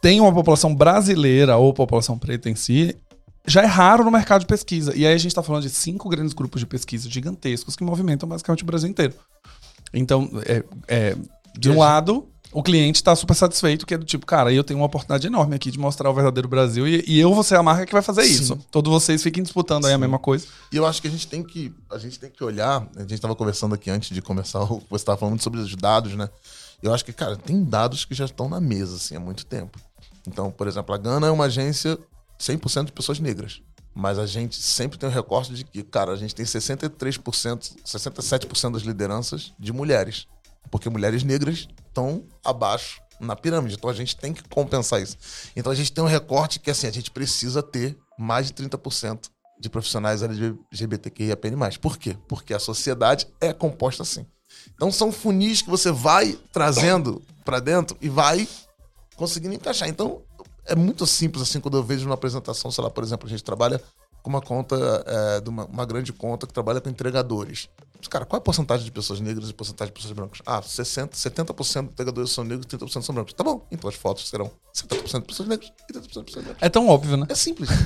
tem 0.00 0.20
uma 0.20 0.32
população 0.32 0.74
brasileira 0.74 1.56
ou 1.56 1.72
população 1.72 2.18
preta 2.18 2.50
em 2.50 2.56
si, 2.56 2.96
já 3.46 3.62
é 3.62 3.66
raro 3.66 4.04
no 4.04 4.10
mercado 4.10 4.40
de 4.40 4.46
pesquisa. 4.46 4.92
E 4.96 5.06
aí 5.06 5.12
a 5.14 5.18
gente 5.18 5.28
está 5.28 5.42
falando 5.42 5.62
de 5.62 5.70
cinco 5.70 6.08
grandes 6.08 6.32
grupos 6.32 6.60
de 6.60 6.66
pesquisa 6.66 7.08
gigantescos 7.08 7.76
que 7.76 7.84
movimentam 7.84 8.28
basicamente 8.28 8.62
o 8.62 8.66
Brasil 8.66 8.88
inteiro. 8.88 9.14
Então, 9.94 10.28
é, 10.46 10.64
é, 10.88 11.16
de 11.56 11.70
um 11.70 11.78
lado, 11.78 12.28
o 12.52 12.62
cliente 12.62 12.96
está 12.96 13.16
super 13.16 13.34
satisfeito, 13.34 13.86
que 13.86 13.94
é 13.94 13.98
do 13.98 14.04
tipo, 14.04 14.26
cara, 14.26 14.52
eu 14.52 14.62
tenho 14.62 14.78
uma 14.78 14.86
oportunidade 14.86 15.26
enorme 15.26 15.56
aqui 15.56 15.70
de 15.70 15.78
mostrar 15.78 16.10
o 16.10 16.14
verdadeiro 16.14 16.46
Brasil 16.46 16.86
e, 16.86 17.02
e 17.06 17.18
eu 17.18 17.32
vou 17.32 17.42
ser 17.42 17.56
a 17.56 17.62
marca 17.62 17.86
que 17.86 17.92
vai 17.92 18.02
fazer 18.02 18.24
Sim. 18.24 18.30
isso. 18.30 18.56
Todos 18.70 18.92
vocês 18.92 19.22
fiquem 19.22 19.42
disputando 19.42 19.86
aí 19.86 19.92
a 19.92 19.98
mesma 19.98 20.18
coisa. 20.18 20.46
E 20.70 20.76
eu 20.76 20.86
acho 20.86 21.00
que 21.00 21.08
a 21.08 21.10
gente 21.10 21.26
tem 21.26 21.42
que, 21.42 21.72
a 21.90 21.98
gente 21.98 22.20
tem 22.20 22.30
que 22.30 22.44
olhar. 22.44 22.86
A 22.94 23.00
gente 23.00 23.14
estava 23.14 23.34
conversando 23.34 23.74
aqui 23.74 23.90
antes 23.90 24.10
de 24.14 24.20
começar, 24.20 24.60
você 24.60 24.84
estava 24.92 25.18
falando 25.18 25.40
sobre 25.40 25.60
os 25.60 25.74
dados, 25.74 26.14
né? 26.14 26.28
Eu 26.82 26.92
acho 26.92 27.04
que, 27.04 27.12
cara, 27.12 27.36
tem 27.36 27.64
dados 27.64 28.04
que 28.04 28.14
já 28.14 28.24
estão 28.24 28.48
na 28.48 28.60
mesa, 28.60 28.96
assim, 28.96 29.16
há 29.16 29.20
muito 29.20 29.46
tempo. 29.46 29.78
Então, 30.26 30.50
por 30.50 30.66
exemplo, 30.66 30.94
a 30.94 30.98
Gana 30.98 31.28
é 31.28 31.30
uma 31.30 31.44
agência 31.44 31.98
100% 32.38 32.86
de 32.86 32.92
pessoas 32.92 33.18
negras. 33.20 33.62
Mas 33.94 34.18
a 34.18 34.26
gente 34.26 34.56
sempre 34.56 34.98
tem 34.98 35.08
o 35.08 35.12
recorte 35.12 35.54
de 35.54 35.64
que, 35.64 35.82
cara, 35.82 36.12
a 36.12 36.16
gente 36.16 36.34
tem 36.34 36.44
63%, 36.44 37.76
67% 37.84 38.72
das 38.72 38.82
lideranças 38.82 39.52
de 39.58 39.72
mulheres. 39.72 40.26
Porque 40.70 40.88
mulheres 40.88 41.22
negras 41.22 41.68
estão 41.88 42.24
abaixo 42.44 43.00
na 43.20 43.36
pirâmide. 43.36 43.74
Então 43.74 43.90
a 43.90 43.94
gente 43.94 44.16
tem 44.16 44.32
que 44.32 44.42
compensar 44.48 45.00
isso. 45.00 45.16
Então 45.54 45.70
a 45.70 45.74
gente 45.74 45.92
tem 45.92 46.02
um 46.02 46.06
recorte 46.06 46.58
que, 46.58 46.70
assim, 46.70 46.86
a 46.86 46.92
gente 46.92 47.10
precisa 47.10 47.62
ter 47.62 47.96
mais 48.18 48.46
de 48.46 48.54
30% 48.54 49.28
de 49.60 49.68
profissionais 49.68 50.22
LGBTQIAPN+. 50.22 51.78
Por 51.80 51.96
quê? 51.96 52.16
Porque 52.26 52.52
a 52.52 52.58
sociedade 52.58 53.28
é 53.40 53.52
composta 53.52 54.02
assim. 54.02 54.26
Então 54.74 54.90
são 54.90 55.12
funis 55.12 55.62
que 55.62 55.70
você 55.70 55.90
vai 55.92 56.38
trazendo 56.52 57.22
pra 57.44 57.60
dentro 57.60 57.96
e 58.00 58.08
vai 58.08 58.48
conseguindo 59.16 59.54
encaixar. 59.54 59.88
Então 59.88 60.22
é 60.66 60.74
muito 60.74 61.06
simples 61.06 61.42
assim 61.42 61.60
quando 61.60 61.76
eu 61.76 61.82
vejo 61.82 62.04
numa 62.04 62.14
apresentação, 62.14 62.70
sei 62.70 62.82
lá, 62.82 62.90
por 62.90 63.04
exemplo, 63.04 63.26
a 63.26 63.30
gente 63.30 63.44
trabalha 63.44 63.80
com 64.22 64.30
uma 64.30 64.40
conta, 64.40 64.76
é, 65.06 65.40
de 65.40 65.48
uma, 65.48 65.66
uma 65.66 65.84
grande 65.84 66.12
conta 66.12 66.46
que 66.46 66.52
trabalha 66.52 66.80
com 66.80 66.88
entregadores. 66.88 67.68
Cara, 68.10 68.24
qual 68.24 68.38
é 68.38 68.40
a 68.40 68.42
porcentagem 68.42 68.84
de 68.84 68.90
pessoas 68.90 69.20
negras 69.20 69.48
e 69.48 69.54
porcentagem 69.54 69.92
de 69.92 69.96
pessoas 69.96 70.12
brancas? 70.12 70.40
Ah, 70.44 70.60
60, 70.60 71.16
70% 71.16 71.54
dos 71.54 71.76
entregadores 71.76 72.30
são 72.32 72.42
negros 72.44 72.66
e 72.66 72.76
30% 72.76 73.02
são 73.02 73.14
brancos. 73.14 73.32
Tá 73.32 73.44
bom, 73.44 73.66
então 73.70 73.88
as 73.88 73.94
fotos 73.94 74.28
serão 74.28 74.50
70% 74.74 75.20
de 75.20 75.26
pessoas 75.26 75.48
negras 75.48 75.70
e 75.88 75.92
30% 75.92 76.00
de 76.02 76.08
pessoas 76.08 76.44
brancas. 76.44 76.62
É 76.62 76.68
tão 76.68 76.88
óbvio, 76.88 77.16
né? 77.16 77.26
É 77.28 77.34
simples. 77.34 77.68
né? 77.70 77.76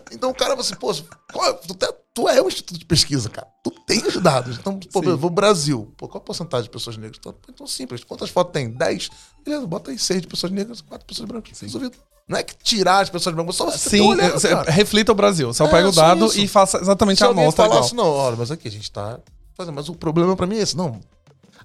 Então 0.12 0.30
o 0.30 0.34
cara, 0.34 0.54
você, 0.56 0.74
pô, 0.76 0.92
qual 1.32 1.48
é- 1.48 1.52
tu, 1.52 1.74
tu 2.14 2.28
é 2.28 2.42
um 2.42 2.48
instituto 2.48 2.78
de 2.78 2.84
pesquisa, 2.84 3.28
cara. 3.28 3.46
Tu 3.62 3.70
tem 3.86 4.04
os 4.06 4.16
dados. 4.20 4.58
Então, 4.58 4.78
pô, 4.92 5.00
Sim. 5.00 5.10
eu 5.10 5.18
vou 5.18 5.30
Brasil. 5.30 5.92
Pô, 5.96 6.08
qual 6.08 6.20
a 6.20 6.24
porcentagem 6.24 6.64
de 6.64 6.70
pessoas 6.70 6.96
negras? 6.96 7.18
Então, 7.18 7.34
então 7.48 7.66
simples. 7.66 8.02
Quantas 8.04 8.30
fotos 8.30 8.52
tem? 8.52 8.70
10? 8.70 9.10
Beleza, 9.44 9.66
bota 9.66 9.90
aí 9.90 9.98
6 9.98 10.22
de 10.22 10.26
pessoas 10.28 10.52
negras, 10.52 10.80
4 10.80 11.06
de 11.06 11.06
pessoas 11.06 11.28
brancas. 11.28 11.58
Resolvido. 11.60 11.96
Não 12.30 12.38
é 12.38 12.44
que 12.44 12.54
tirar 12.62 13.00
as 13.00 13.10
pessoas 13.10 13.34
brancas, 13.34 13.56
só 13.56 13.64
você 13.68 13.90
Sim, 13.90 14.12
é, 14.12 14.30
cara. 14.38 14.70
reflita 14.70 15.10
o 15.10 15.14
Brasil. 15.16 15.52
Só 15.52 15.66
É, 15.66 15.68
pega 15.68 15.88
o 15.88 15.92
dado 15.92 16.26
isso. 16.26 16.38
e 16.40 16.46
faça 16.46 16.78
exatamente 16.78 17.18
Se 17.18 17.24
a 17.24 17.28
amostra 17.28 17.64
falar 17.64 17.68
igual. 17.74 17.84
assim, 17.84 17.96
não, 17.96 18.06
olha, 18.08 18.36
mas 18.36 18.52
aqui 18.52 18.68
a 18.68 18.70
gente 18.70 18.88
tá 18.90 19.18
fazendo, 19.56 19.74
mas 19.74 19.88
o 19.88 19.94
problema 19.96 20.36
pra 20.36 20.46
mim 20.46 20.56
é 20.56 20.60
esse. 20.60 20.76
Não, 20.76 21.00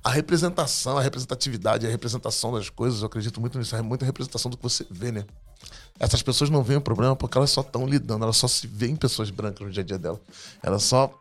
a 0.04 0.10
representação, 0.10 0.98
a 0.98 1.02
representatividade, 1.02 1.86
a 1.86 1.90
representação 1.90 2.52
das 2.52 2.68
coisas, 2.70 3.02
eu 3.02 3.06
acredito 3.06 3.40
muito 3.40 3.60
nisso, 3.60 3.76
é 3.76 3.82
muita 3.84 4.06
representação 4.06 4.50
do 4.50 4.58
que 4.58 4.64
você 4.64 4.86
vê, 4.90 5.12
né? 5.12 5.24
Essas 6.00 6.22
pessoas 6.24 6.50
não 6.50 6.64
veem 6.64 6.78
o 6.78 6.82
problema 6.82 7.16
porque 7.16 7.38
elas 7.38 7.52
só 7.52 7.62
estão 7.62 7.86
lidando, 7.86 8.24
elas 8.24 8.36
só 8.38 8.48
se 8.48 8.66
veem 8.66 8.96
pessoas 8.96 9.30
brancas 9.30 9.66
no 9.66 9.72
dia 9.72 9.84
a 9.84 9.86
dia 9.86 9.98
dela. 10.00 10.20
Elas 10.64 10.82
só 10.84 11.12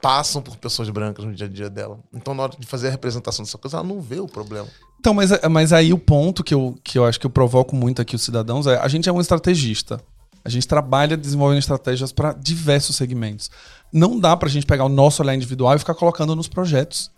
passam 0.00 0.40
por 0.40 0.56
pessoas 0.56 0.88
brancas 0.90 1.24
no 1.24 1.34
dia 1.34 1.46
a 1.46 1.50
dia 1.50 1.68
dela. 1.68 1.98
Então, 2.14 2.34
na 2.34 2.44
hora 2.44 2.52
de 2.56 2.66
fazer 2.66 2.86
a 2.88 2.90
representação 2.92 3.44
dessa 3.44 3.58
coisa, 3.58 3.78
ela 3.78 3.86
não 3.86 4.00
vê 4.00 4.20
o 4.20 4.26
problema. 4.28 4.68
Então, 5.02 5.12
mas, 5.12 5.32
mas 5.50 5.72
aí 5.72 5.92
o 5.92 5.98
ponto 5.98 6.44
que 6.44 6.54
eu, 6.54 6.78
que 6.84 6.96
eu 6.96 7.04
acho 7.04 7.18
que 7.18 7.26
eu 7.26 7.30
provoco 7.30 7.74
muito 7.74 8.00
aqui 8.00 8.14
os 8.14 8.22
cidadãos 8.22 8.68
é: 8.68 8.78
a 8.78 8.86
gente 8.86 9.08
é 9.08 9.12
um 9.12 9.20
estrategista. 9.20 10.00
A 10.44 10.48
gente 10.48 10.66
trabalha 10.66 11.16
desenvolvendo 11.16 11.58
estratégias 11.58 12.12
para 12.12 12.32
diversos 12.32 12.94
segmentos. 12.94 13.50
Não 13.92 14.16
dá 14.18 14.36
pra 14.36 14.48
gente 14.48 14.64
pegar 14.64 14.84
o 14.84 14.88
nosso 14.88 15.20
olhar 15.20 15.34
individual 15.34 15.74
e 15.74 15.78
ficar 15.80 15.94
colocando 15.94 16.36
nos 16.36 16.46
projetos. 16.46 17.10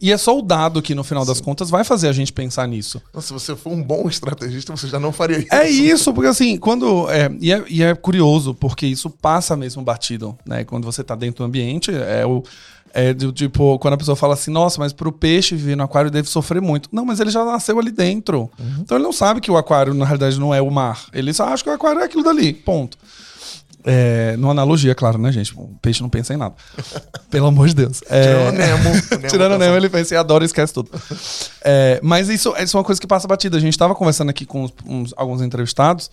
E 0.00 0.10
é 0.10 0.16
só 0.16 0.36
o 0.36 0.42
dado 0.42 0.82
que, 0.82 0.96
no 0.96 1.04
final 1.04 1.24
das 1.24 1.40
contas, 1.40 1.70
vai 1.70 1.84
fazer 1.84 2.08
a 2.08 2.12
gente 2.12 2.32
pensar 2.32 2.66
nisso. 2.66 3.00
Então, 3.10 3.22
se 3.22 3.32
você 3.32 3.54
for 3.54 3.72
um 3.72 3.80
bom 3.80 4.08
estrategista, 4.08 4.76
você 4.76 4.88
já 4.88 4.98
não 4.98 5.12
faria 5.12 5.38
isso. 5.38 5.54
É 5.54 5.70
isso, 5.70 6.12
porque 6.12 6.28
assim, 6.28 6.56
quando. 6.56 7.08
É, 7.08 7.30
e, 7.40 7.52
é, 7.52 7.64
e 7.68 7.82
é 7.84 7.94
curioso, 7.94 8.52
porque 8.52 8.84
isso 8.84 9.08
passa 9.08 9.56
mesmo 9.56 9.80
batido, 9.80 10.36
né? 10.44 10.64
Quando 10.64 10.84
você 10.84 11.04
tá 11.04 11.14
dentro 11.14 11.44
do 11.44 11.46
ambiente, 11.46 11.92
é 11.92 12.26
o. 12.26 12.42
É 12.94 13.14
do 13.14 13.32
tipo, 13.32 13.78
quando 13.78 13.94
a 13.94 13.96
pessoa 13.96 14.14
fala 14.14 14.34
assim, 14.34 14.50
nossa, 14.50 14.78
mas 14.78 14.92
pro 14.92 15.10
peixe 15.10 15.56
viver 15.56 15.76
no 15.76 15.82
aquário 15.82 16.10
deve 16.10 16.28
sofrer 16.28 16.60
muito. 16.60 16.88
Não, 16.92 17.06
mas 17.06 17.20
ele 17.20 17.30
já 17.30 17.42
nasceu 17.44 17.78
ali 17.78 17.90
dentro. 17.90 18.50
Então 18.80 18.98
ele 18.98 19.04
não 19.04 19.12
sabe 19.12 19.40
que 19.40 19.50
o 19.50 19.56
aquário, 19.56 19.94
na 19.94 20.04
realidade, 20.04 20.38
não 20.38 20.54
é 20.54 20.60
o 20.60 20.70
mar. 20.70 21.06
Ele 21.12 21.32
só 21.32 21.44
acha 21.48 21.64
que 21.64 21.70
o 21.70 21.72
aquário 21.72 22.00
é 22.02 22.04
aquilo 22.04 22.22
dali. 22.22 22.52
Ponto. 22.52 22.98
É, 23.84 24.36
numa 24.36 24.52
analogia, 24.52 24.94
claro, 24.94 25.18
né, 25.18 25.32
gente? 25.32 25.52
O 25.56 25.70
peixe 25.82 26.02
não 26.02 26.08
pensa 26.08 26.32
em 26.32 26.36
nada. 26.36 26.54
Pelo 27.30 27.46
amor 27.46 27.66
de 27.66 27.74
Deus. 27.74 28.00
É, 28.08 28.22
Tirando 28.22 28.48
o 28.48 28.52
Nemo. 28.58 28.90
o 28.90 28.92
Nemo 29.16 29.26
Tirando 29.28 29.52
o 29.54 29.58
Nemo, 29.58 29.76
ele 29.76 29.88
pensa 29.88 30.14
e 30.14 30.16
adora 30.16 30.44
e 30.44 30.46
esquece 30.46 30.72
tudo. 30.72 30.90
É, 31.62 31.98
mas 32.02 32.28
isso, 32.28 32.54
isso 32.62 32.76
é 32.76 32.78
uma 32.78 32.84
coisa 32.84 33.00
que 33.00 33.06
passa 33.06 33.26
batida. 33.26 33.56
A 33.56 33.60
gente 33.60 33.76
tava 33.76 33.94
conversando 33.94 34.28
aqui 34.28 34.44
com 34.46 34.64
uns- 34.64 34.72
uns- 34.86 35.14
alguns 35.16 35.42
entrevistados, 35.42 36.10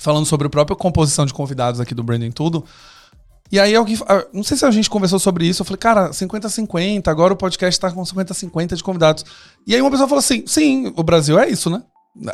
falando 0.00 0.26
sobre 0.26 0.48
a 0.48 0.50
própria 0.50 0.76
composição 0.76 1.24
de 1.24 1.32
convidados 1.32 1.80
aqui 1.80 1.94
do 1.94 2.02
Branding 2.02 2.30
Tudo. 2.32 2.64
E 3.50 3.58
aí 3.58 3.74
alguém. 3.74 3.98
ah, 4.06 4.24
Não 4.32 4.42
sei 4.42 4.56
se 4.56 4.64
a 4.64 4.70
gente 4.70 4.90
conversou 4.90 5.18
sobre 5.18 5.46
isso. 5.46 5.62
Eu 5.62 5.66
falei, 5.66 5.78
cara, 5.78 6.10
50-50, 6.10 7.08
agora 7.08 7.32
o 7.32 7.36
podcast 7.36 7.80
tá 7.80 7.90
com 7.90 8.02
50-50 8.02 8.76
de 8.76 8.82
convidados. 8.82 9.24
E 9.66 9.74
aí 9.74 9.80
uma 9.80 9.90
pessoa 9.90 10.08
falou 10.08 10.20
assim: 10.20 10.44
sim, 10.46 10.92
o 10.96 11.02
Brasil 11.02 11.38
é 11.38 11.48
isso, 11.48 11.70
né? 11.70 11.82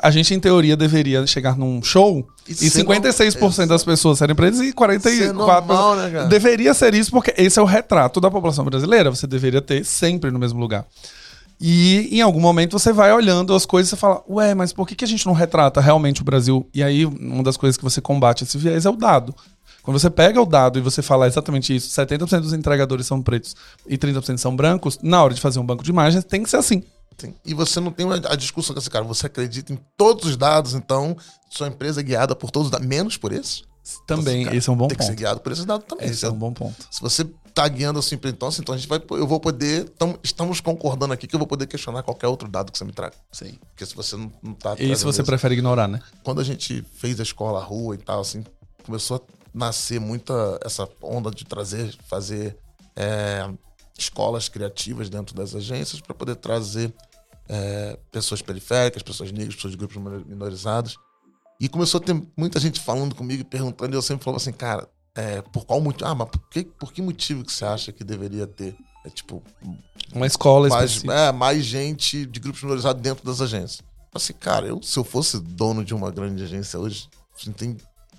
A 0.03 0.11
gente, 0.11 0.33
em 0.33 0.41
teoria, 0.41 0.77
deveria 0.77 1.27
chegar 1.27 1.59
num 1.59 1.83
show 1.83 2.27
E 2.49 2.53
e, 2.53 2.55
ser 2.55 2.85
56% 2.85 3.67
das 3.67 3.85
pessoas 3.85 4.17
serem 4.17 4.35
pretas 4.35 4.61
e 4.61 4.73
44% 4.73 5.33
normal, 5.33 5.97
né, 5.97 6.11
cara? 6.11 6.27
Deveria 6.27 6.73
ser 6.73 6.95
isso, 6.95 7.11
porque 7.11 7.35
esse 7.37 7.59
é 7.59 7.63
o 7.63 7.67
retrato 7.67 8.19
da 8.19 8.31
população 8.31 8.65
brasileira. 8.65 9.11
Você 9.11 9.27
deveria 9.27 9.61
ter 9.61 9.85
sempre 9.85 10.31
no 10.31 10.39
mesmo 10.39 10.59
lugar. 10.59 10.87
E 11.61 12.09
em 12.17 12.21
algum 12.21 12.41
momento 12.41 12.79
você 12.79 12.93
vai 12.93 13.13
olhando 13.13 13.55
as 13.55 13.65
coisas 13.65 13.89
e 13.89 13.91
você 13.91 13.97
fala, 13.97 14.23
ué, 14.29 14.55
mas 14.55 14.73
por 14.73 14.87
que, 14.89 14.95
que 14.95 15.05
a 15.05 15.09
gente 15.09 15.27
não 15.27 15.33
retrata 15.33 15.81
realmente 15.81 16.21
o 16.21 16.25
Brasil? 16.25 16.69
E 16.75 16.83
aí, 16.83 17.05
uma 17.07 17.43
das 17.43 17.57
coisas 17.57 17.77
que 17.77 17.85
você 17.85 18.01
combate 18.01 18.45
esse 18.45 18.59
viés 18.59 18.85
é 18.87 18.91
o 18.91 18.97
dado. 18.97 19.35
Quando 19.85 19.99
você 20.01 20.11
pega 20.11 20.41
o 20.41 20.47
dado 20.47 20.79
e 20.79 20.83
você 20.83 21.03
fala 21.03 21.27
exatamente 21.27 21.77
isso, 21.77 21.89
70% 21.91 22.41
dos 22.41 22.53
entregadores 22.53 23.07
são 23.07 23.23
pretos 23.23 23.55
e 23.87 23.97
30% 23.97 24.39
são 24.39 24.57
brancos, 24.57 24.99
na 25.03 25.23
hora 25.23 25.35
de 25.35 25.41
fazer 25.41 25.61
um 25.61 25.67
banco 25.67 25.85
de 25.85 25.91
imagens, 25.91 26.25
tem 26.25 26.43
que 26.43 26.51
ser 26.51 26.57
assim. 26.57 26.83
Sim. 27.19 27.33
E 27.45 27.55
você 27.55 27.79
não 27.79 27.93
tem 27.93 28.07
a 28.11 28.35
discussão 28.35 28.75
com 28.75 28.81
esse 28.81 28.91
cara. 28.91 29.05
Você 29.05 29.27
acredita 29.27 29.73
em 29.73 29.79
todos 29.97 30.25
os 30.31 30.37
dados, 30.37 30.75
então 30.75 31.17
sua 31.49 31.69
empresa 31.69 32.01
é 32.01 32.03
guiada 32.03 32.35
por 32.35 32.51
todos 32.51 32.67
os 32.69 32.73
dados, 32.73 32.87
menos 32.87 33.17
por 33.17 33.31
esses? 33.33 33.63
Também, 34.07 34.37
Então, 34.41 34.45
cara, 34.47 34.57
esse 34.57 34.69
é 34.71 34.73
um 34.73 34.77
bom 34.77 34.89
Tem 34.89 34.97
que 34.97 35.05
ser 35.05 35.11
ponto. 35.11 35.19
guiado 35.19 35.41
por 35.41 35.53
esses 35.53 35.65
dados 35.67 35.87
também. 35.87 36.07
Esse 36.09 36.21
Se- 36.21 36.27
é 36.27 36.31
um 36.31 36.39
bom 36.39 36.53
ponto. 36.55 36.75
Se 36.91 37.01
você 37.03 37.25
tá 37.53 37.69
guiando 37.69 37.99
assim, 37.99 38.19
então, 38.21 38.49
assim, 38.49 38.63
então 38.63 38.75
a 38.75 38.79
gente 38.79 38.89
vai, 38.89 39.01
eu 39.11 39.27
vou 39.27 39.39
poder, 39.39 39.91
tam, 39.91 40.19
estamos 40.25 40.59
concordando 40.61 41.13
aqui 41.13 41.27
que 41.27 41.35
eu 41.37 41.39
vou 41.39 41.47
poder 41.47 41.67
questionar 41.67 42.03
qualquer 42.03 42.27
outro 42.27 42.49
dado 42.49 42.73
que 42.73 42.79
você 42.79 42.85
me 42.85 42.93
traga. 42.93 43.15
Sim. 43.31 43.59
Porque 43.69 43.85
se 43.85 43.95
você 43.95 44.17
não, 44.17 44.33
não 44.43 44.55
tá... 44.55 44.75
E 44.79 44.97
se 44.97 45.05
você 45.05 45.21
isso- 45.21 45.25
prefere 45.27 45.53
ignorar, 45.55 45.87
né? 45.87 46.01
Quando 46.25 46.41
a 46.41 46.45
gente 46.45 46.83
fez 46.95 47.21
a 47.21 47.23
escola 47.23 47.61
à 47.61 47.63
rua 47.63 47.95
e 47.95 47.99
tal, 47.99 48.21
assim, 48.23 48.43
começou 48.85 49.19
a 49.19 49.44
nascer 49.55 50.01
muita 50.01 50.59
essa 50.65 50.89
onda 51.01 51.31
de 51.31 51.45
trazer, 51.45 51.97
fazer 52.09 52.57
é, 52.97 53.49
escolas 53.97 54.49
criativas 54.49 55.09
dentro 55.09 55.35
das 55.35 55.55
agências 55.55 56.01
para 56.01 56.15
poder 56.15 56.37
trazer 56.37 56.93
é, 57.49 57.99
pessoas 58.11 58.43
periféricas, 58.43 59.03
pessoas 59.03 59.31
negras, 59.31 59.55
pessoas 59.55 59.73
de 59.73 59.79
grupos 59.79 59.97
minor- 59.97 60.25
minorizados. 60.27 60.97
E 61.61 61.69
começou 61.69 62.01
a 62.01 62.05
ter 62.05 62.21
muita 62.37 62.59
gente 62.59 62.81
falando 62.81 63.15
comigo 63.15 63.43
e 63.43 63.45
perguntando, 63.45 63.95
e 63.95 63.97
eu 63.97 64.03
sempre 64.03 64.25
falava 64.25 64.43
assim, 64.43 64.53
cara, 64.53 64.89
é, 65.15 65.41
por 65.41 65.65
qual 65.65 65.81
motivo? 65.81 66.11
Ah, 66.11 66.15
mas 66.15 66.29
por 66.29 66.41
que, 66.49 66.65
por 66.65 66.93
que 66.93 67.01
motivo 67.01 67.45
que 67.45 67.53
você 67.53 67.65
acha 67.65 67.93
que 67.93 68.03
deveria 68.03 68.47
ter? 68.47 68.75
É 69.07 69.11
tipo, 69.11 69.41
Uma 70.13 70.27
escola 70.27 70.69
mais, 70.69 70.91
específica. 70.91 71.15
é, 71.15 71.31
mais 71.33 71.65
gente 71.65 72.27
de 72.27 72.41
grupos 72.41 72.63
minorizados 72.63 73.01
dentro 73.01 73.25
das 73.25 73.41
agências. 73.41 73.83
Assim, 74.13 74.33
cara, 74.33 74.67
eu, 74.67 74.83
se 74.83 74.99
eu 74.99 75.05
fosse 75.05 75.39
dono 75.39 75.85
de 75.85 75.95
uma 75.95 76.11
grande 76.11 76.43
agência 76.43 76.79
hoje, 76.81 77.09
a 77.37 77.45
gente 77.45 77.55
tem 77.57 77.77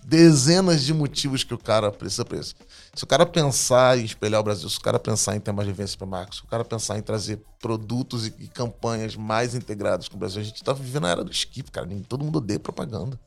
dezenas 0.07 0.83
de 0.83 0.93
motivos 0.93 1.43
que 1.43 1.53
o 1.53 1.57
cara 1.57 1.91
precisa 1.91 2.23
pra 2.23 2.37
isso. 2.37 2.53
Se 2.93 3.03
o 3.03 3.07
cara 3.07 3.25
pensar 3.25 3.97
em 3.97 4.05
espelhar 4.05 4.39
o 4.39 4.43
Brasil, 4.43 4.69
se 4.69 4.77
o 4.77 4.81
cara 4.81 4.99
pensar 4.99 5.35
em 5.35 5.39
ter 5.39 5.51
mais 5.51 5.67
vivência 5.67 5.97
para 5.97 6.05
marcos, 6.05 6.37
se 6.37 6.43
o 6.43 6.47
cara 6.47 6.63
pensar 6.63 6.97
em 6.97 7.01
trazer 7.01 7.41
produtos 7.59 8.27
e, 8.27 8.33
e 8.39 8.47
campanhas 8.47 9.15
mais 9.15 9.55
integradas 9.55 10.07
com 10.07 10.15
o 10.15 10.19
Brasil, 10.19 10.41
a 10.41 10.43
gente 10.43 10.63
tá 10.63 10.73
vivendo 10.73 11.07
a 11.07 11.09
era 11.09 11.23
do 11.23 11.31
skip, 11.31 11.71
cara. 11.71 11.87
Todo 12.07 12.23
mundo 12.23 12.37
odeia 12.37 12.59
propaganda. 12.59 13.19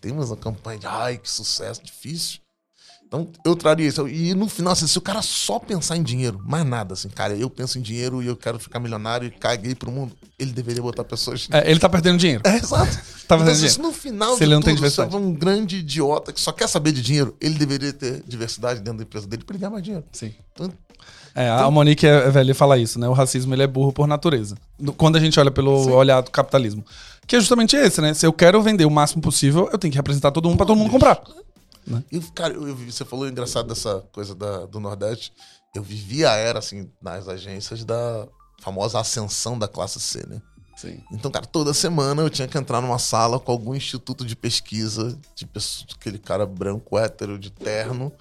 Temos 0.00 0.30
uma 0.30 0.36
campanha 0.36 0.78
de 0.80 0.86
ai, 0.86 1.18
que 1.18 1.30
sucesso, 1.30 1.82
difícil. 1.82 2.43
Então, 3.14 3.28
eu 3.44 3.54
traria 3.54 3.86
isso. 3.86 4.08
E 4.08 4.34
no 4.34 4.48
final, 4.48 4.72
assim, 4.72 4.86
se 4.86 4.98
o 4.98 5.00
cara 5.00 5.22
só 5.22 5.58
pensar 5.58 5.96
em 5.96 6.02
dinheiro, 6.02 6.40
mais 6.44 6.64
nada, 6.66 6.94
assim, 6.94 7.08
cara, 7.08 7.34
eu 7.34 7.48
penso 7.48 7.78
em 7.78 7.82
dinheiro 7.82 8.22
e 8.22 8.26
eu 8.26 8.36
quero 8.36 8.58
ficar 8.58 8.80
milionário 8.80 9.28
e 9.28 9.30
caguei 9.30 9.74
pro 9.74 9.90
mundo, 9.92 10.12
ele 10.38 10.50
deveria 10.52 10.82
botar 10.82 11.04
pessoas. 11.04 11.46
É, 11.52 11.70
ele 11.70 11.78
tá 11.78 11.88
perdendo 11.88 12.18
dinheiro. 12.18 12.42
É, 12.44 12.56
exato. 12.56 12.98
Tá 13.24 13.36
Então, 13.36 13.38
fazendo 13.46 13.54
se 13.54 13.60
dinheiro. 13.76 13.82
no 13.84 13.92
final 13.92 14.36
Se 14.36 14.44
ele 14.44 14.54
não 14.54 14.60
tem 14.60 14.74
tudo, 14.74 14.84
se 14.86 14.96
diversidade. 14.96 15.14
é 15.14 15.18
um 15.18 15.32
grande 15.32 15.76
idiota 15.78 16.30
que 16.30 16.38
só 16.38 16.52
quer 16.52 16.68
saber 16.68 16.92
de 16.92 17.00
dinheiro, 17.00 17.34
ele 17.40 17.54
deveria 17.54 17.90
ter 17.90 18.22
diversidade 18.28 18.80
dentro 18.80 18.98
da 18.98 19.04
empresa 19.04 19.26
dele 19.26 19.42
pra 19.44 19.54
ele 19.54 19.60
ganhar 19.60 19.70
mais 19.70 19.82
dinheiro. 19.82 20.04
Sim. 20.12 20.34
Então, 20.52 20.70
É, 21.34 21.48
a 21.48 21.70
Monique 21.70 22.06
é 22.06 22.28
velha 22.30 22.50
e 22.50 22.54
fala 22.54 22.76
isso, 22.76 22.98
né? 23.00 23.08
O 23.08 23.14
racismo 23.14 23.54
ele 23.54 23.62
é 23.62 23.66
burro 23.66 23.92
por 23.94 24.06
natureza. 24.06 24.56
Quando 24.98 25.16
a 25.16 25.20
gente 25.20 25.40
olha 25.40 25.50
pelo 25.50 25.88
olhar 25.94 26.20
do 26.20 26.30
capitalismo. 26.30 26.84
Que 27.26 27.36
é 27.36 27.40
justamente 27.40 27.74
esse, 27.76 28.00
né? 28.02 28.12
Se 28.12 28.26
eu 28.26 28.32
quero 28.32 28.60
vender 28.60 28.84
o 28.84 28.90
máximo 28.90 29.22
possível, 29.22 29.70
eu 29.72 29.78
tenho 29.78 29.90
que 29.90 29.96
representar 29.98 30.30
todo 30.30 30.46
mundo 30.46 30.58
pra 30.58 30.66
todo 30.66 30.76
mundo 30.76 30.90
comprar. 30.90 31.18
E, 32.10 32.20
cara, 32.32 32.54
eu, 32.54 32.66
eu 32.68 32.76
você 32.76 33.04
falou 33.04 33.28
engraçado 33.28 33.68
dessa 33.68 34.00
coisa 34.12 34.34
da- 34.34 34.66
do 34.66 34.80
Nordeste. 34.80 35.32
Eu 35.74 35.82
vivi 35.82 36.24
a 36.24 36.32
era, 36.32 36.58
assim, 36.58 36.90
nas 37.02 37.28
agências 37.28 37.84
da 37.84 38.26
famosa 38.60 38.98
ascensão 39.00 39.58
da 39.58 39.66
classe 39.68 40.00
C, 40.00 40.24
né? 40.26 40.40
Sim. 40.76 41.00
Então, 41.12 41.30
cara, 41.30 41.46
toda 41.46 41.72
semana 41.74 42.22
eu 42.22 42.30
tinha 42.30 42.48
que 42.48 42.56
entrar 42.58 42.80
numa 42.80 42.98
sala 42.98 43.38
com 43.38 43.52
algum 43.52 43.74
instituto 43.74 44.24
de 44.24 44.34
pesquisa, 44.34 45.18
de 45.34 45.46
pessoa, 45.46 45.86
aquele 45.94 46.18
cara 46.18 46.44
branco, 46.46 46.98
hétero, 46.98 47.38
de 47.38 47.50
terno, 47.50 48.12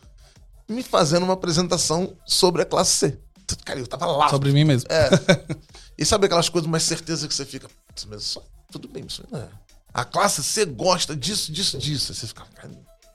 me 0.69 0.84
fazendo 0.84 1.23
uma 1.23 1.34
apresentação 1.34 2.15
sobre 2.26 2.62
a 2.62 2.65
classe 2.65 2.91
C. 2.93 3.19
Cara, 3.65 3.80
eu 3.80 3.88
tava 3.88 4.06
lá. 4.08 4.30
Sobre 4.30 4.52
mim 4.52 4.63
mesmo. 4.63 4.88
É. 4.91 5.10
E 5.95 6.04
sabe 6.04 6.26
aquelas 6.26 6.49
coisas 6.49 6.67
mais 6.67 6.82
certeza 6.82 7.28
que 7.28 7.36
você 7.36 7.45
fica, 7.45 7.69
"Putz, 7.88 8.06
mas 8.06 8.23
só, 8.23 8.43
tudo 8.71 8.88
bem, 8.88 9.06
isso 9.06 9.23
não 9.32 9.39
é. 9.39 9.47
A 9.93 10.04
classe 10.04 10.43
C 10.43 10.65
gosta 10.65 11.15
disso, 11.15 11.52
disso, 11.52 11.78
disso. 11.78 12.12
Aí 12.12 12.17
você 12.17 12.26
fica, 12.26 12.43
cara, 12.56 12.71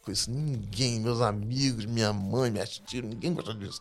conheço 0.09 0.31
ninguém, 0.31 1.01
meus 1.01 1.21
amigos, 1.21 1.85
minha 1.85 2.13
mãe, 2.13 2.51
minha 2.51 2.67
tia, 2.67 3.03
ninguém 3.03 3.35
gosta 3.35 3.53
disso. 3.55 3.81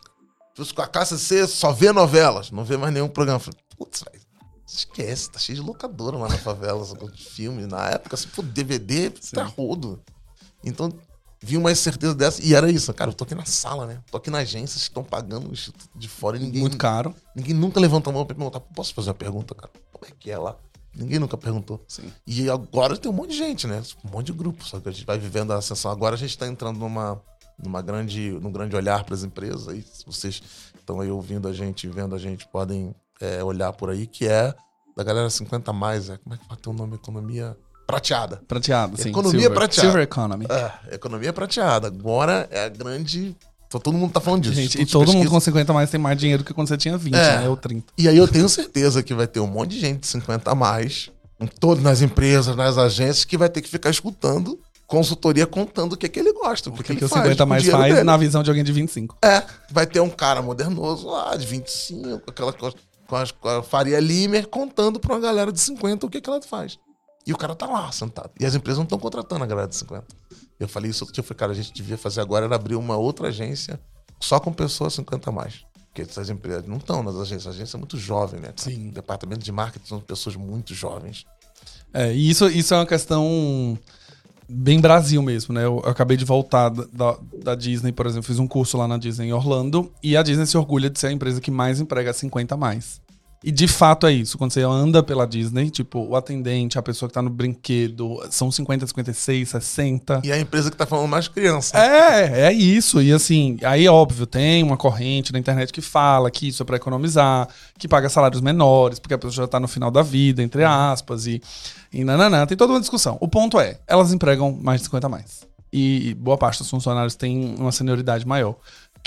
Fosse 0.54 0.74
com 0.74 0.82
a 0.82 0.86
classe 0.86 1.18
C, 1.18 1.46
só 1.46 1.72
vê 1.72 1.90
novelas, 1.92 2.50
não 2.50 2.64
vê 2.64 2.76
mais 2.76 2.92
nenhum 2.92 3.08
programa. 3.08 3.40
Falei, 3.40 3.58
putz, 3.76 4.02
velho, 4.02 4.20
esquece, 4.66 5.30
tá 5.30 5.38
cheio 5.38 5.56
de 5.56 5.64
locadora 5.64 6.18
lá 6.18 6.28
na 6.28 6.36
favela, 6.36 6.84
de 7.10 7.24
filme. 7.24 7.66
Na 7.66 7.88
época, 7.90 8.14
assim, 8.14 8.28
pô, 8.28 8.42
DVD, 8.42 9.10
tá 9.32 9.44
rodo. 9.44 10.02
Então, 10.62 10.92
vi 11.40 11.56
uma 11.56 11.74
certeza 11.74 12.14
dessa, 12.14 12.44
e 12.44 12.54
era 12.54 12.70
isso, 12.70 12.92
cara, 12.92 13.10
eu 13.10 13.14
tô 13.14 13.24
aqui 13.24 13.34
na 13.34 13.46
sala, 13.46 13.86
né? 13.86 14.02
Tô 14.10 14.18
aqui 14.18 14.28
na 14.28 14.38
agência, 14.38 14.76
estão 14.76 15.02
pagando 15.02 15.50
de 15.94 16.08
fora 16.08 16.36
e 16.36 16.40
ninguém 16.40 16.60
Muito 16.60 16.76
caro. 16.76 17.14
Ninguém 17.34 17.54
nunca 17.54 17.80
levantou 17.80 18.10
a 18.10 18.14
mão 18.14 18.26
pra 18.26 18.34
perguntar, 18.34 18.60
posso 18.60 18.92
fazer 18.92 19.08
uma 19.08 19.14
pergunta, 19.14 19.54
cara? 19.54 19.70
Como 19.92 20.04
é 20.04 20.10
que 20.18 20.30
é 20.30 20.36
lá? 20.36 20.56
Ninguém 20.94 21.18
nunca 21.18 21.36
perguntou. 21.36 21.84
Sim. 21.86 22.12
E 22.26 22.50
agora 22.50 22.96
tem 22.96 23.10
um 23.10 23.14
monte 23.14 23.30
de 23.30 23.38
gente, 23.38 23.66
né? 23.66 23.82
Um 24.04 24.10
monte 24.10 24.26
de 24.26 24.32
grupo. 24.32 24.64
Só 24.64 24.80
que 24.80 24.88
a 24.88 24.92
gente 24.92 25.04
vai 25.04 25.18
vivendo 25.18 25.52
a 25.52 25.56
ascensão. 25.56 25.90
Agora 25.90 26.14
a 26.14 26.18
gente 26.18 26.36
tá 26.36 26.46
entrando 26.46 26.78
numa, 26.78 27.20
numa 27.62 27.82
grande, 27.82 28.30
num 28.40 28.50
grande 28.50 28.74
olhar 28.74 29.04
para 29.04 29.14
as 29.14 29.22
empresas. 29.22 29.68
Aí, 29.68 29.82
se 29.82 30.04
vocês 30.04 30.42
estão 30.78 31.00
aí 31.00 31.10
ouvindo 31.10 31.46
a 31.46 31.52
gente, 31.52 31.86
vendo 31.88 32.14
a 32.14 32.18
gente, 32.18 32.48
podem 32.48 32.94
é, 33.20 33.42
olhar 33.44 33.72
por 33.72 33.90
aí, 33.90 34.06
que 34.06 34.26
é 34.26 34.54
da 34.96 35.04
galera 35.04 35.30
50 35.30 35.70
a 35.70 35.74
mais. 35.74 36.10
É, 36.10 36.16
como 36.18 36.34
é 36.34 36.38
que 36.38 36.48
vai 36.48 36.56
ter 36.56 36.68
o 36.68 36.72
nome? 36.72 36.96
Economia 36.96 37.56
prateada. 37.86 38.42
Prateado, 38.48 39.00
sim. 39.00 39.10
Economia 39.10 39.40
Silver. 39.40 39.58
prateada. 39.58 39.88
Silver 39.88 40.02
Economy. 40.02 40.46
É, 40.50 40.94
economia 40.94 41.32
prateada. 41.32 41.86
Agora 41.86 42.48
é 42.50 42.64
a 42.64 42.68
grande. 42.68 43.36
Todo 43.68 43.92
mundo 43.92 44.12
tá 44.12 44.20
falando 44.20 44.42
disso. 44.42 44.54
Gente, 44.54 44.80
e 44.80 44.86
todo 44.86 45.08
mundo 45.08 45.14
pesquisa. 45.22 45.30
com 45.30 45.40
50 45.40 45.72
a 45.72 45.74
mais 45.74 45.90
tem 45.90 46.00
mais 46.00 46.18
dinheiro 46.18 46.42
que 46.42 46.54
quando 46.54 46.68
você 46.68 46.76
tinha 46.76 46.96
20, 46.96 47.14
É. 47.14 47.38
né? 47.40 47.48
Ou 47.48 47.56
30. 47.56 47.92
E 47.98 48.08
aí 48.08 48.16
eu 48.16 48.26
tenho 48.26 48.48
certeza 48.48 49.02
que 49.02 49.12
vai 49.12 49.26
ter 49.26 49.40
um 49.40 49.46
monte 49.46 49.72
de 49.72 49.80
gente 49.80 50.00
de 50.00 50.06
50 50.06 50.50
a 50.50 50.54
mais, 50.54 51.10
em 51.38 51.46
todas 51.46 51.82
nas 51.84 52.00
empresas, 52.00 52.56
nas 52.56 52.78
agências, 52.78 53.24
que 53.24 53.36
vai 53.36 53.48
ter 53.48 53.60
que 53.60 53.68
ficar 53.68 53.90
escutando 53.90 54.58
consultoria 54.86 55.46
contando 55.46 55.92
o 55.92 55.96
que, 55.98 56.06
é 56.06 56.08
que 56.08 56.18
ele 56.18 56.32
gosta. 56.32 56.70
O 56.70 56.72
porque 56.72 56.86
que, 56.86 56.92
ele 56.92 56.98
que 57.00 57.04
o 57.04 57.08
faz 57.10 57.22
50 57.24 57.42
a 57.42 57.44
com 57.44 57.46
o 57.46 57.48
mais 57.50 57.66
faz 57.68 57.92
dele. 57.94 58.04
na 58.04 58.16
visão 58.16 58.42
de 58.42 58.48
alguém 58.48 58.64
de 58.64 58.72
25. 58.72 59.18
É, 59.22 59.44
vai 59.70 59.86
ter 59.86 60.00
um 60.00 60.08
cara 60.08 60.40
modernoso 60.40 61.06
lá, 61.08 61.36
de 61.36 61.46
25, 61.46 62.22
aquela 62.26 62.54
coisa, 62.54 62.74
com, 63.06 63.16
as, 63.16 63.30
com 63.30 63.48
a 63.50 63.62
Faria 63.62 64.00
Limer, 64.00 64.48
contando 64.48 64.98
pra 64.98 65.12
uma 65.14 65.20
galera 65.20 65.52
de 65.52 65.60
50 65.60 66.06
o 66.06 66.08
que, 66.08 66.22
que 66.22 66.30
ela 66.30 66.40
faz. 66.40 66.78
E 67.26 67.34
o 67.34 67.36
cara 67.36 67.54
tá 67.54 67.66
lá, 67.66 67.92
sentado. 67.92 68.30
E 68.40 68.46
as 68.46 68.54
empresas 68.54 68.78
não 68.78 68.84
estão 68.84 68.98
contratando 68.98 69.44
a 69.44 69.46
galera 69.46 69.68
de 69.68 69.76
50. 69.76 70.06
Eu 70.58 70.68
falei 70.68 70.90
isso 70.90 71.04
outro 71.04 71.14
dia, 71.14 71.20
eu 71.20 71.24
falei, 71.26 71.38
cara, 71.38 71.52
a 71.52 71.54
gente 71.54 71.72
devia 71.72 71.96
fazer 71.98 72.20
agora 72.20 72.46
era 72.46 72.54
abrir 72.56 72.74
uma 72.76 72.96
outra 72.96 73.28
agência 73.28 73.78
só 74.20 74.40
com 74.40 74.52
pessoas 74.52 74.94
50 74.94 75.30
a 75.30 75.32
mais. 75.32 75.64
Porque 75.86 76.02
essas 76.02 76.28
empresas 76.30 76.66
não 76.66 76.76
estão 76.78 77.02
nas 77.02 77.16
agências. 77.16 77.46
A 77.46 77.50
agência 77.50 77.76
é 77.76 77.78
muito 77.78 77.96
jovem, 77.96 78.40
né? 78.40 78.52
Sim. 78.56 78.88
O 78.88 78.92
departamento 78.92 79.44
de 79.44 79.52
marketing 79.52 79.86
são 79.86 80.00
pessoas 80.00 80.36
muito 80.36 80.74
jovens. 80.74 81.24
É, 81.94 82.12
e 82.12 82.28
isso, 82.30 82.46
isso 82.48 82.74
é 82.74 82.76
uma 82.76 82.86
questão 82.86 83.78
bem 84.48 84.80
Brasil 84.80 85.22
mesmo, 85.22 85.54
né? 85.54 85.64
Eu, 85.64 85.80
eu 85.84 85.90
acabei 85.90 86.16
de 86.16 86.24
voltar 86.24 86.68
da, 86.70 86.84
da- 86.92 87.18
da 87.42 87.54
Disney, 87.54 87.92
por 87.92 88.06
exemplo, 88.06 88.24
fiz 88.26 88.38
um 88.38 88.46
curso 88.46 88.76
lá 88.76 88.86
na 88.88 88.96
Disney 88.98 89.28
em 89.28 89.32
Orlando, 89.32 89.92
e 90.02 90.16
a 90.16 90.22
Disney 90.22 90.46
se 90.46 90.56
orgulha 90.56 90.88
de 90.90 90.98
ser 90.98 91.08
a 91.08 91.12
empresa 91.12 91.40
que 91.40 91.50
mais 91.50 91.80
emprega 91.80 92.12
50 92.12 92.54
a 92.54 92.58
mais. 92.58 93.00
E 93.42 93.52
de 93.52 93.68
fato 93.68 94.06
é 94.06 94.12
isso. 94.12 94.36
Quando 94.36 94.52
você 94.52 94.62
anda 94.62 95.02
pela 95.02 95.26
Disney, 95.26 95.70
tipo, 95.70 96.00
o 96.00 96.16
atendente, 96.16 96.78
a 96.78 96.82
pessoa 96.82 97.08
que 97.08 97.14
tá 97.14 97.22
no 97.22 97.30
brinquedo, 97.30 98.20
são 98.30 98.50
50, 98.50 98.86
56, 98.86 99.48
60. 99.48 100.22
E 100.24 100.32
a 100.32 100.38
empresa 100.38 100.70
que 100.70 100.76
tá 100.76 100.84
falando 100.84 101.08
mais 101.08 101.28
criança. 101.28 101.78
É, 101.78 102.48
é 102.48 102.52
isso. 102.52 103.00
E 103.00 103.12
assim, 103.12 103.56
aí 103.62 103.86
óbvio, 103.86 104.26
tem 104.26 104.62
uma 104.62 104.76
corrente 104.76 105.32
na 105.32 105.38
internet 105.38 105.72
que 105.72 105.80
fala 105.80 106.30
que 106.30 106.48
isso 106.48 106.62
é 106.62 106.66
pra 106.66 106.76
economizar, 106.76 107.48
que 107.78 107.86
paga 107.86 108.08
salários 108.08 108.40
menores, 108.40 108.98
porque 108.98 109.14
a 109.14 109.18
pessoa 109.18 109.44
já 109.44 109.48
tá 109.48 109.60
no 109.60 109.68
final 109.68 109.90
da 109.90 110.02
vida, 110.02 110.42
entre 110.42 110.64
aspas, 110.64 111.26
e, 111.26 111.40
e 111.92 112.02
nananã. 112.02 112.44
Tem 112.44 112.56
toda 112.56 112.72
uma 112.72 112.80
discussão. 112.80 113.16
O 113.20 113.28
ponto 113.28 113.60
é, 113.60 113.78
elas 113.86 114.12
empregam 114.12 114.50
mais 114.50 114.80
de 114.80 114.86
50 114.86 115.06
a 115.06 115.10
mais. 115.10 115.48
E 115.72 116.14
boa 116.14 116.38
parte 116.38 116.58
dos 116.58 116.70
funcionários 116.70 117.14
tem 117.14 117.54
uma 117.58 117.70
senioridade 117.70 118.26
maior. 118.26 118.56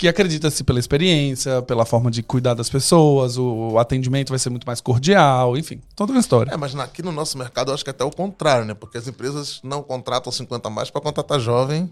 Que 0.02 0.08
acredita-se 0.08 0.64
pela 0.64 0.80
experiência, 0.80 1.62
pela 1.62 1.84
forma 1.86 2.10
de 2.10 2.24
cuidar 2.24 2.54
das 2.54 2.68
pessoas, 2.68 3.38
o 3.38 3.78
atendimento 3.78 4.30
vai 4.30 4.38
ser 4.40 4.50
muito 4.50 4.66
mais 4.66 4.80
cordial, 4.80 5.56
enfim, 5.56 5.80
toda 5.94 6.10
uma 6.10 6.18
história. 6.18 6.50
É, 6.52 6.56
mas 6.56 6.74
aqui 6.74 7.04
no 7.04 7.12
nosso 7.12 7.38
mercado 7.38 7.70
eu 7.70 7.74
acho 7.74 7.84
que 7.84 7.90
é 7.90 7.92
até 7.92 8.02
o 8.02 8.10
contrário, 8.10 8.64
né? 8.66 8.74
Porque 8.74 8.98
as 8.98 9.06
empresas 9.06 9.60
não 9.62 9.80
contratam 9.80 10.32
50 10.32 10.66
a 10.66 10.70
mais 10.72 10.90
para 10.90 11.00
contratar 11.00 11.38
jovem 11.38 11.88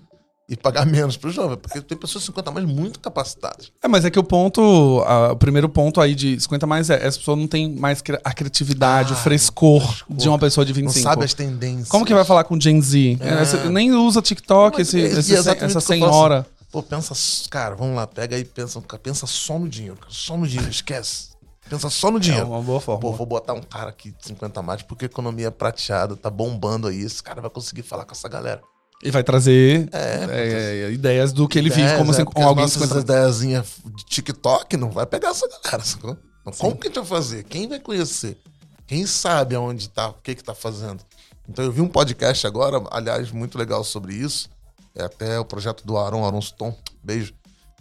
e 0.49 0.57
pagar 0.57 0.85
menos 0.90 1.16
pro 1.16 1.31
jovem. 1.31 1.57
Porque 1.57 1.81
tem 1.81 1.96
pessoas 1.96 2.25
50 2.25 2.51
a 2.51 2.53
mais 2.53 2.66
muito 2.66 2.99
capacitadas. 2.99 3.70
É, 3.81 3.87
mas 3.87 4.05
é 4.05 4.11
que 4.11 4.18
o 4.18 4.25
ponto, 4.25 5.05
a- 5.07 5.31
o 5.31 5.37
primeiro 5.37 5.68
ponto 5.68 6.01
aí 6.01 6.12
de 6.16 6.40
50 6.40 6.66
mais 6.66 6.90
é, 6.90 7.07
essa 7.07 7.16
pessoa 7.16 7.37
não 7.37 7.46
tem 7.46 7.70
mais 7.77 8.03
a 8.25 8.35
criatividade, 8.35 9.12
Ah, 9.12 9.14
o 9.14 9.18
frescor, 9.20 9.83
frescor. 9.87 10.16
de 10.16 10.29
uma 10.29 10.37
pessoa 10.40 10.64
de 10.66 10.73
Não 10.73 10.90
25. 10.90 11.09
sabe 11.09 11.25
as 11.25 11.33
tendências. 11.33 11.88
Como 11.88 12.05
que 12.05 12.12
vai 12.12 12.24
falar 12.24 12.43
com 12.43 12.59
Gen 12.61 12.82
Z? 12.82 13.18
É. 13.20 13.43
Essa- 13.43 13.70
nem 13.70 13.93
usa 13.93 14.20
TikTok, 14.20 14.78
Mas 14.78 14.89
esse, 14.89 15.01
é- 15.01 15.05
esse 15.20 15.32
essa 15.37 15.78
o 15.78 15.80
senhora. 15.80 16.45
Pô, 16.71 16.83
pensa, 16.83 17.14
cara, 17.51 17.75
vamos 17.75 17.97
lá, 17.97 18.07
pega 18.07 18.37
aí, 18.37 18.45
pensa, 18.45 18.81
pensa 19.03 19.27
só 19.27 19.59
no 19.59 19.68
dinheiro, 19.68 19.99
só 20.09 20.37
no 20.37 20.47
dinheiro, 20.47 20.71
esquece. 20.71 21.31
Pensa 21.68 21.91
só 21.91 22.11
no 22.11 22.18
É 22.18 22.21
dinheiro. 22.21 22.47
uma 22.47 22.62
boa 22.62 22.81
Pô, 22.81 22.99
forma. 23.01 23.16
vou 23.16 23.27
botar 23.27 23.55
um 23.55 23.61
cara 23.62 23.91
aqui 23.91 24.11
de 24.12 24.27
50 24.27 24.61
a 24.61 24.62
mais, 24.62 24.83
porque 24.83 25.05
a 25.05 25.07
economia 25.07 25.49
é 25.49 25.51
prateada, 25.51 26.16
tá 26.16 26.31
bombando 26.31 26.89
aí, 26.89 27.01
esse 27.01 27.23
cara 27.23 27.41
vai 27.41 27.51
conseguir 27.51 27.83
falar 27.83 28.05
com 28.05 28.12
essa 28.12 28.29
galera. 28.29 28.61
E 29.03 29.11
vai 29.11 29.23
trazer 29.25 29.89
É, 29.93 30.85
é, 30.89 30.93
ideias 30.93 31.33
do 31.33 31.49
que 31.49 31.59
ele 31.59 31.71
vive 31.71 31.83
É, 31.89 31.97
como 31.97 32.12
é, 32.12 32.16
porque 32.25 32.35
com 32.35 32.47
alguém 32.47 32.66
de 32.66 32.73
as 32.73 32.77
nossas 32.77 32.89
50 32.91 33.01
ideiazinhas 33.12 33.66
de 33.97 34.05
TikTok 34.05 34.77
não 34.77 34.91
vai 34.91 35.07
pegar 35.07 35.31
essa 35.31 35.49
galera, 35.49 35.83
sacou? 35.85 36.16
Então, 36.43 36.53
como 36.53 36.77
que 36.77 36.87
a 36.87 36.91
gente 36.91 36.99
vai 36.99 37.07
fazer? 37.07 37.45
Quem 37.45 37.66
vai 37.68 37.81
conhecer? 37.81 38.39
Quem 38.87 39.07
sabe 39.07 39.55
aonde 39.55 39.89
tá, 39.89 40.09
o 40.09 40.14
que 40.14 40.35
que 40.35 40.45
tá 40.45 40.55
fazendo? 40.55 41.03
Então 41.49 41.64
eu 41.64 41.73
vi 41.73 41.81
um 41.81 41.89
podcast 41.89 42.47
agora, 42.47 42.81
aliás, 42.91 43.31
muito 43.33 43.57
legal 43.57 43.83
sobre 43.85 44.14
isso. 44.14 44.49
É 44.95 45.05
até 45.05 45.38
o 45.38 45.45
projeto 45.45 45.86
do 45.86 45.97
Aaron, 45.97 46.24
Aaron 46.24 46.41
Ston, 46.41 46.76
beijo. 47.03 47.32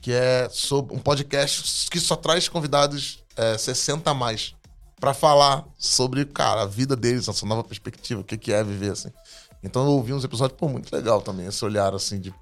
que 0.02 0.12
é 0.14 0.48
sobre 0.52 0.96
um 0.96 1.00
podcast 1.00 1.90
que 1.90 2.00
só 2.00 2.16
traz 2.16 2.48
convidados 2.48 3.24
é, 3.36 3.58
60 3.58 4.10
a 4.10 4.14
mais 4.14 4.54
para 5.00 5.14
falar 5.14 5.66
sobre, 5.78 6.26
cara, 6.26 6.64
a 6.64 6.66
vida 6.66 6.96
deles, 6.96 7.28
essa 7.28 7.46
nova 7.46 7.64
perspectiva, 7.64 8.22
o 8.22 8.24
que, 8.24 8.38
que 8.38 8.52
é 8.52 8.64
viver 8.64 8.92
assim. 8.92 9.10
Então 9.64 9.84
eu 9.86 9.92
ouvi 9.92 10.14
uns 10.14 10.24
episódios, 10.24 10.58
pô, 10.60 10.68
muito 10.68 10.94
legal 10.94 11.22
também, 11.22 11.48
esse 11.48 11.64
olhar 11.64 11.94
assim 11.94 12.20
de, 12.20 12.34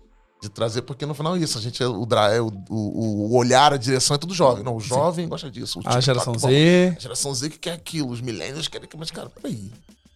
de 0.42 0.50
trazer, 0.50 0.82
porque 0.82 1.06
no 1.06 1.14
final 1.14 1.36
é 1.36 1.40
isso, 1.40 1.58
a 1.58 1.62
gente 1.62 1.82
é 1.82 1.88
o, 1.88 2.08
é 2.32 2.42
o, 2.42 2.52
o, 2.70 3.32
o 3.32 3.36
olhar, 3.36 3.74
a 3.74 3.78
direção 3.78 4.16
é 4.16 4.18
tudo 4.18 4.34
jovem. 4.34 4.64
Não, 4.64 4.76
o 4.76 4.80
jovem 4.80 5.28
gosta 5.28 5.50
disso. 5.50 5.80
o 5.80 5.84
A 5.86 6.00
geração 6.00 6.38
Z. 6.38 6.96
A 6.98 7.00
geração 7.00 7.34
Z 7.34 7.50
que 7.50 7.60
quer 7.60 7.74
aquilo, 7.74 8.10
os 8.10 8.22
millennials 8.22 8.68
querem 8.68 8.86
aquilo, 8.86 9.00
mas 9.00 9.12
cara, 9.12 9.30
peraí, 9.30 9.72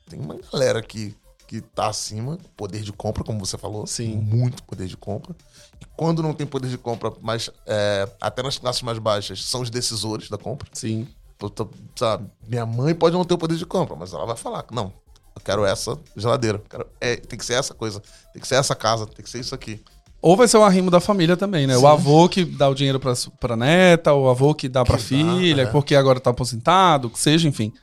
tem 0.10 0.20
uma 0.20 0.36
galera 0.52 0.80
aqui 0.80 1.16
que 1.52 1.60
tá 1.60 1.88
acima, 1.88 2.38
poder 2.56 2.82
de 2.82 2.94
compra, 2.94 3.26
como 3.26 3.38
você 3.46 3.58
falou. 3.58 3.86
Sim. 3.86 4.16
Muito 4.16 4.64
poder 4.64 4.88
de 4.88 4.96
compra. 4.96 5.36
E 5.82 5.86
quando 5.98 6.24
não 6.24 6.34
tem 6.34 6.48
poder 6.48 6.70
de 6.70 6.78
compra, 6.78 7.12
mas 7.22 7.50
é, 7.68 8.08
até 8.22 8.42
nas 8.42 8.58
classes 8.58 8.82
mais 8.82 8.98
baixas, 9.00 9.44
são 9.44 9.60
os 9.60 9.70
decisores 9.70 10.30
da 10.30 10.38
compra. 10.38 10.70
Sim. 10.72 11.06
Sabe, 11.94 12.30
minha 12.48 12.66
mãe 12.66 12.96
pode 12.96 13.18
não 13.18 13.26
ter 13.26 13.34
o 13.34 13.38
poder 13.38 13.58
de 13.58 13.66
compra, 13.66 13.98
mas 13.98 14.14
ela 14.14 14.26
vai 14.26 14.38
falar, 14.38 14.64
não, 14.72 14.94
eu 15.36 15.42
quero 15.44 15.66
essa 15.66 15.98
geladeira. 16.16 16.62
quero- 16.70 16.88
é, 17.02 17.18
tem 17.18 17.38
que 17.38 17.44
ser 17.44 17.56
essa 17.56 17.74
coisa, 17.74 18.02
tem 18.32 18.42
que 18.42 18.48
ser 18.48 18.56
essa 18.56 18.74
casa, 18.76 19.06
tem 19.06 19.22
que 19.22 19.30
ser 19.30 19.40
isso 19.42 19.54
aqui. 19.54 19.84
Ou 20.22 20.38
vai 20.38 20.48
ser 20.48 20.56
o 20.58 20.64
arrimo 20.64 20.90
da 20.90 21.02
família 21.02 21.36
também, 21.36 21.68
né? 21.68 21.76
O 21.78 21.86
avô 21.86 22.30
que 22.30 22.46
dá 22.46 22.70
o 22.70 22.76
dinheiro 22.76 23.00
pra, 23.00 23.12
pra 23.42 23.58
neta, 23.58 24.14
o 24.14 24.30
avô 24.30 24.54
que 24.56 24.70
dá 24.70 24.86
pra 24.86 24.96
Que 24.98 25.02
dá, 25.04 25.08
filha, 25.08 25.62
é. 25.64 25.66
porque 25.66 25.96
agora 25.96 26.20
tá 26.20 26.30
aposentado, 26.30 27.10
que 27.10 27.20
seja, 27.20 27.50
enfim. 27.50 27.74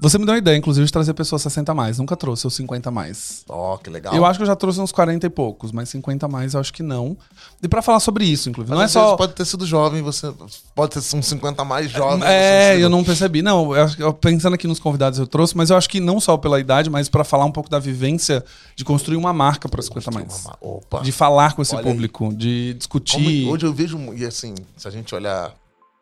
Você 0.00 0.16
me 0.16 0.24
deu 0.24 0.32
uma 0.34 0.38
ideia, 0.38 0.56
inclusive, 0.56 0.86
de 0.86 0.92
trazer 0.92 1.12
pessoas 1.14 1.42
60 1.42 1.72
a 1.72 1.74
mais. 1.74 1.98
Nunca 1.98 2.16
trouxe 2.16 2.46
os 2.46 2.54
50 2.54 2.88
a 2.88 2.92
mais. 2.92 3.42
Ó, 3.48 3.76
que 3.78 3.90
legal. 3.90 4.14
Eu 4.14 4.24
acho 4.24 4.38
que 4.38 4.42
eu 4.44 4.46
já 4.46 4.54
trouxe 4.54 4.80
uns 4.80 4.92
40 4.92 5.26
e 5.26 5.30
poucos, 5.30 5.72
mas 5.72 5.88
50 5.88 6.26
a 6.26 6.28
mais 6.28 6.54
eu 6.54 6.60
acho 6.60 6.72
que 6.72 6.82
não. 6.84 7.16
E 7.62 7.66
pra 7.66 7.82
falar 7.82 7.98
sobre 7.98 8.24
isso, 8.24 8.48
inclusive. 8.48 8.70
Mas 8.76 8.78
não 8.94 9.02
é 9.02 9.08
só. 9.08 9.16
Pode 9.16 9.32
ter 9.34 9.44
sido 9.44 9.66
jovem, 9.66 10.00
você 10.00 10.32
pode 10.74 10.92
ter 10.92 11.00
sido 11.00 11.18
uns 11.18 11.26
50 11.26 11.62
a 11.62 11.64
mais 11.64 11.90
jovem. 11.90 12.26
É, 12.28 12.76
eu 12.80 12.88
não 12.88 13.02
percebi. 13.02 13.42
Não, 13.42 13.74
eu 13.74 13.82
acho 13.84 13.96
que- 13.96 14.02
eu 14.02 14.12
pensando 14.14 14.54
aqui 14.54 14.68
nos 14.68 14.78
convidados 14.78 15.18
eu 15.18 15.26
trouxe, 15.26 15.56
mas 15.56 15.70
eu 15.70 15.76
acho 15.76 15.88
que 15.88 15.98
não 15.98 16.20
só 16.20 16.36
pela 16.36 16.60
idade, 16.60 16.88
mas 16.88 17.08
pra 17.08 17.24
falar 17.24 17.44
um 17.44 17.52
pouco 17.52 17.68
da 17.68 17.78
vivência 17.80 18.44
de 18.76 18.84
construir 18.84 19.16
uma 19.16 19.32
marca 19.32 19.68
pra 19.68 19.82
50 19.82 20.10
a 20.10 20.14
mais. 20.14 20.44
Opa. 20.60 21.00
De 21.00 21.10
falar 21.10 21.54
com 21.54 21.62
esse 21.62 21.74
Olha 21.74 21.84
aí. 21.84 21.90
público, 21.92 22.32
de 22.34 22.68
Como- 22.68 22.78
discutir. 22.78 23.48
hoje 23.48 23.66
eu 23.66 23.72
vejo, 23.74 23.98
e 24.14 24.24
assim, 24.24 24.54
se 24.76 24.86
a 24.86 24.90
gente 24.90 25.12
olhar. 25.14 25.52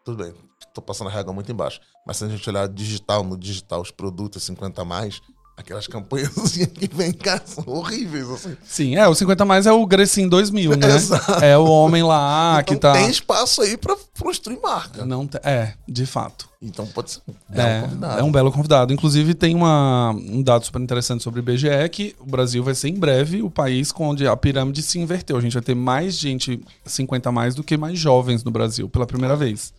Tudo 0.05 0.23
bem, 0.23 0.33
tô 0.77 0.83
passando 0.83 1.09
a 1.09 1.13
régua 1.13 1.33
muito 1.33 1.51
embaixo. 1.51 1.81
Mas 2.07 2.19
se 2.19 2.25
a 2.25 2.29
gente 2.29 2.49
olhar 2.49 2.69
digital, 2.69 3.25
no 3.25 3.37
digital, 3.37 3.81
os 3.81 3.91
produtos 3.91 4.43
50 4.45 4.83
a 4.83 4.85
mais, 4.85 5.21
aquelas 5.57 5.87
campanhas 5.87 6.37
assim, 6.39 6.67
que 6.69 6.87
vem 6.95 7.13
cá 7.13 7.41
são 7.45 7.65
horríveis, 7.67 8.29
assim. 8.31 8.57
Sim, 8.65 8.97
é, 8.97 9.09
o 9.09 9.15
50 9.15 9.43
a 9.43 9.47
mais 9.47 9.67
é 9.67 9.73
o 9.73 9.87
Grecin 9.87 10.29
2000, 10.29 10.77
né? 10.77 10.95
Exato. 10.95 11.33
É 11.45 11.57
o 11.57 11.65
homem 11.65 12.03
lá 12.03 12.59
então 12.61 12.75
que 12.75 12.81
tá. 12.81 12.93
tem 12.93 13.09
espaço 13.09 13.63
aí 13.63 13.77
pra 13.77 13.97
construir 14.21 14.61
marca. 14.63 15.05
Não 15.07 15.27
te- 15.27 15.41
É, 15.43 15.73
de 15.89 16.05
fato. 16.05 16.47
Então 16.61 16.87
pode 16.87 17.11
ser 17.13 17.21
um 17.29 17.35
belo 17.55 17.69
É, 17.69 17.81
convidado. 17.83 18.19
é 18.19 18.23
um 18.25 18.33
belo 18.33 18.51
convidado. 18.53 18.93
Inclusive, 18.93 19.35
tem 19.35 19.55
uma, 19.55 20.11
um 20.11 20.43
dado 20.43 20.65
super 20.65 20.81
interessante 20.81 21.23
sobre 21.23 21.39
o 21.39 21.43
IBGE 21.43 21.69
que 21.93 22.17
o 22.19 22.25
Brasil 22.27 22.65
vai 22.65 22.75
ser 22.75 22.89
em 22.89 22.95
breve 22.99 23.43
o 23.43 23.51
país 23.51 23.93
onde 23.99 24.27
a 24.27 24.35
pirâmide 24.37 24.83
se 24.83 24.99
inverteu. 24.99 25.37
A 25.37 25.41
gente 25.41 25.53
vai 25.53 25.63
ter 25.63 25.75
mais 25.75 26.17
gente 26.19 26.59
50 26.85 27.29
a 27.29 27.33
mais 27.33 27.55
do 27.55 27.63
que 27.63 27.77
mais 27.77 27.99
jovens 27.99 28.43
no 28.43 28.51
Brasil, 28.51 28.89
pela 28.89 29.07
primeira 29.07 29.37
vez. 29.37 29.73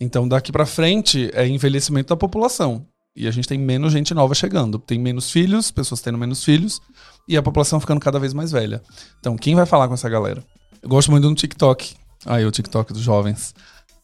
Então, 0.00 0.28
daqui 0.28 0.52
pra 0.52 0.66
frente, 0.66 1.30
é 1.32 1.46
envelhecimento 1.46 2.08
da 2.10 2.16
população. 2.16 2.86
E 3.16 3.26
a 3.26 3.30
gente 3.30 3.48
tem 3.48 3.58
menos 3.58 3.92
gente 3.92 4.12
nova 4.12 4.34
chegando. 4.34 4.78
Tem 4.78 4.98
menos 4.98 5.30
filhos, 5.30 5.70
pessoas 5.70 6.02
tendo 6.02 6.18
menos 6.18 6.44
filhos, 6.44 6.80
e 7.26 7.36
a 7.36 7.42
população 7.42 7.80
ficando 7.80 8.00
cada 8.00 8.18
vez 8.18 8.34
mais 8.34 8.52
velha. 8.52 8.82
Então, 9.18 9.36
quem 9.36 9.54
vai 9.54 9.64
falar 9.64 9.88
com 9.88 9.94
essa 9.94 10.08
galera? 10.08 10.44
Eu 10.82 10.88
gosto 10.88 11.10
muito 11.10 11.26
do 11.28 11.34
TikTok. 11.34 11.94
Aí, 12.26 12.44
o 12.44 12.50
TikTok 12.50 12.92
dos 12.92 13.02
jovens. 13.02 13.54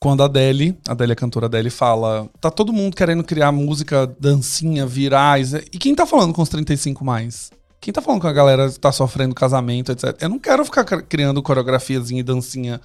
Quando 0.00 0.22
a 0.22 0.26
Adele, 0.26 0.76
a 0.88 0.92
Adele, 0.92 1.12
a 1.12 1.16
cantora 1.16 1.46
Adele, 1.46 1.70
fala: 1.70 2.28
tá 2.40 2.50
todo 2.50 2.72
mundo 2.72 2.96
querendo 2.96 3.22
criar 3.22 3.52
música, 3.52 4.06
dancinha, 4.18 4.84
virais. 4.86 5.52
E 5.52 5.78
quem 5.78 5.94
tá 5.94 6.06
falando 6.06 6.32
com 6.32 6.42
os 6.42 6.48
35 6.48 7.04
mais? 7.04 7.50
Quem 7.80 7.92
tá 7.92 8.00
falando 8.00 8.20
com 8.20 8.26
a 8.28 8.32
galera 8.32 8.68
que 8.70 8.80
tá 8.80 8.90
sofrendo 8.90 9.34
casamento, 9.34 9.92
etc? 9.92 10.16
Eu 10.20 10.28
não 10.28 10.38
quero 10.38 10.64
ficar 10.64 10.84
cri- 10.84 11.02
criando 11.02 11.42
coreografiazinha 11.42 12.20
e 12.20 12.22
dancinha 12.24 12.80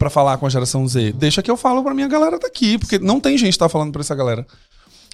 pra 0.00 0.08
falar 0.08 0.38
com 0.38 0.46
a 0.46 0.48
geração 0.48 0.88
Z. 0.88 1.12
Deixa 1.12 1.42
que 1.42 1.50
eu 1.50 1.58
falo 1.58 1.82
pra 1.82 1.92
minha 1.92 2.08
galera 2.08 2.38
daqui, 2.38 2.78
porque 2.78 2.98
não 2.98 3.20
tem 3.20 3.36
gente 3.36 3.52
que 3.52 3.58
tá 3.58 3.68
falando 3.68 3.92
pra 3.92 4.00
essa 4.00 4.14
galera. 4.14 4.46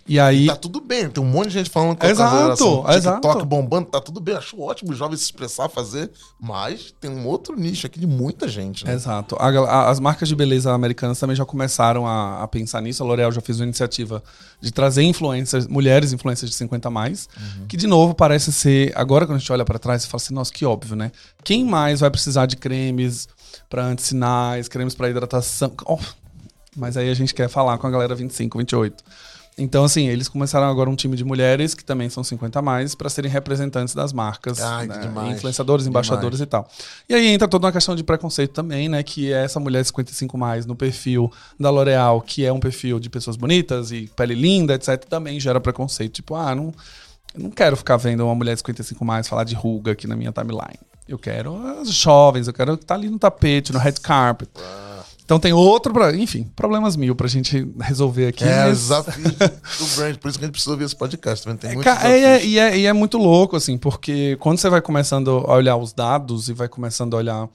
E 0.09 0.21
aí. 0.21 0.47
Tá 0.47 0.55
tudo 0.55 0.81
bem, 0.81 1.11
tem 1.11 1.23
um 1.23 1.27
monte 1.27 1.49
de 1.49 1.55
gente 1.55 1.71
falando 1.71 1.97
com 1.99 2.07
Exato, 2.07 2.83
a 2.87 2.93
TikTok 2.95 2.97
exato. 2.97 3.45
bombando, 3.45 3.87
tá 3.89 4.01
tudo 4.01 4.21
bem. 4.21 4.37
Acho 4.37 4.61
ótimo 4.61 4.93
os 4.93 4.97
jovens 4.99 5.19
se 5.19 5.25
expressar, 5.25 5.69
fazer, 5.69 6.11
mas 6.41 6.95
tem 7.01 7.11
um 7.11 7.27
outro 7.27 7.59
nicho 7.59 7.87
aqui 7.89 7.99
de 7.99 8.07
muita 8.07 8.47
gente, 8.47 8.85
né? 8.85 8.95
Exato. 8.95 9.35
A 9.41 9.49
a- 9.49 9.91
as 9.91 9.99
marcas 9.99 10.29
de 10.29 10.37
beleza 10.37 10.73
americanas 10.73 11.19
também 11.19 11.35
já 11.35 11.45
começaram 11.45 12.07
a, 12.07 12.43
a 12.43 12.47
pensar 12.49 12.81
nisso. 12.81 13.03
A 13.03 13.07
L'Oréal 13.07 13.33
já 13.33 13.41
fez 13.41 13.59
uma 13.59 13.65
iniciativa 13.65 14.23
de 14.61 14.71
trazer 14.73 15.03
influências, 15.03 15.67
mulheres 15.67 16.13
influências 16.13 16.51
de 16.51 16.57
50 16.57 16.87
a 16.87 16.91
mais, 16.91 17.29
que 17.69 17.77
de 17.77 17.87
novo 17.89 18.15
parece 18.15 18.53
ser, 18.53 18.93
agora 18.95 19.27
quando 19.27 19.37
a 19.37 19.39
gente 19.41 19.53
olha 19.53 19.65
pra 19.65 19.79
trás, 19.79 20.03
você 20.03 20.09
fala 20.09 20.23
assim, 20.23 20.35
nossa, 20.35 20.53
que 20.53 20.65
óbvio, 20.65 20.95
né? 20.95 21.11
Quem 21.43 21.65
mais 21.65 21.99
vai 22.01 22.11
precisar 22.11 22.47
de 22.47 22.57
cremes 22.57 23.29
pra 23.69 23.85
antissinais, 23.85 24.69
cremes 24.69 24.95
pra 24.95 25.11
hidratação? 25.11 25.73
Oh, 25.85 25.99
mas 26.77 26.97
aí 26.97 27.11
a 27.11 27.15
gente 27.15 27.35
quer 27.35 27.49
falar 27.49 27.77
com 27.79 27.87
a 27.87 27.91
galera 27.91 28.15
25, 28.15 28.57
28. 28.59 29.03
Então, 29.59 29.85
assim, 29.85 30.07
eles 30.09 30.29
começaram 30.29 30.67
agora 30.67 30.91
um 30.91 30.95
time 30.95 31.17
de 31.17 31.25
mulheres, 31.25 31.73
que 31.73 31.83
também 31.83 32.11
são 32.11 32.23
50 32.23 32.59
a 32.59 32.63
mais, 32.63 32.95
para 32.95 33.09
serem 33.09 33.31
representantes 33.31 33.95
das 33.95 34.13
marcas, 34.13 34.61
Ai, 34.61 34.87
né? 34.87 34.99
demais. 34.99 35.39
influenciadores, 35.39 35.87
embaixadores 35.87 36.41
e 36.41 36.47
tal. 36.47 36.69
E 37.09 37.15
aí 37.15 37.29
entra 37.29 37.49
toda 37.49 37.67
uma 37.67 37.73
questão 37.73 37.97
de 37.97 38.05
preconceito 38.05 38.53
também, 38.53 38.87
né? 38.87 39.03
Que 39.03 39.33
é 39.33 39.45
essa 39.45 39.59
mulher 39.59 39.83
55 39.83 40.37
mais 40.37 40.67
no 40.67 40.77
perfil 40.77 41.33
da 41.59 41.71
L'Oréal, 41.71 42.21
que 42.21 42.45
é 42.45 42.53
um 42.53 42.61
perfil 42.61 43.01
de 43.01 43.09
pessoas 43.09 43.35
bonitas 43.35 43.93
e 43.93 44.11
pele 44.15 44.35
linda, 44.35 44.75
etc., 44.75 45.03
também 45.09 45.41
gera 45.41 45.59
preconceito. 45.59 46.13
Tipo, 46.13 46.35
ah, 46.35 46.55
não, 46.55 46.75
não 47.35 47.51
quero 47.51 47.79
ficar 47.79 47.97
vendo 47.97 48.27
uma 48.27 48.35
mulher 48.35 48.53
de 48.53 48.59
55 48.59 49.03
mais 49.07 49.27
falar 49.27 49.45
de 49.45 49.55
ruga 49.55 49.93
aqui 49.93 50.07
na 50.07 50.17
minha 50.17 50.33
timeline. 50.33 50.79
Eu 51.09 51.19
quero 51.19 51.57
as 51.81 51.89
jovens, 51.91 52.47
eu 52.47 52.53
quero 52.53 52.75
estar 52.75 52.95
ali 52.95 53.09
no 53.09 53.19
tapete, 53.19 53.73
no 53.73 53.79
red 53.79 53.95
carpet. 54.03 54.51
Então 55.27 55.39
tem 55.41 55.53
outro, 55.53 55.93
pra, 55.93 56.15
enfim, 56.17 56.45
problemas 56.55 56.95
mil 56.97 57.15
pra 57.17 57.27
gente 57.27 57.69
resolver 57.81 58.29
aqui. 58.29 58.45
É, 58.45 58.65
mas- 58.67 58.79
os 58.79 58.83
desafios 58.85 59.33
do 59.91 59.97
brand, 59.97 60.17
por 60.19 60.29
isso 60.29 60.39
que 60.39 60.45
a 60.45 60.47
gente 60.47 60.53
precisa 60.53 60.71
ouvir 60.71 60.85
esse 60.85 60.97
podcast, 60.97 61.45
também 61.45 61.59
tem 61.59 61.71
é, 61.71 61.75
muitos 61.75 61.93
ca- 61.93 62.09
é, 62.09 62.21
é, 62.21 62.45
e, 62.47 62.59
é, 62.61 62.79
e 62.79 62.87
é 62.87 62.93
muito 62.93 63.19
louco, 63.19 63.57
assim, 63.57 63.77
porque 63.77 64.37
quando 64.41 64.59
você 64.59 64.71
vai 64.71 64.81
começando 64.81 65.45
a 65.49 65.53
olhar 65.55 65.77
os 65.77 65.93
dados 65.93 66.49
e 66.49 66.53
vai 66.53 66.69
começando 66.69 67.15
a 67.15 67.17
olhar 67.19 67.49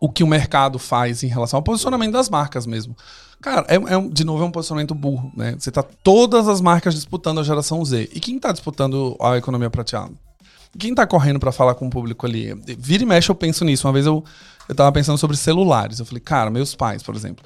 o 0.00 0.08
que 0.08 0.22
o 0.22 0.26
mercado 0.26 0.78
faz 0.78 1.24
em 1.24 1.26
relação 1.26 1.58
ao 1.58 1.62
posicionamento 1.64 2.12
das 2.12 2.28
marcas 2.30 2.64
mesmo. 2.64 2.96
Cara, 3.42 3.66
é, 3.68 3.74
é 3.74 4.08
de 4.08 4.24
novo, 4.24 4.42
é 4.44 4.46
um 4.46 4.50
posicionamento 4.52 4.94
burro, 4.94 5.30
né? 5.36 5.56
Você 5.58 5.70
tá 5.72 5.82
todas 5.82 6.46
as 6.48 6.60
marcas 6.60 6.94
disputando 6.94 7.40
a 7.40 7.42
geração 7.42 7.84
Z. 7.84 8.08
E 8.14 8.20
quem 8.20 8.38
tá 8.38 8.52
disputando 8.52 9.16
a 9.20 9.36
economia 9.36 9.68
prateada? 9.68 10.12
Quem 10.78 10.94
tá 10.94 11.06
correndo 11.06 11.38
pra 11.40 11.52
falar 11.52 11.74
com 11.74 11.86
o 11.86 11.90
público 11.90 12.26
ali? 12.26 12.52
Vira 12.78 13.02
e 13.02 13.06
mexe, 13.06 13.30
eu 13.30 13.34
penso 13.34 13.64
nisso. 13.64 13.86
Uma 13.86 13.92
vez 13.94 14.04
eu, 14.06 14.22
eu 14.68 14.74
tava 14.74 14.90
pensando 14.92 15.18
sobre 15.18 15.36
celulares. 15.36 15.98
Eu 15.98 16.06
falei, 16.06 16.20
cara, 16.20 16.50
meus 16.50 16.74
pais, 16.74 17.02
por 17.02 17.14
exemplo. 17.14 17.44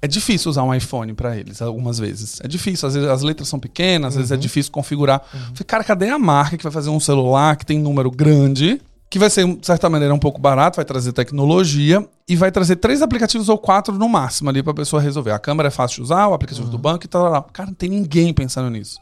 É 0.00 0.08
difícil 0.08 0.50
usar 0.50 0.64
um 0.64 0.74
iPhone 0.74 1.14
pra 1.14 1.36
eles, 1.36 1.62
algumas 1.62 1.96
vezes. 1.98 2.40
É 2.42 2.48
difícil, 2.48 2.88
às 2.88 2.94
vezes 2.94 3.08
as 3.08 3.22
letras 3.22 3.48
são 3.48 3.60
pequenas, 3.60 4.14
às 4.14 4.16
vezes 4.16 4.32
é 4.32 4.36
difícil 4.36 4.72
configurar. 4.72 5.22
Eu 5.32 5.38
falei, 5.38 5.64
cara, 5.64 5.84
cadê 5.84 6.08
a 6.08 6.18
marca 6.18 6.56
que 6.56 6.62
vai 6.64 6.72
fazer 6.72 6.90
um 6.90 6.98
celular 6.98 7.54
que 7.54 7.64
tem 7.64 7.78
número 7.78 8.10
grande, 8.10 8.80
que 9.08 9.18
vai 9.18 9.30
ser, 9.30 9.46
de 9.46 9.64
certa 9.64 9.88
maneira, 9.88 10.12
um 10.12 10.18
pouco 10.18 10.40
barato, 10.40 10.76
vai 10.76 10.84
trazer 10.84 11.12
tecnologia 11.12 12.04
e 12.26 12.34
vai 12.34 12.50
trazer 12.50 12.76
três 12.76 13.00
aplicativos 13.00 13.48
ou 13.48 13.58
quatro 13.58 13.94
no 13.94 14.08
máximo 14.08 14.50
ali 14.50 14.60
pra 14.60 14.74
pessoa 14.74 15.00
resolver. 15.00 15.30
A 15.30 15.38
câmera 15.38 15.68
é 15.68 15.70
fácil 15.70 15.96
de 15.96 16.02
usar, 16.02 16.26
o 16.26 16.34
aplicativo 16.34 16.68
do 16.68 16.78
banco 16.78 17.04
e 17.04 17.08
tal. 17.08 17.42
Cara, 17.52 17.68
não 17.68 17.74
tem 17.74 17.90
ninguém 17.90 18.34
pensando 18.34 18.70
nisso. 18.70 18.98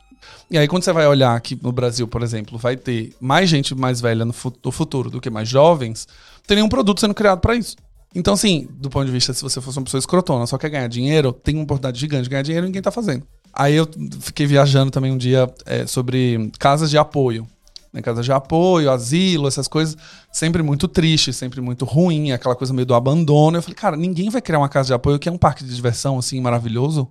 E 0.51 0.59
aí, 0.59 0.67
quando 0.69 0.83
você 0.83 0.93
vai 0.93 1.07
olhar 1.07 1.35
aqui 1.35 1.59
no 1.63 1.73
Brasil, 1.73 2.07
por 2.09 2.23
exemplo, 2.23 2.59
vai 2.59 2.77
ter 2.77 3.15
mais 3.21 3.49
gente 3.49 3.75
mais 3.75 4.01
velha 4.01 4.25
no 4.25 4.33
fu- 4.33 4.53
no 4.65 4.73
futuro 4.73 5.11
do 5.11 5.21
que 5.21 5.31
mais 5.31 5.49
jovens, 5.49 6.07
tem 6.47 6.57
nenhum 6.57 6.69
produto 6.69 7.01
sendo 7.01 7.15
criado 7.15 7.41
pra 7.41 7.55
isso. 7.55 7.77
Então, 8.15 8.35
assim, 8.35 8.67
do 8.73 8.91
ponto 8.91 9.07
de 9.07 9.13
vista, 9.13 9.33
se 9.33 9.43
você 9.43 9.61
fosse 9.61 9.79
uma 9.79 9.85
pessoa 9.85 9.99
escrotona, 10.01 10.47
só 10.47 10.59
quer 10.59 10.69
ganhar 10.69 10.89
dinheiro, 10.89 11.33
tem 11.33 11.55
uma 11.55 11.63
oportunidade 11.65 11.99
gigante 12.01 12.25
de 12.25 12.31
ganhar 12.31 12.43
dinheiro 12.43 12.67
e 12.67 12.69
ninguém 12.69 12.83
tá 12.83 12.91
fazendo. 12.91 13.23
Aí 13.53 13.75
eu 13.75 13.89
fiquei 14.21 14.47
viajando 14.47 14.91
também 14.91 15.13
um 15.13 15.17
dia 15.19 15.49
é, 15.65 15.87
sobre 15.87 16.51
casas 16.59 16.91
de 16.91 16.99
apoio. 16.99 17.47
Né, 17.93 18.01
casas 18.01 18.25
de 18.25 18.31
apoio, 18.31 18.89
asilo, 18.89 19.49
essas 19.49 19.67
coisas, 19.67 19.97
sempre 20.33 20.63
muito 20.63 20.87
triste, 20.87 21.33
sempre 21.33 21.61
muito 21.61 21.85
ruim, 21.85 22.31
aquela 22.31 22.55
coisa 22.55 22.73
meio 22.73 22.87
do 22.87 22.95
abandono. 22.95 23.57
Eu 23.59 23.63
falei, 23.63 23.75
cara, 23.75 23.97
ninguém 23.97 24.31
vai 24.31 24.41
criar 24.41 24.59
uma 24.59 24.69
casa 24.69 24.87
de 24.89 24.93
apoio 24.95 25.19
que 25.19 25.29
é 25.29 25.33
um 25.33 25.37
parque 25.39 25.65
de 25.65 25.75
diversão, 25.75 26.17
assim, 26.17 26.41
maravilhoso, 26.41 27.09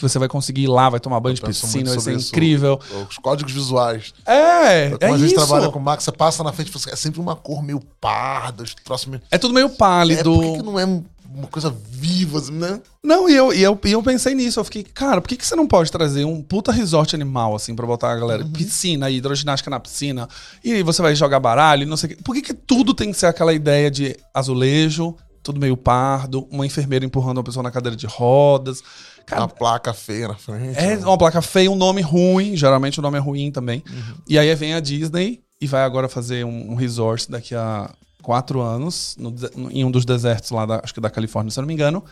que 0.00 0.08
você 0.08 0.18
vai 0.18 0.28
conseguir 0.28 0.62
ir 0.62 0.68
lá, 0.68 0.88
vai 0.88 0.98
tomar 1.00 1.20
banho 1.20 1.34
de 1.34 1.42
Eu 1.42 1.48
piscina, 1.48 1.90
vai 1.90 2.00
ser 2.00 2.14
isso. 2.16 2.28
incrível. 2.30 2.80
Os 3.08 3.18
códigos 3.18 3.52
visuais. 3.52 4.12
É, 4.26 4.90
Como 4.90 5.04
é 5.04 5.14
a 5.14 5.18
gente 5.18 5.26
isso. 5.26 5.34
trabalha 5.34 5.70
com 5.70 5.78
Max, 5.78 6.04
você 6.04 6.12
passa 6.12 6.42
na 6.42 6.52
frente, 6.52 6.72
é 6.88 6.96
sempre 6.96 7.20
uma 7.20 7.36
cor 7.36 7.62
meio 7.62 7.80
parda, 8.00 8.62
os 8.62 8.74
troços 8.74 9.06
meio... 9.06 9.22
É 9.30 9.38
tudo 9.38 9.52
meio 9.54 9.66
É, 9.66 9.70
pálido. 9.70 10.32
por 10.32 10.42
que, 10.42 10.52
que 10.58 10.62
não 10.62 10.78
é 10.80 10.84
uma 10.84 11.46
coisa 11.48 11.72
viva, 11.90 12.38
assim, 12.38 12.52
né? 12.52 12.80
Não, 13.04 13.28
e 13.28 13.34
eu, 13.36 13.52
e, 13.52 13.62
eu, 13.62 13.78
e 13.84 13.92
eu 13.92 14.02
pensei 14.02 14.34
nisso. 14.34 14.58
Eu 14.58 14.64
fiquei, 14.64 14.82
cara, 14.82 15.20
por 15.20 15.28
que, 15.28 15.36
que 15.36 15.46
você 15.46 15.54
não 15.54 15.66
pode 15.66 15.90
trazer 15.92 16.24
um 16.24 16.42
puta 16.42 16.72
resort 16.72 17.14
animal, 17.14 17.54
assim, 17.54 17.74
pra 17.74 17.86
botar 17.86 18.12
a 18.12 18.16
galera? 18.16 18.44
Piscina, 18.44 19.08
hidroginástica 19.10 19.70
na 19.70 19.78
piscina. 19.78 20.28
E 20.64 20.72
aí 20.72 20.82
você 20.82 21.00
vai 21.00 21.14
jogar 21.14 21.38
baralho, 21.38 21.86
não 21.86 21.96
sei 21.96 22.10
o 22.12 22.16
quê. 22.16 22.22
Por 22.24 22.34
que, 22.34 22.42
que 22.42 22.54
tudo 22.54 22.92
tem 22.94 23.12
que 23.12 23.18
ser 23.18 23.26
aquela 23.26 23.52
ideia 23.52 23.90
de 23.90 24.16
azulejo, 24.34 25.14
tudo 25.42 25.60
meio 25.60 25.76
pardo, 25.76 26.46
uma 26.50 26.66
enfermeira 26.66 27.04
empurrando 27.04 27.38
uma 27.38 27.44
pessoa 27.44 27.62
na 27.62 27.70
cadeira 27.70 27.96
de 27.96 28.06
rodas. 28.06 28.82
Cara, 29.30 29.42
Uma 29.42 29.48
placa 29.48 29.94
feia 29.94 30.28
na 30.28 30.34
frente. 30.34 30.78
é 30.78 30.96
né? 30.96 31.04
uma 31.06 31.16
placa 31.16 31.40
feia, 31.40 31.70
um 31.70 31.76
nome 31.76 32.02
ruim, 32.02 32.56
geralmente 32.56 32.98
o 32.98 33.02
nome 33.02 33.16
é 33.16 33.20
ruim 33.20 33.50
também. 33.50 33.82
E 34.28 34.38
aí 34.38 34.54
vem 34.54 34.74
a 34.74 34.80
Disney 34.80 35.40
e 35.60 35.66
vai 35.66 35.82
agora 35.84 36.08
fazer 36.08 36.44
um, 36.44 36.72
um 36.72 36.74
resort 36.74 37.30
daqui 37.30 37.54
a 37.54 37.90
quatro 38.22 38.60
anos, 38.60 39.16
no 39.18 39.30
no- 39.56 39.70
em 39.70 39.84
um 39.84 39.90
dos 39.90 40.04
desertos 40.04 40.50
lá, 40.50 40.66
da, 40.66 40.80
acho 40.84 40.92
que 40.92 41.00
da 41.00 41.08
Califórnia, 41.08 41.50
se 41.50 41.58
eu 41.58 41.62
não 41.62 41.68
me 41.68 41.74
engano, 41.74 42.04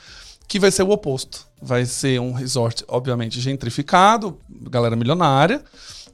que 0.47 0.59
vai 0.59 0.71
ser 0.71 0.83
o 0.83 0.91
oposto. 0.91 1.47
Vai 1.61 1.85
ser 1.85 2.19
um 2.21 2.33
resort, 2.33 2.85
obviamente, 2.89 3.41
gentrificado, 3.41 4.39
galera 4.71 4.97
milionária, 4.97 5.63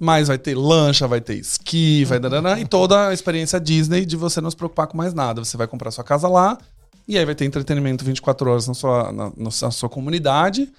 mas 0.01 0.27
vai 0.29 0.39
ter 0.39 0.57
lancha, 0.57 1.07
vai 1.07 1.21
ter 1.21 1.35
esqui, 1.39 2.05
vai 2.05 2.19
dar 2.19 2.59
e 2.61 2.65
toda 2.67 3.09
a 3.09 3.15
experiência 3.15 3.61
Disney 3.61 4.05
de 4.05 4.17
você 4.17 4.41
não 4.41 4.51
se 4.51 4.57
preocupar 4.57 4.87
com 4.89 4.97
mais 4.97 5.15
nada. 5.15 5.45
Você 5.45 5.57
vai 5.57 5.69
comprar 5.69 5.91
sua 5.93 6.03
casa 6.03 6.27
lá, 6.29 6.59
e 7.07 7.19
aí 7.19 7.25
vai 7.25 7.35
ter 7.35 7.45
entretenimento 7.45 8.05
24 8.05 8.51
horas 8.51 8.67
na 8.67 8.75
sua, 8.75 9.13
na, 9.13 9.33
na 9.37 9.51
sua 9.51 9.89
comunidade. 9.89 10.71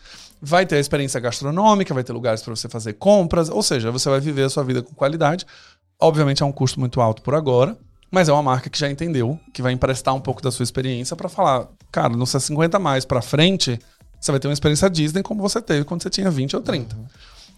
Vai 0.42 0.66
ter 0.66 0.76
a 0.76 0.80
experiência 0.80 1.20
gastronômica, 1.20 1.94
vai 1.94 2.04
ter 2.04 2.14
lugares 2.14 2.42
para 2.42 2.56
você 2.56 2.68
fazer 2.68 2.94
compras, 2.94 3.50
ou 3.50 3.64
seja, 3.64 3.92
você 3.92 4.10
vai 4.10 4.20
viver 4.20 4.44
a 4.44 4.50
sua 4.50 4.64
vida 4.64 4.82
com 4.82 4.94
qualidade. 4.94 5.46
Obviamente 6.00 6.44
é 6.44 6.46
um 6.46 6.52
custo 6.52 6.80
muito 6.80 7.00
alto 7.00 7.22
por 7.22 7.36
agora, 7.36 7.78
mas 8.12 8.28
é 8.28 8.34
uma 8.34 8.44
marca 8.44 8.70
que 8.70 8.78
já 8.78 8.90
entendeu, 8.90 9.40
que 9.54 9.62
vai 9.62 9.72
emprestar 9.72 10.14
um 10.14 10.20
pouco 10.20 10.42
da 10.42 10.52
sua 10.52 10.64
experiência 10.64 11.16
para 11.16 11.30
falar, 11.30 11.68
cara, 11.92 12.16
no 12.16 12.26
C50 12.26 12.80
mais 12.80 13.06
para 13.06 13.22
frente, 13.22 13.80
você 14.20 14.32
vai 14.32 14.40
ter 14.40 14.48
uma 14.48 14.54
experiência 14.54 14.90
Disney 14.90 15.24
como 15.24 15.42
você 15.42 15.62
teve 15.62 15.86
quando 15.86 16.04
você 16.04 16.10
tinha 16.10 16.30
20 16.30 16.56
ou 16.56 16.62
30. 16.62 16.96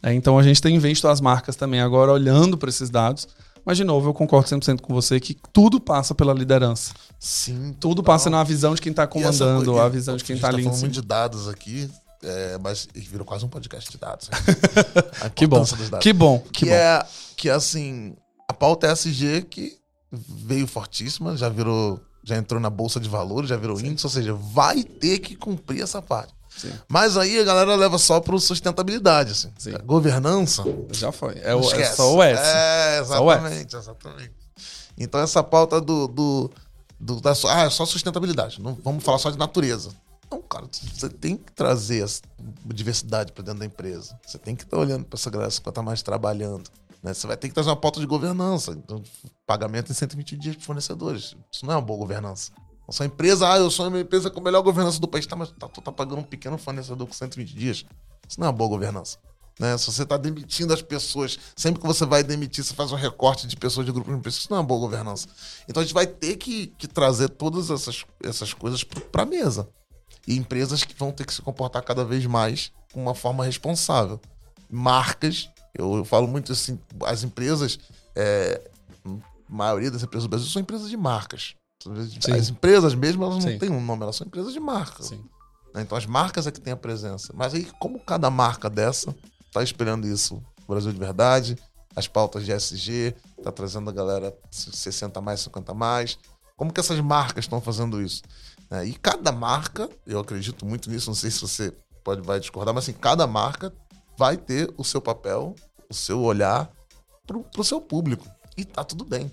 É, 0.03 0.13
então 0.13 0.37
a 0.37 0.43
gente 0.43 0.61
tem 0.61 0.77
visto 0.77 1.07
as 1.07 1.19
marcas 1.19 1.55
também 1.55 1.81
agora 1.81 2.11
olhando 2.11 2.57
para 2.57 2.69
esses 2.69 2.89
dados. 2.89 3.27
Mas, 3.67 3.75
de 3.75 3.83
novo, 3.83 4.07
eu 4.07 4.13
concordo 4.13 4.47
100% 4.47 4.79
com 4.79 4.93
você 4.93 5.19
que 5.19 5.35
tudo 5.51 5.77
passa 5.77 6.15
pela 6.15 6.33
liderança. 6.33 6.93
Sim. 7.19 7.75
Tudo 7.77 8.01
passa 8.01 8.29
na 8.29 8.41
visão 8.41 8.73
de 8.73 8.81
quem 8.81 8.93
tá 8.93 9.03
E 9.03 9.19
essa 9.19 9.43
comandando, 9.43 9.77
a 9.77 9.89
visão 9.89 10.15
de 10.15 10.23
quem 10.23 10.35
a 10.35 10.37
gente 10.37 10.41
tá 10.41 10.47
ali 10.47 10.61
em 10.61 10.63
falando 10.63 10.79
muito 10.79 10.93
de 10.93 11.01
dados 11.01 11.49
aqui, 11.49 11.91
é, 12.23 12.57
mas 12.59 12.87
virou 12.95 13.25
quase 13.25 13.43
um 13.43 13.49
podcast 13.49 13.91
de 13.91 13.97
dados. 13.97 14.29
Que 15.35 15.45
bom, 15.45 15.57
dados. 15.57 15.99
que 15.99 16.13
bom, 16.13 16.39
que 16.39 16.51
que 16.59 16.65
bom. 16.67 16.71
é 16.71 17.05
que 17.35 17.49
assim 17.49 18.15
a 18.47 18.53
pauta 18.53 18.89
ESG 18.89 19.41
que 19.49 19.77
veio 20.13 20.65
fortíssima 20.65 21.35
já 21.35 21.49
virou 21.49 21.99
já 22.23 22.37
entrou 22.37 22.61
na 22.61 22.69
bolsa 22.69 23.01
de 23.01 23.09
valores 23.09 23.49
já 23.49 23.57
virou 23.57 23.79
índice 23.81 24.05
ou 24.05 24.09
seja 24.09 24.33
vai 24.33 24.81
ter 24.83 25.19
que 25.19 25.35
cumprir 25.35 25.81
essa 25.81 26.01
parte 26.01 26.33
Sim. 26.57 26.71
mas 26.89 27.17
aí 27.17 27.39
a 27.39 27.43
galera 27.43 27.75
leva 27.75 27.97
só 27.97 28.19
pro 28.19 28.39
sustentabilidade 28.39 29.31
assim 29.31 29.51
Sim. 29.57 29.75
A 29.75 29.79
governança 29.79 30.63
Já 30.91 31.11
foi. 31.11 31.37
É, 31.43 31.55
o, 31.55 31.59
é 31.59 31.65
esquece. 31.65 31.95
só 31.95 32.15
o 32.15 32.23
S. 32.23 32.41
é 32.41 33.01
o 33.19 33.31
S. 33.31 33.43
exatamente 33.43 33.75
exatamente 33.75 34.31
então 34.97 35.19
essa 35.19 35.43
pauta 35.43 35.79
do, 35.79 36.07
do, 36.07 36.51
do 36.99 37.21
da 37.21 37.33
ah 37.49 37.63
é 37.63 37.69
só 37.69 37.85
sustentabilidade 37.85 38.61
não 38.61 38.77
vamos 38.83 39.03
falar 39.03 39.19
só 39.19 39.29
de 39.29 39.37
natureza 39.37 39.91
não, 40.29 40.41
cara, 40.41 40.67
você 40.69 41.09
tem 41.09 41.37
que 41.37 41.51
trazer 41.53 42.05
diversidade 42.65 43.31
para 43.31 43.43
dentro 43.43 43.59
da 43.61 43.65
empresa. 43.65 44.19
Você 44.25 44.37
tem 44.37 44.55
que 44.55 44.63
estar 44.63 44.77
olhando 44.77 45.05
para 45.05 45.17
essa 45.17 45.29
galera 45.29 45.49
que 45.49 45.69
está 45.69 45.81
mais 45.81 46.01
trabalhando. 46.01 46.69
né? 47.01 47.13
Você 47.13 47.25
vai 47.25 47.37
ter 47.37 47.47
que 47.47 47.53
trazer 47.53 47.69
uma 47.69 47.77
pauta 47.77 47.99
de 47.99 48.05
governança. 48.05 48.71
Então, 48.71 49.01
pagamento 49.45 49.91
em 49.91 49.95
120 49.95 50.35
dias 50.35 50.55
para 50.57 50.65
fornecedores. 50.65 51.35
Isso 51.51 51.65
não 51.65 51.73
é 51.73 51.75
uma 51.77 51.81
boa 51.81 51.99
governança. 51.99 52.51
A 52.87 52.91
sua 52.91 53.05
empresa, 53.05 53.51
ah, 53.51 53.57
eu 53.57 53.69
sou 53.69 53.87
uma 53.87 53.99
empresa 53.99 54.29
com 54.29 54.39
a 54.39 54.43
melhor 54.43 54.61
governança 54.61 54.99
do 54.99 55.07
país. 55.07 55.25
Tá, 55.25 55.35
mas 55.35 55.51
tá, 55.51 55.67
tu 55.67 55.81
tá 55.81 55.91
pagando 55.91 56.19
um 56.19 56.23
pequeno 56.23 56.57
fornecedor 56.57 57.05
com 57.05 57.13
120 57.13 57.53
dias. 57.53 57.85
Isso 58.27 58.39
não 58.39 58.47
é 58.47 58.49
uma 58.49 58.55
boa 58.55 58.69
governança. 58.69 59.17
Né? 59.59 59.77
Se 59.77 59.91
você 59.91 60.03
está 60.03 60.17
demitindo 60.17 60.73
as 60.73 60.81
pessoas, 60.81 61.37
sempre 61.55 61.81
que 61.81 61.87
você 61.87 62.05
vai 62.05 62.23
demitir, 62.23 62.63
você 62.63 62.73
faz 62.73 62.91
um 62.91 62.95
recorte 62.95 63.47
de 63.47 63.57
pessoas 63.57 63.85
de 63.85 63.91
grupo 63.91 64.09
de 64.09 64.17
empresas. 64.17 64.41
Isso 64.41 64.47
não 64.49 64.57
é 64.57 64.61
uma 64.61 64.65
boa 64.65 64.79
governança. 64.79 65.27
Então 65.67 65.81
a 65.81 65.83
gente 65.83 65.93
vai 65.93 66.07
ter 66.07 66.37
que, 66.37 66.67
que 66.77 66.87
trazer 66.87 67.29
todas 67.29 67.69
essas, 67.69 68.05
essas 68.23 68.53
coisas 68.53 68.83
para 68.83 69.25
mesa 69.25 69.67
e 70.25 70.37
empresas 70.37 70.83
que 70.83 70.93
vão 70.93 71.11
ter 71.11 71.25
que 71.25 71.33
se 71.33 71.41
comportar 71.41 71.83
cada 71.83 72.05
vez 72.05 72.25
mais 72.25 72.71
com 72.93 73.01
uma 73.01 73.15
forma 73.15 73.43
responsável. 73.43 74.19
Marcas, 74.69 75.49
eu, 75.73 75.97
eu 75.97 76.05
falo 76.05 76.27
muito 76.27 76.51
assim, 76.51 76.79
as 77.05 77.23
empresas, 77.23 77.79
é, 78.15 78.69
a 79.05 79.09
maioria 79.49 79.89
das 79.89 80.03
empresas 80.03 80.23
do 80.23 80.29
Brasil 80.29 80.47
são 80.47 80.61
empresas 80.61 80.89
de 80.89 80.97
marcas. 80.97 81.55
Sim. 81.83 82.33
As 82.33 82.49
empresas 82.49 82.95
mesmo, 82.95 83.23
elas 83.23 83.35
não 83.35 83.51
Sim. 83.51 83.59
têm 83.59 83.69
um 83.69 83.83
nome, 83.83 84.03
elas 84.03 84.15
são 84.15 84.27
empresas 84.27 84.53
de 84.53 84.59
marca. 84.59 85.03
Sim. 85.03 85.23
né? 85.73 85.81
Então 85.81 85.97
as 85.97 86.05
marcas 86.05 86.47
é 86.47 86.51
que 86.51 86.59
têm 86.59 86.73
a 86.73 86.77
presença. 86.77 87.31
Mas 87.35 87.53
aí, 87.53 87.65
como 87.79 87.99
cada 87.99 88.29
marca 88.29 88.69
dessa 88.69 89.15
está 89.45 89.63
espelhando 89.63 90.07
isso? 90.07 90.41
O 90.67 90.71
Brasil 90.73 90.91
de 90.91 90.99
verdade, 90.99 91.57
as 91.95 92.07
pautas 92.07 92.45
de 92.45 92.51
SG, 92.51 93.15
está 93.37 93.51
trazendo 93.51 93.89
a 93.89 93.93
galera 93.93 94.35
60 94.51 95.21
mais, 95.21 95.41
50 95.41 95.73
mais. 95.73 96.17
Como 96.55 96.73
que 96.73 96.79
essas 96.79 96.99
marcas 96.99 97.45
estão 97.45 97.61
fazendo 97.61 98.01
isso? 98.01 98.23
né? 98.69 98.85
E 98.85 98.93
cada 98.93 99.31
marca, 99.31 99.89
eu 100.05 100.19
acredito 100.19 100.65
muito 100.65 100.89
nisso, 100.89 101.09
não 101.09 101.15
sei 101.15 101.31
se 101.31 101.41
você 101.41 101.73
pode 102.03 102.21
vai 102.21 102.39
discordar, 102.39 102.73
mas 102.73 102.85
assim, 102.85 102.93
cada 102.93 103.27
marca 103.27 103.73
vai 104.17 104.37
ter 104.37 104.73
o 104.77 104.83
seu 104.83 105.01
papel, 105.01 105.55
o 105.89 105.93
seu 105.93 106.21
olhar 106.21 106.69
pro, 107.25 107.43
pro 107.43 107.63
seu 107.63 107.81
público. 107.81 108.25
E 108.55 108.65
tá 108.65 108.83
tudo 108.83 109.05
bem. 109.05 109.31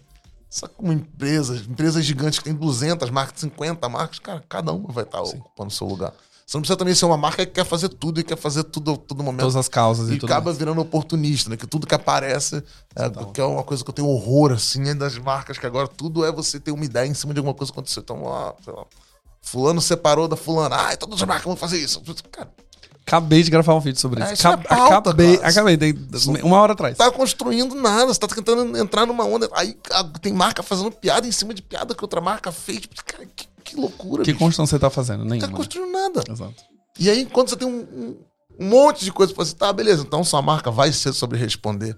Só 0.54 0.68
que 0.68 0.74
como 0.76 0.92
empresas, 0.92 1.62
empresas 1.66 2.04
gigantes 2.04 2.38
que 2.38 2.44
tem 2.44 2.54
200 2.54 3.10
marcas, 3.10 3.40
50 3.40 3.88
marcas, 3.88 4.20
cara, 4.20 4.40
cada 4.48 4.72
uma 4.72 4.92
vai 4.92 5.02
estar 5.02 5.20
ocupando 5.20 5.66
o 5.66 5.72
seu 5.72 5.84
lugar. 5.84 6.12
Você 6.46 6.56
não 6.56 6.62
precisa 6.62 6.76
também 6.76 6.94
ser 6.94 7.06
uma 7.06 7.16
marca 7.16 7.44
que 7.44 7.50
quer 7.50 7.64
fazer 7.64 7.88
tudo 7.88 8.20
e 8.20 8.22
quer 8.22 8.36
fazer 8.36 8.62
tudo 8.62 8.92
a 8.92 8.96
todo 8.96 9.20
momento. 9.24 9.40
Todas 9.40 9.56
as 9.56 9.68
causas 9.68 10.08
e, 10.08 10.12
E 10.12 10.18
tudo 10.20 10.30
acaba 10.30 10.44
mais. 10.46 10.56
virando 10.56 10.80
oportunista, 10.80 11.50
né? 11.50 11.56
Que 11.56 11.66
tudo 11.66 11.88
que 11.88 11.94
aparece, 11.96 12.62
é, 12.94 13.10
que 13.32 13.40
é 13.40 13.44
uma 13.44 13.64
coisa 13.64 13.82
que 13.82 13.90
eu 13.90 13.94
tenho 13.94 14.06
horror, 14.06 14.52
assim, 14.52 14.88
é 14.88 14.94
das 14.94 15.18
marcas, 15.18 15.58
que 15.58 15.66
agora 15.66 15.88
tudo 15.88 16.24
é 16.24 16.30
você 16.30 16.60
ter 16.60 16.70
uma 16.70 16.84
ideia 16.84 17.08
em 17.08 17.14
cima 17.14 17.34
de 17.34 17.40
alguma 17.40 17.54
coisa 17.54 17.72
que 17.72 17.76
aconteceu. 17.76 18.02
Então, 18.02 18.22
ó, 18.22 18.54
sei 18.62 18.72
lá, 18.72 18.84
fulano 19.42 19.80
separou 19.80 20.28
da 20.28 20.36
fulana. 20.36 20.76
Ai, 20.76 20.96
todas 20.96 21.20
as 21.20 21.26
marcas 21.26 21.46
vão 21.46 21.56
fazer 21.56 21.78
isso. 21.80 22.00
Cara, 22.30 22.48
Acabei 23.06 23.42
de 23.42 23.50
gravar 23.50 23.74
um 23.74 23.80
vídeo 23.80 24.00
sobre 24.00 24.22
É, 24.22 24.24
isso. 24.24 24.34
isso 24.34 24.46
é 24.48 24.50
Acab- 24.50 24.66
pauta, 24.66 25.10
acabei, 25.10 25.36
cara. 25.36 25.48
acabei, 25.50 25.76
dei 25.76 25.94
uma 26.42 26.58
hora 26.58 26.72
atrás. 26.72 26.96
tá 26.96 27.10
construindo 27.10 27.74
nada, 27.74 28.06
você 28.06 28.18
tá 28.18 28.26
tentando 28.26 28.76
entrar 28.78 29.04
numa 29.04 29.24
onda. 29.24 29.48
Aí 29.52 29.76
tem 30.22 30.32
marca 30.32 30.62
fazendo 30.62 30.90
piada 30.90 31.26
em 31.26 31.32
cima 31.32 31.52
de 31.52 31.60
piada 31.60 31.94
que 31.94 32.02
outra 32.02 32.20
marca 32.20 32.50
fez. 32.50 32.80
Tipo, 32.80 32.94
Cara, 33.04 33.26
que, 33.36 33.46
que 33.62 33.76
loucura, 33.76 34.24
Que 34.24 34.32
bicho. 34.32 34.38
construção 34.42 34.66
você 34.66 34.78
tá 34.78 34.88
fazendo? 34.88 35.18
Não 35.24 35.28
tá 35.38 35.46
Nenhuma. 35.46 35.56
construindo 35.58 35.92
nada. 35.92 36.24
Exato. 36.30 36.54
E 36.98 37.10
aí, 37.10 37.26
quando 37.26 37.50
você 37.50 37.56
tem 37.56 37.68
um, 37.68 37.80
um- 37.80 38.16
um 38.60 38.68
monte 38.68 39.04
de 39.04 39.12
coisa 39.12 39.34
pra 39.34 39.44
você, 39.44 39.54
tá, 39.54 39.70
beleza, 39.72 40.02
então 40.02 40.22
sua 40.24 40.40
marca 40.40 40.70
vai 40.70 40.90
ser 40.92 41.12
sobre 41.12 41.36
responder. 41.38 41.96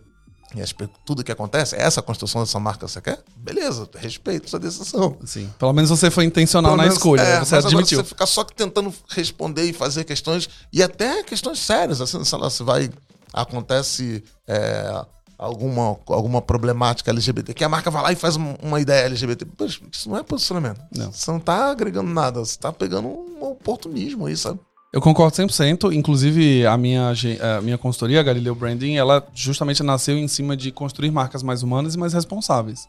E 0.55 0.75
pe- 0.75 0.89
tudo 1.05 1.25
que 1.25 1.33
acontece, 1.33 1.75
é 1.77 1.83
essa 1.83 2.01
construção 2.01 2.41
dessa 2.43 2.59
marca 2.61 2.87
você 2.87 3.01
quer? 3.01 3.19
Beleza, 3.37 3.89
respeito 3.97 4.49
sua 4.49 4.59
decisão. 4.61 5.17
Sim. 5.25 5.53
Pelo 5.59 5.73
menos 5.73 5.91
você 5.91 6.11
foi 6.11 6.25
intencional 6.25 6.71
Pelo 6.73 6.77
na 6.79 6.83
menos- 6.85 6.97
escolha. 6.99 7.21
é, 7.21 7.41
você 7.41 7.55
mas 7.57 7.65
agora 7.65 7.69
admitiu. 7.69 7.99
você 7.99 8.05
ficar 8.05 8.27
só 8.27 8.45
tentando 8.45 8.95
responder 9.09 9.65
e 9.65 9.73
fazer 9.73 10.05
questões, 10.05 10.49
e 10.73 10.83
até 10.83 11.23
questões 11.25 11.59
sérias, 11.59 12.01
assim, 12.01 12.23
sei 12.25 12.39
lá, 12.39 12.49
se 12.49 12.63
vai. 12.63 12.91
Acontece 13.33 14.25
é, 14.47 15.05
alguma, 15.37 15.99
alguma 16.07 16.41
problemática 16.41 17.11
LGBT, 17.11 17.53
que 17.53 17.65
a 17.65 17.69
marca 17.69 17.91
vai 17.91 18.03
lá 18.03 18.13
e 18.13 18.17
faz 18.17 18.37
uma, 18.37 18.57
uma 18.63 18.81
ideia 18.81 19.05
LGBT. 19.07 19.45
Poxa, 19.45 19.81
isso 19.93 20.09
não 20.09 20.17
é 20.17 20.23
posicionamento. 20.23 20.81
Não. 20.97 21.13
Você 21.13 21.31
não 21.31 21.41
tá 21.41 21.71
agregando 21.71 22.09
nada, 22.09 22.39
você 22.41 22.57
tá 22.59 22.73
pegando 22.73 23.09
um 23.09 23.45
oportunismo 23.45 24.27
aí, 24.27 24.37
sabe? 24.37 24.59
Eu 24.93 25.01
concordo 25.01 25.37
100%. 25.37 25.93
Inclusive, 25.93 26.65
a 26.67 26.77
minha, 26.77 27.13
a 27.59 27.61
minha 27.61 27.77
consultoria, 27.77 28.21
a 28.21 28.23
Galileu 28.23 28.55
Branding, 28.55 28.95
ela 28.97 29.27
justamente 29.35 29.83
nasceu 29.83 30.17
em 30.17 30.29
cima 30.29 30.57
de 30.57 30.71
construir 30.71 31.11
marcas 31.11 31.43
mais 31.43 31.63
humanas 31.63 31.95
e 31.95 31.99
mais 31.99 32.13
responsáveis. 32.13 32.87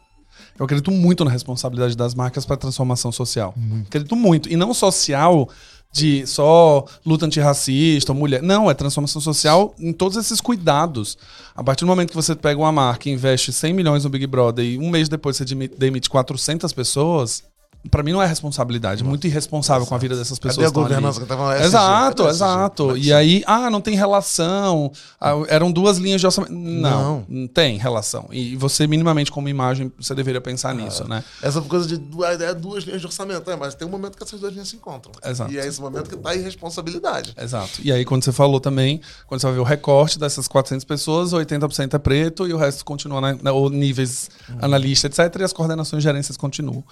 Eu 0.58 0.64
acredito 0.64 0.90
muito 0.90 1.24
na 1.24 1.30
responsabilidade 1.30 1.96
das 1.96 2.14
marcas 2.14 2.46
para 2.46 2.54
a 2.54 2.58
transformação 2.58 3.10
social. 3.12 3.54
Acredito 3.86 4.14
muito. 4.16 4.48
E 4.50 4.56
não 4.56 4.72
social 4.72 5.48
de 5.92 6.26
só 6.26 6.84
luta 7.04 7.26
antirracista 7.26 8.12
ou 8.12 8.18
mulher. 8.18 8.42
Não, 8.42 8.70
é 8.70 8.74
transformação 8.74 9.20
social 9.20 9.74
em 9.78 9.92
todos 9.92 10.16
esses 10.16 10.40
cuidados. 10.40 11.18
A 11.56 11.64
partir 11.64 11.84
do 11.84 11.88
momento 11.88 12.10
que 12.10 12.16
você 12.16 12.34
pega 12.36 12.60
uma 12.60 12.70
marca 12.70 13.08
e 13.08 13.12
investe 13.12 13.52
100 13.52 13.72
milhões 13.72 14.04
no 14.04 14.10
Big 14.10 14.26
Brother 14.26 14.64
e 14.64 14.78
um 14.78 14.90
mês 14.90 15.08
depois 15.08 15.36
você 15.36 15.44
demi- 15.44 15.68
demite 15.68 16.08
400 16.08 16.72
pessoas, 16.72 17.42
para 17.90 18.02
mim 18.02 18.12
não 18.12 18.20
é 18.22 18.26
responsabilidade. 18.26 19.02
É 19.02 19.06
muito 19.06 19.26
irresponsável 19.26 19.86
com 19.86 19.94
a 19.94 19.98
vida 19.98 20.16
dessas 20.16 20.38
pessoas. 20.38 20.66
Cadê 20.66 20.78
a 20.78 20.82
governança 20.82 21.20
que 21.20 21.26
tava 21.26 21.54
SG? 21.54 21.66
Exato, 21.66 22.22
SG? 22.24 22.30
exato. 22.34 22.90
É 22.90 22.98
E 22.98 23.12
aí, 23.12 23.42
ah, 23.46 23.70
não 23.70 23.80
tem 23.80 23.94
relação. 23.94 24.90
Ah, 25.20 25.32
eram 25.48 25.70
duas 25.70 25.96
linhas 25.98 26.20
de 26.20 26.26
orçamento. 26.26 26.52
Não, 26.52 27.24
não, 27.28 27.46
tem 27.46 27.78
relação. 27.78 28.28
E 28.32 28.56
você, 28.56 28.86
minimamente, 28.86 29.30
como 29.30 29.48
imagem, 29.48 29.92
você 29.98 30.14
deveria 30.14 30.40
pensar 30.40 30.74
nisso, 30.74 31.06
né? 31.08 31.22
Essa 31.42 31.60
coisa 31.62 31.86
de 31.86 31.96
duas, 31.96 32.40
é 32.40 32.52
duas 32.54 32.84
linhas 32.84 33.00
de 33.00 33.06
orçamento, 33.06 33.50
é, 33.50 33.56
mas 33.56 33.74
tem 33.74 33.86
um 33.86 33.90
momento 33.90 34.16
que 34.16 34.22
essas 34.24 34.40
duas 34.40 34.52
linhas 34.52 34.68
se 34.68 34.76
encontram. 34.76 35.12
Exato. 35.24 35.52
E 35.52 35.58
é 35.58 35.66
esse 35.66 35.80
momento 35.80 36.10
que 36.10 36.16
tá 36.16 36.30
a 36.30 36.34
irresponsabilidade. 36.34 37.32
Exato. 37.40 37.80
E 37.82 37.92
aí, 37.92 38.04
quando 38.04 38.24
você 38.24 38.32
falou 38.32 38.60
também, 38.60 39.00
quando 39.26 39.40
você 39.40 39.46
vai 39.46 39.54
ver 39.54 39.60
o 39.60 39.64
recorte 39.64 40.18
dessas 40.18 40.48
400 40.48 40.84
pessoas, 40.84 41.32
80% 41.32 41.94
é 41.94 41.98
preto 41.98 42.46
e 42.46 42.52
o 42.52 42.56
resto 42.58 42.84
continua, 42.84 43.20
na, 43.20 43.34
na- 43.40 43.52
ou 43.52 43.70
níveis 43.70 44.30
analista, 44.60 45.06
etc. 45.06 45.36
E 45.40 45.44
as 45.44 45.52
coordenações 45.52 46.02
de 46.02 46.08
gerências 46.08 46.36
continuam. 46.36 46.82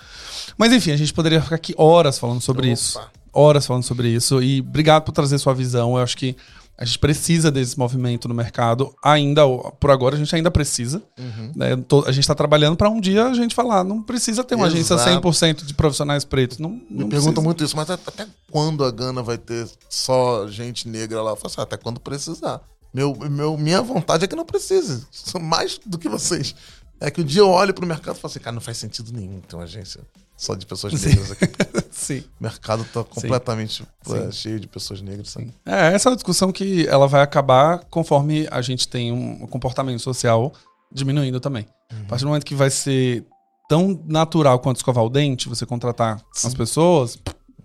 Mas 0.57 0.73
enfim, 0.77 0.93
a 0.93 0.97
gente 0.97 1.13
poderia 1.13 1.41
ficar 1.43 1.57
aqui 1.57 1.75
horas 1.77 2.19
falando 2.19 2.41
sobre 2.41 2.67
Opa. 2.69 2.73
isso. 2.75 3.01
Horas 3.33 3.67
falando 3.67 3.83
sobre 3.83 4.09
isso. 4.09 4.43
E 4.43 4.61
obrigado 4.61 5.03
por 5.05 5.13
trazer 5.13 5.39
sua 5.39 5.53
visão. 5.55 5.97
Eu 5.97 6.03
acho 6.03 6.17
que 6.17 6.37
A 6.79 6.85
gente 6.85 6.99
precisa 6.99 7.51
desse 7.51 7.79
movimento 7.79 8.29
no 8.29 8.35
mercado. 8.35 8.95
Ainda, 9.03 9.43
por 9.81 9.91
agora, 9.91 10.15
a 10.15 10.19
gente 10.19 10.35
ainda 10.37 10.51
precisa. 10.51 11.03
Uhum. 11.19 11.53
né? 11.57 11.69
A 12.07 12.13
gente 12.13 12.21
está 12.25 12.35
trabalhando 12.35 12.77
para 12.77 12.91
um 12.91 13.01
dia 13.01 13.25
a 13.25 13.33
gente 13.33 13.55
falar, 13.55 13.83
não 13.83 14.03
precisa 14.03 14.45
ter 14.45 14.57
uma 14.57 14.67
agência 14.67 14.93
Exato. 14.93 15.27
100% 15.27 15.65
de 15.65 15.73
profissionais 15.73 16.23
pretos. 16.23 16.59
Não, 16.59 16.69
Me 16.69 16.77
não 16.91 17.09
perguntam 17.09 17.33
precisa. 17.33 17.41
muito 17.41 17.65
isso, 17.65 17.75
mas 17.77 17.89
até, 17.89 18.27
quando 18.51 18.85
a 18.85 18.91
Gana 18.91 19.23
vai 19.23 19.39
ter 19.39 19.67
só 19.89 20.47
gente 20.49 20.87
negra 20.87 21.23
lá? 21.23 21.31
Eu 21.31 21.37
falo 21.37 21.47
assim, 21.47 21.61
até 21.63 21.79
quando 21.79 21.99
precisar. 21.99 22.61
Meu, 22.93 23.17
meu, 23.31 23.57
minha 23.57 23.81
vontade 23.81 24.25
é 24.25 24.29
que 24.29 24.37
não 24.37 24.45
precise. 24.45 25.07
Sou 25.11 25.41
Mais 25.41 25.81
do 25.85 25.97
que 25.97 26.11
vocês. 26.11 26.55
É 27.01 27.11
que 27.11 27.23
o 27.23 27.25
dia 27.25 27.41
eu 27.41 27.49
olho 27.49 27.73
pro 27.73 27.87
mercado 27.87 28.17
e 28.17 28.21
falo 28.21 28.31
assim, 28.31 28.41
cara, 28.41 28.53
não 28.55 28.61
faz 28.61 28.77
sentido 28.77 29.13
nenhum 29.15 29.41
ter 29.41 29.57
uma 29.57 29.65
agência 29.65 30.03
só 30.37 30.55
de 30.55 30.67
pessoas 30.67 30.93
negras 31.01 31.33
aqui. 31.33 31.47
Sim. 31.91 32.19
O 32.41 32.43
mercado 32.43 32.85
tá 32.93 33.03
completamente 33.03 33.85
Sim. 34.03 34.17
é, 34.17 34.31
cheio 34.31 34.61
de 34.61 34.69
pessoas 34.69 35.01
negras, 35.01 35.31
sabe? 35.31 35.53
É, 35.65 35.95
essa 35.95 36.09
é 36.09 36.11
uma 36.11 36.17
discussão 36.17 36.53
que 36.53 36.87
ela 36.87 37.09
vai 37.09 37.23
acabar 37.23 37.85
conforme 37.91 38.47
a 38.51 38.61
gente 38.61 38.87
tem 38.87 39.11
um 39.13 39.47
comportamento 39.47 40.01
social 40.01 40.53
diminuindo 40.93 41.41
também. 41.41 41.67
A 41.91 42.09
partir 42.09 42.25
do 42.25 42.29
momento 42.29 42.45
que 42.45 42.55
vai 42.55 42.71
ser 42.71 43.25
tão 43.69 44.01
natural 44.07 44.59
quanto 44.61 44.77
escovar 44.77 45.05
o 45.05 45.09
dente, 45.11 45.49
você 45.49 45.65
contratar 45.67 46.21
as 46.45 46.55
pessoas, 46.55 47.19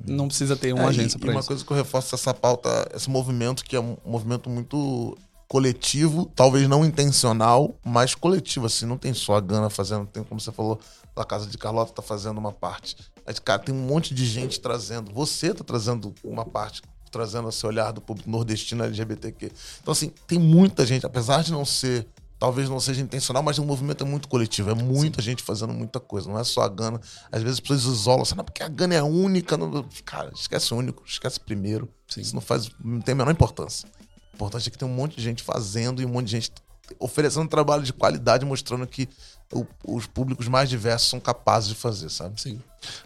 não 0.07 0.27
precisa 0.27 0.55
ter 0.55 0.73
uma 0.73 0.83
É, 0.83 0.87
agência 0.87 1.19
para 1.19 1.29
uma 1.31 1.39
isso. 1.39 1.47
coisa 1.47 1.65
que 1.65 1.71
eu 1.71 1.77
reforço 1.77 2.15
essa 2.15 2.33
pauta, 2.33 2.89
esse 2.95 3.09
movimento 3.09 3.63
que 3.63 3.75
é 3.75 3.79
um 3.79 3.97
movimento 4.05 4.49
muito 4.49 5.15
coletivo, 5.47 6.31
talvez 6.33 6.67
não 6.69 6.85
intencional, 6.85 7.75
mas 7.85 8.15
coletivo, 8.15 8.65
assim, 8.67 8.85
não 8.85 8.97
tem 8.97 9.13
só 9.13 9.35
a 9.35 9.41
Gana 9.41 9.69
fazendo, 9.69 10.05
tem 10.05 10.23
como 10.23 10.39
você 10.39 10.51
falou, 10.51 10.79
a 11.15 11.25
Casa 11.25 11.47
de 11.47 11.57
Carlota 11.57 11.93
tá 11.93 12.01
fazendo 12.01 12.37
uma 12.37 12.51
parte. 12.51 12.95
Mas, 13.25 13.39
cara, 13.39 13.59
tem 13.59 13.73
um 13.73 13.85
monte 13.85 14.13
de 14.13 14.25
gente 14.25 14.59
trazendo, 14.59 15.13
você 15.13 15.53
tá 15.53 15.63
trazendo 15.63 16.13
uma 16.23 16.45
parte, 16.45 16.81
trazendo 17.11 17.49
esse 17.49 17.65
olhar 17.65 17.91
do 17.91 18.01
público 18.01 18.29
nordestino 18.29 18.83
LGBTQ. 18.83 19.51
Então, 19.81 19.91
assim, 19.91 20.11
tem 20.27 20.39
muita 20.39 20.85
gente, 20.85 21.05
apesar 21.05 21.43
de 21.43 21.51
não 21.51 21.65
ser 21.65 22.07
talvez 22.41 22.67
não 22.67 22.79
seja 22.79 23.03
intencional, 23.03 23.43
mas 23.43 23.59
o 23.59 23.63
movimento 23.63 24.03
é 24.03 24.07
muito 24.07 24.27
coletivo. 24.27 24.71
É 24.71 24.73
muita 24.73 25.21
gente 25.21 25.43
fazendo 25.43 25.71
muita 25.73 25.99
coisa. 25.99 26.27
Não 26.27 26.39
é 26.39 26.43
só 26.43 26.61
a 26.61 26.67
Gana. 26.67 26.99
Às 27.31 27.43
vezes 27.43 27.57
as 27.57 27.59
pessoas 27.59 27.83
isolam, 27.83 28.23
assim, 28.23 28.33
não, 28.33 28.43
porque 28.43 28.63
a 28.63 28.67
Gana 28.67 28.95
é 28.95 28.97
a 28.97 29.03
única. 29.03 29.55
Não... 29.55 29.87
Cara, 30.03 30.31
esquece 30.33 30.73
o 30.73 30.77
único, 30.77 31.03
esquece 31.05 31.39
primeiro. 31.39 31.87
Isso 32.17 32.33
não 32.33 32.41
faz. 32.41 32.71
não 32.83 32.99
tem 32.99 33.13
a 33.13 33.15
menor 33.15 33.29
importância. 33.29 33.87
O 34.33 34.35
importante 34.37 34.67
é 34.67 34.71
que 34.71 34.77
tem 34.77 34.87
um 34.87 34.91
monte 34.91 35.17
de 35.17 35.21
gente 35.21 35.43
fazendo 35.43 36.01
e 36.01 36.05
um 36.05 36.09
monte 36.09 36.25
de 36.25 36.31
gente 36.31 36.51
oferecendo 36.99 37.47
trabalho 37.47 37.83
de 37.83 37.93
qualidade, 37.93 38.43
mostrando 38.43 38.87
que 38.87 39.07
o- 39.51 39.65
os 39.85 40.05
públicos 40.07 40.47
mais 40.47 40.69
diversos 40.69 41.09
são 41.09 41.19
capazes 41.19 41.69
de 41.69 41.75
fazer, 41.75 42.09
sabe? 42.09 42.39
Sim. 42.41 42.59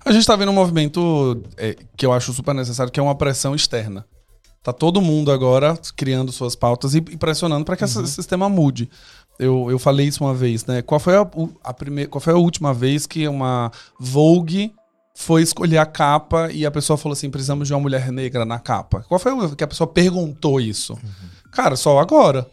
A 0.05 0.11
gente 0.11 0.25
tá 0.25 0.35
vendo 0.35 0.49
um 0.49 0.55
movimento 0.55 1.41
é, 1.57 1.75
que 1.97 2.05
eu 2.05 2.13
acho 2.13 2.31
super 2.33 2.53
necessário, 2.55 2.91
que 2.91 2.99
é 2.99 3.03
uma 3.03 3.15
pressão 3.15 3.53
externa. 3.55 4.05
Tá 4.63 4.73
todo 4.73 4.99
mundo 5.01 5.31
agora 5.31 5.77
criando 5.95 6.31
suas 6.31 6.55
pautas 6.55 6.95
e, 6.95 6.97
e 6.97 7.17
pressionando 7.17 7.63
para 7.65 7.75
que 7.77 7.83
esse 7.83 8.05
sistema 8.07 8.49
mude. 8.49 8.89
Eu, 9.37 9.69
eu 9.69 9.77
falei 9.77 10.07
isso 10.07 10.23
uma 10.23 10.33
vez, 10.33 10.65
né? 10.65 10.81
Qual 10.81 10.99
foi 10.99 11.15
a, 11.17 11.27
a 11.63 11.73
primeira, 11.73 12.09
qual 12.09 12.21
foi 12.21 12.33
a 12.33 12.37
última 12.37 12.73
vez 12.73 13.05
que 13.05 13.27
uma 13.27 13.71
Vogue 13.99 14.73
foi 15.13 15.41
escolher 15.43 15.77
a 15.77 15.85
capa 15.85 16.49
e 16.51 16.65
a 16.65 16.71
pessoa 16.71 16.97
falou 16.97 17.13
assim: 17.13 17.29
precisamos 17.29 17.67
de 17.67 17.73
uma 17.73 17.79
mulher 17.81 18.11
negra 18.11 18.43
na 18.45 18.57
capa? 18.57 19.03
Qual 19.07 19.19
foi 19.19 19.33
o 19.33 19.55
que 19.55 19.63
a 19.63 19.67
pessoa 19.67 19.85
perguntou 19.87 20.59
isso? 20.59 20.97
Cara, 21.51 21.75
só 21.75 21.99
agora. 21.99 22.47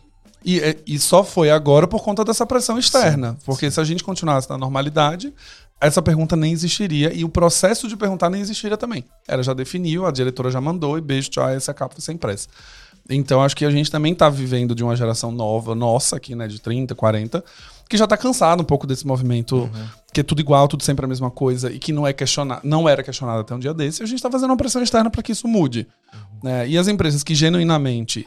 E, 0.45 0.61
é- 0.61 0.77
e 0.87 0.99
só 0.99 1.23
foi 1.25 1.51
agora 1.51 1.87
por 1.87 2.03
conta 2.03 2.25
dessa 2.25 2.45
pressão 2.47 2.79
externa. 2.79 3.37
porque 3.45 3.71
se 3.71 3.81
a 3.81 3.85
gente 3.85 4.03
continuasse 4.03 4.49
na 4.51 4.59
normalidade, 4.59 5.33
essa 5.81 6.01
pergunta 6.03 6.37
nem 6.37 6.53
existiria 6.53 7.13
e 7.13 7.25
o 7.25 7.29
processo 7.29 7.89
de 7.89 7.97
perguntar 7.97 8.31
nem 8.31 8.41
existiria 8.41 8.77
também. 8.77 9.05
Ela 9.27 9.43
já 9.43 9.53
definiu, 9.53 10.07
a 10.07 10.11
diretora 10.13 10.51
já 10.51 10.61
mandou 10.61 10.97
e 10.97 11.01
beijo, 11.01 11.31
tchau, 11.31 11.49
essa 11.49 11.73
capa 11.75 11.95
vai 11.95 12.01
ser 12.01 12.13
impressa. 12.13 12.49
Então 13.11 13.43
acho 13.43 13.57
que 13.57 13.65
a 13.65 13.71
gente 13.71 13.91
também 13.91 14.15
tá 14.15 14.29
vivendo 14.29 14.75
de 14.77 14.85
uma 14.85 14.95
geração 14.95 15.33
nova, 15.33 15.75
nossa 15.75 16.17
aqui, 16.17 16.37
né, 16.37 16.47
de 16.47 16.61
30, 16.61 16.95
40, 16.95 17.45
que 17.89 17.97
já 17.97 18.07
tá 18.07 18.17
cansado 18.17 18.61
um 18.63 18.65
pouco 18.65 18.87
desse 18.87 19.05
movimento 19.07 19.69
que 20.13 20.21
é 20.21 20.23
tudo 20.23 20.41
igual, 20.41 20.69
tudo 20.69 20.85
sempre 20.85 21.05
a 21.05 21.09
mesma 21.09 21.31
coisa 21.31 21.71
e 21.71 21.79
que 21.81 21.93
não 21.93 22.07
é 22.07 22.13
questionado, 22.13 22.61
não 22.65 22.89
era 22.89 23.03
questionado 23.03 23.41
até 23.41 23.53
um 23.55 23.59
dia 23.59 23.75
desse, 23.75 24.03
e 24.03 24.05
a 24.05 24.07
gente 24.07 24.23
tá 24.23 24.31
fazendo 24.31 24.51
uma 24.51 24.57
pressão 24.57 24.83
externa 24.83 25.11
para 25.11 25.23
que 25.23 25.33
isso 25.33 25.49
mude. 25.49 25.87
né? 26.43 26.69
E 26.69 26.79
as 26.79 26.87
empresas 26.87 27.23
que 27.25 27.35
genuinamente 27.35 28.25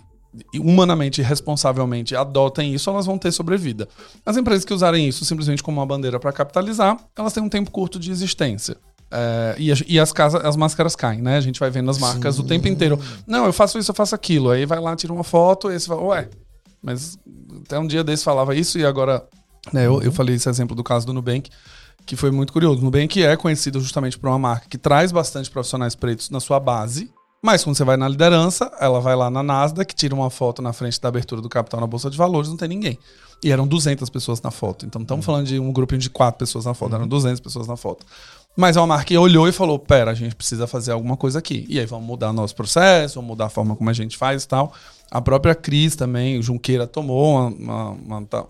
humanamente 0.55 1.21
e 1.21 1.23
responsavelmente 1.23 2.15
adotem 2.15 2.73
isso, 2.73 2.89
elas 2.89 3.05
vão 3.05 3.17
ter 3.17 3.31
sobrevida. 3.31 3.87
As 4.25 4.37
empresas 4.37 4.65
que 4.65 4.73
usarem 4.73 5.07
isso 5.07 5.25
simplesmente 5.25 5.63
como 5.63 5.79
uma 5.79 5.85
bandeira 5.85 6.19
para 6.19 6.31
capitalizar, 6.31 6.97
elas 7.15 7.33
têm 7.33 7.43
um 7.43 7.49
tempo 7.49 7.71
curto 7.71 7.99
de 7.99 8.11
existência. 8.11 8.77
É, 9.11 9.55
e 9.57 9.71
as, 9.71 9.83
e 9.87 9.99
as 9.99 10.11
casas, 10.11 10.43
as 10.43 10.55
máscaras 10.55 10.95
caem, 10.95 11.21
né? 11.21 11.37
A 11.37 11.41
gente 11.41 11.59
vai 11.59 11.69
vendo 11.69 11.89
as 11.89 11.97
marcas 11.97 12.39
o 12.39 12.43
tempo 12.43 12.67
inteiro. 12.67 12.99
Não, 13.25 13.45
eu 13.45 13.53
faço 13.53 13.77
isso, 13.77 13.91
eu 13.91 13.95
faço 13.95 14.15
aquilo. 14.15 14.49
Aí 14.49 14.65
vai 14.65 14.79
lá, 14.79 14.95
tira 14.95 15.13
uma 15.13 15.23
foto, 15.23 15.71
e 15.71 15.79
você 15.79 15.87
fala, 15.87 16.01
ué, 16.01 16.29
mas 16.81 17.17
até 17.63 17.79
um 17.79 17.87
dia 17.87 18.03
desse 18.03 18.23
falava 18.23 18.55
isso 18.55 18.77
e 18.77 18.85
agora. 18.85 19.23
Né, 19.71 19.87
eu, 19.87 20.01
eu 20.01 20.11
falei 20.11 20.35
esse 20.35 20.47
exemplo 20.49 20.75
do 20.75 20.83
caso 20.83 21.07
do 21.07 21.13
Nubank, 21.13 21.49
que 22.05 22.15
foi 22.15 22.29
muito 22.29 22.53
curioso. 22.53 22.81
O 22.81 22.83
Nubank 22.83 23.23
é 23.23 23.35
conhecido 23.35 23.79
justamente 23.79 24.17
por 24.17 24.27
uma 24.27 24.37
marca 24.37 24.67
que 24.69 24.77
traz 24.77 25.11
bastante 25.11 25.49
profissionais 25.49 25.95
pretos 25.95 26.29
na 26.29 26.39
sua 26.39 26.59
base. 26.59 27.09
Mas 27.45 27.63
quando 27.63 27.77
você 27.77 27.83
vai 27.83 27.95
na 27.95 28.07
liderança, 28.09 28.71
ela 28.79 28.99
vai 28.99 29.15
lá 29.15 29.29
na 29.29 29.43
Nasdaq, 29.43 29.93
tira 29.93 30.15
uma 30.15 30.31
foto 30.31 30.63
na 30.63 30.73
frente 30.73 30.99
da 30.99 31.09
abertura 31.09 31.43
do 31.43 31.47
capital 31.47 31.79
na 31.79 31.85
Bolsa 31.85 32.09
de 32.09 32.17
Valores, 32.17 32.49
não 32.49 32.57
tem 32.57 32.67
ninguém. 32.67 32.97
E 33.43 33.51
eram 33.51 33.67
200 33.67 34.09
pessoas 34.09 34.41
na 34.41 34.49
foto. 34.49 34.83
Então 34.83 34.99
estamos 35.03 35.23
falando 35.23 35.45
de 35.45 35.59
um 35.59 35.71
grupinho 35.71 36.01
de 36.01 36.09
quatro 36.09 36.39
pessoas 36.39 36.65
na 36.65 36.73
foto, 36.73 36.95
eram 36.95 37.07
200 37.07 37.39
pessoas 37.39 37.67
na 37.67 37.77
foto. 37.77 38.03
Mas 38.57 38.77
é 38.77 38.79
uma 38.79 38.87
marca 38.87 39.19
olhou 39.19 39.47
e 39.47 39.51
falou: 39.51 39.77
pera, 39.77 40.09
a 40.09 40.13
gente 40.15 40.33
precisa 40.33 40.65
fazer 40.65 40.93
alguma 40.93 41.15
coisa 41.15 41.37
aqui. 41.37 41.67
E 41.69 41.79
aí 41.79 41.85
vamos 41.85 42.07
mudar 42.07 42.33
nosso 42.33 42.55
processo, 42.55 43.15
vamos 43.15 43.27
mudar 43.27 43.45
a 43.45 43.49
forma 43.49 43.75
como 43.75 43.91
a 43.91 43.93
gente 43.93 44.17
faz 44.17 44.43
e 44.43 44.47
tal. 44.47 44.73
A 45.11 45.21
própria 45.21 45.53
Cris 45.53 45.95
também, 45.95 46.39
o 46.39 46.41
Junqueira 46.41 46.87
tomou 46.87 47.35
uma- 47.35 47.49
uma- 47.49 47.89
uma- 47.91 48.25
tá- 48.25 48.45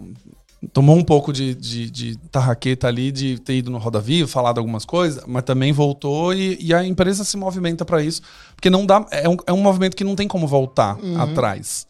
tomou 0.72 0.96
um 0.96 1.04
pouco 1.04 1.32
de, 1.34 1.54
de, 1.56 1.90
de 1.90 2.18
tarraqueta 2.32 2.88
ali, 2.88 3.12
de 3.12 3.40
ter 3.40 3.56
ido 3.56 3.72
no 3.72 3.78
Roda 3.78 4.00
Viva, 4.00 4.28
falado 4.28 4.58
algumas 4.58 4.86
coisas, 4.86 5.24
mas 5.28 5.44
também 5.44 5.72
voltou 5.72 6.34
e, 6.34 6.58
e 6.62 6.74
a 6.74 6.86
empresa 6.86 7.24
se 7.24 7.38
movimenta 7.38 7.84
para 7.84 8.02
isso. 8.02 8.22
Porque 8.56 8.70
não 8.70 8.86
dá. 8.86 9.06
É 9.12 9.28
um, 9.28 9.38
é 9.48 9.54
um 9.54 9.62
movimento 9.62 9.96
que 9.96 10.04
não 10.04 10.16
tem 10.16 10.28
como 10.28 10.48
voltar 10.48 10.98
atrás. 11.20 11.88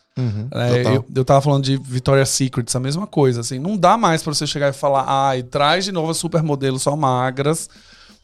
É, 0.52 0.78
Total. 0.78 0.94
eu, 0.94 1.06
eu 1.14 1.26
tava 1.26 1.42
falando 1.42 1.64
de 1.66 1.78
Victoria's 1.78 2.30
Secret, 2.30 2.66
a 2.74 2.80
mesma 2.80 3.06
coisa, 3.06 3.42
assim, 3.42 3.60
não 3.60 3.76
dá 3.76 3.98
mais 3.98 4.24
pra 4.24 4.34
você 4.34 4.48
chegar 4.48 4.70
e 4.70 4.74
falar, 4.74 5.04
ai, 5.06 5.44
traz 5.44 5.84
de 5.84 5.92
novo 5.92 6.10
as 6.10 6.18
supermodelos 6.18 6.84
só 6.84 6.96
magras, 6.96 7.70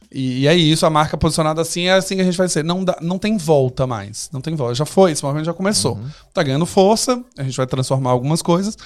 e, 0.09 0.39
e 0.39 0.47
é 0.47 0.55
isso, 0.55 0.85
a 0.85 0.89
marca 0.89 1.17
posicionada 1.17 1.61
assim, 1.61 1.87
é 1.87 1.93
assim 1.93 2.15
que 2.15 2.21
a 2.21 2.25
gente 2.25 2.37
vai 2.37 2.47
ser. 2.47 2.63
Não, 2.63 2.83
dá, 2.83 2.97
não 3.01 3.17
tem 3.17 3.37
volta 3.37 3.85
mais, 3.85 4.29
não 4.31 4.39
tem 4.39 4.55
volta, 4.55 4.73
já 4.75 4.85
foi, 4.85 5.11
esse 5.11 5.23
movimento 5.23 5.45
já 5.45 5.53
começou. 5.53 5.99
Tá 6.33 6.43
ganhando 6.43 6.65
força, 6.65 7.21
a 7.37 7.43
gente 7.43 7.57
vai 7.57 7.67
transformar 7.67 8.11
algumas 8.11 8.41
coisas, 8.41 8.77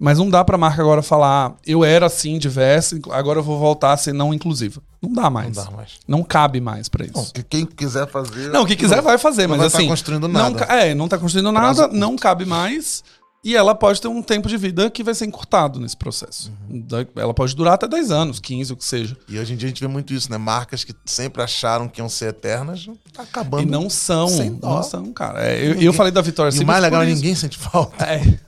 mas 0.00 0.18
não 0.18 0.30
dá 0.30 0.42
pra 0.42 0.56
marca 0.56 0.80
agora 0.80 1.02
falar, 1.02 1.48
ah, 1.48 1.52
eu 1.66 1.84
era 1.84 2.06
assim, 2.06 2.38
diversa, 2.38 2.98
agora 3.10 3.38
eu 3.38 3.42
vou 3.44 3.58
voltar 3.58 3.92
a 3.92 3.96
ser 3.98 4.14
não 4.14 4.32
inclusiva. 4.32 4.80
Não 5.02 5.12
dá 5.12 5.28
mais. 5.30 5.54
Não 5.56 5.64
dá 5.64 5.70
mais. 5.70 5.90
Não 6.08 6.22
cabe 6.24 6.60
mais 6.60 6.88
pra 6.88 7.04
isso. 7.04 7.12
Não, 7.14 7.24
que 7.26 7.42
quem 7.42 7.66
quiser 7.66 8.08
fazer. 8.08 8.48
Não, 8.50 8.62
o 8.62 8.66
que 8.66 8.74
quiser 8.76 9.00
vai 9.02 9.18
fazer, 9.18 9.42
não 9.42 9.50
mas 9.50 9.58
vai 9.58 9.66
assim. 9.68 9.82
tá 9.86 9.90
construindo 9.92 10.26
Não, 10.26 10.50
nada. 10.50 10.66
ca- 10.66 10.74
é, 10.74 10.94
não 10.94 11.06
tá 11.06 11.18
construindo 11.18 11.52
Prazo 11.52 11.66
nada, 11.66 11.82
curto. 11.90 11.96
não 12.00 12.16
cabe 12.16 12.44
mais. 12.46 13.04
E 13.42 13.56
ela 13.56 13.74
pode 13.74 13.98
ter 14.02 14.08
um 14.08 14.20
tempo 14.20 14.46
de 14.50 14.58
vida 14.58 14.90
que 14.90 15.02
vai 15.02 15.14
ser 15.14 15.24
encurtado 15.24 15.80
nesse 15.80 15.96
processo. 15.96 16.52
Uhum. 16.68 16.84
Ela 17.16 17.32
pode 17.32 17.56
durar 17.56 17.72
até 17.72 17.88
10 17.88 18.10
anos, 18.10 18.38
15, 18.38 18.74
o 18.74 18.76
que 18.76 18.84
seja. 18.84 19.16
E 19.26 19.38
hoje 19.38 19.54
em 19.54 19.56
dia 19.56 19.66
a 19.66 19.70
gente 19.70 19.80
vê 19.80 19.88
muito 19.88 20.12
isso, 20.12 20.30
né? 20.30 20.36
Marcas 20.36 20.84
que 20.84 20.94
sempre 21.06 21.42
acharam 21.42 21.88
que 21.88 22.02
iam 22.02 22.08
ser 22.10 22.26
eternas, 22.26 22.86
tá 23.14 23.22
acabando. 23.22 23.62
E 23.62 23.64
não 23.66 23.88
são. 23.88 24.28
Sem 24.28 24.52
dó. 24.52 24.74
Não 24.76 24.82
são, 24.82 25.10
cara. 25.14 25.42
É, 25.42 25.58
eu, 25.66 25.80
eu 25.80 25.92
falei 25.94 26.12
da 26.12 26.20
Vitória 26.20 26.54
E 26.54 26.58
o 26.62 26.66
mais 26.66 26.82
legal 26.82 27.02
é 27.02 27.06
ninguém 27.06 27.34
sente 27.34 27.56
falta. 27.56 28.04
É. 28.04 28.38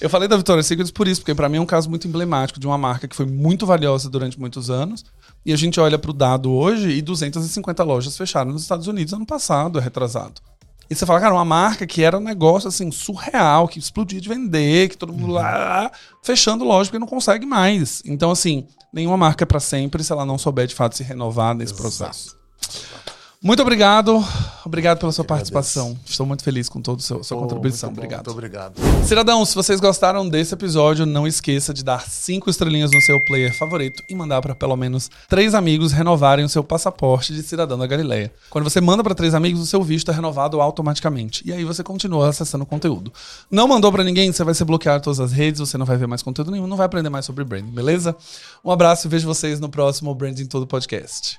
Eu 0.00 0.08
falei 0.08 0.26
da 0.26 0.36
Victoria's 0.36 0.66
Secret 0.66 0.90
por 0.92 1.06
isso, 1.06 1.20
porque 1.20 1.34
pra 1.34 1.48
mim 1.48 1.58
é 1.58 1.60
um 1.60 1.66
caso 1.66 1.90
muito 1.90 2.08
emblemático 2.08 2.58
de 2.58 2.66
uma 2.66 2.78
marca 2.78 3.06
que 3.06 3.14
foi 3.14 3.26
muito 3.26 3.66
valiosa 3.66 4.08
durante 4.08 4.40
muitos 4.40 4.70
anos. 4.70 5.04
E 5.44 5.52
a 5.52 5.56
gente 5.56 5.78
olha 5.78 5.98
pro 5.98 6.12
dado 6.12 6.50
hoje 6.50 6.88
e 6.90 7.02
250 7.02 7.82
lojas 7.84 8.16
fecharam 8.16 8.50
nos 8.50 8.62
Estados 8.62 8.86
Unidos 8.86 9.12
ano 9.12 9.26
passado, 9.26 9.78
é 9.78 9.82
retrasado. 9.82 10.40
E 10.88 10.94
você 10.94 11.04
fala, 11.06 11.20
cara, 11.20 11.34
uma 11.34 11.44
marca 11.44 11.86
que 11.86 12.02
era 12.02 12.16
um 12.16 12.20
negócio 12.20 12.68
assim 12.68 12.90
surreal, 12.90 13.68
que 13.68 13.78
explodia 13.78 14.20
de 14.20 14.28
vender, 14.28 14.88
que 14.88 14.96
todo 14.96 15.12
mundo 15.12 15.34
lá 15.34 15.90
fechando 16.22 16.64
loja 16.64 16.90
porque 16.90 16.98
não 16.98 17.06
consegue 17.06 17.44
mais. 17.44 18.02
Então 18.04 18.30
assim, 18.30 18.66
nenhuma 18.92 19.16
marca 19.16 19.44
é 19.44 19.46
pra 19.46 19.60
sempre 19.60 20.02
se 20.02 20.10
ela 20.12 20.24
não 20.24 20.38
souber 20.38 20.66
de 20.66 20.74
fato 20.74 20.96
se 20.96 21.02
renovar 21.02 21.54
nesse 21.54 21.74
processo. 21.74 22.36
Muito 23.42 23.62
obrigado. 23.62 24.22
Obrigado 24.66 24.98
pela 24.98 25.10
sua 25.12 25.24
participação. 25.24 25.98
Estou 26.04 26.26
muito 26.26 26.44
feliz 26.44 26.68
com 26.68 26.82
toda 26.82 26.98
a 26.98 27.02
sua, 27.02 27.24
sua 27.24 27.38
Pô, 27.38 27.44
contribuição. 27.44 27.88
muito 27.88 27.96
bom, 27.96 28.04
Obrigado. 28.04 28.26
Muito 28.26 28.30
obrigado. 28.36 29.06
Cidadão, 29.06 29.42
se 29.46 29.54
vocês 29.54 29.80
gostaram 29.80 30.28
desse 30.28 30.52
episódio, 30.52 31.06
não 31.06 31.26
esqueça 31.26 31.72
de 31.72 31.82
dar 31.82 32.02
cinco 32.02 32.50
estrelinhas 32.50 32.90
no 32.90 33.00
seu 33.00 33.18
player 33.18 33.56
favorito 33.56 34.02
e 34.10 34.14
mandar 34.14 34.42
para 34.42 34.54
pelo 34.54 34.76
menos 34.76 35.10
três 35.26 35.54
amigos 35.54 35.90
renovarem 35.90 36.44
o 36.44 36.50
seu 36.50 36.62
passaporte 36.62 37.32
de 37.32 37.42
cidadão 37.42 37.78
da 37.78 37.86
Galileia. 37.86 38.30
Quando 38.50 38.64
você 38.64 38.78
manda 38.78 39.02
para 39.02 39.14
três 39.14 39.34
amigos, 39.34 39.62
o 39.62 39.66
seu 39.66 39.82
visto 39.82 40.10
é 40.10 40.14
renovado 40.14 40.60
automaticamente. 40.60 41.42
E 41.48 41.50
aí 41.50 41.64
você 41.64 41.82
continua 41.82 42.28
acessando 42.28 42.64
o 42.64 42.66
conteúdo. 42.66 43.10
Não 43.50 43.66
mandou 43.66 43.90
para 43.90 44.04
ninguém, 44.04 44.30
você 44.30 44.44
vai 44.44 44.52
ser 44.52 44.66
bloqueado 44.66 44.98
em 44.98 45.04
todas 45.04 45.18
as 45.18 45.32
redes, 45.32 45.60
você 45.60 45.78
não 45.78 45.86
vai 45.86 45.96
ver 45.96 46.06
mais 46.06 46.22
conteúdo 46.22 46.50
nenhum, 46.50 46.66
não 46.66 46.76
vai 46.76 46.84
aprender 46.84 47.08
mais 47.08 47.24
sobre 47.24 47.42
branding, 47.42 47.70
beleza? 47.70 48.14
Um 48.62 48.70
abraço 48.70 49.06
e 49.06 49.10
vejo 49.10 49.26
vocês 49.26 49.58
no 49.58 49.70
próximo 49.70 50.14
Branding 50.14 50.44
Todo 50.44 50.66
Podcast. 50.66 51.38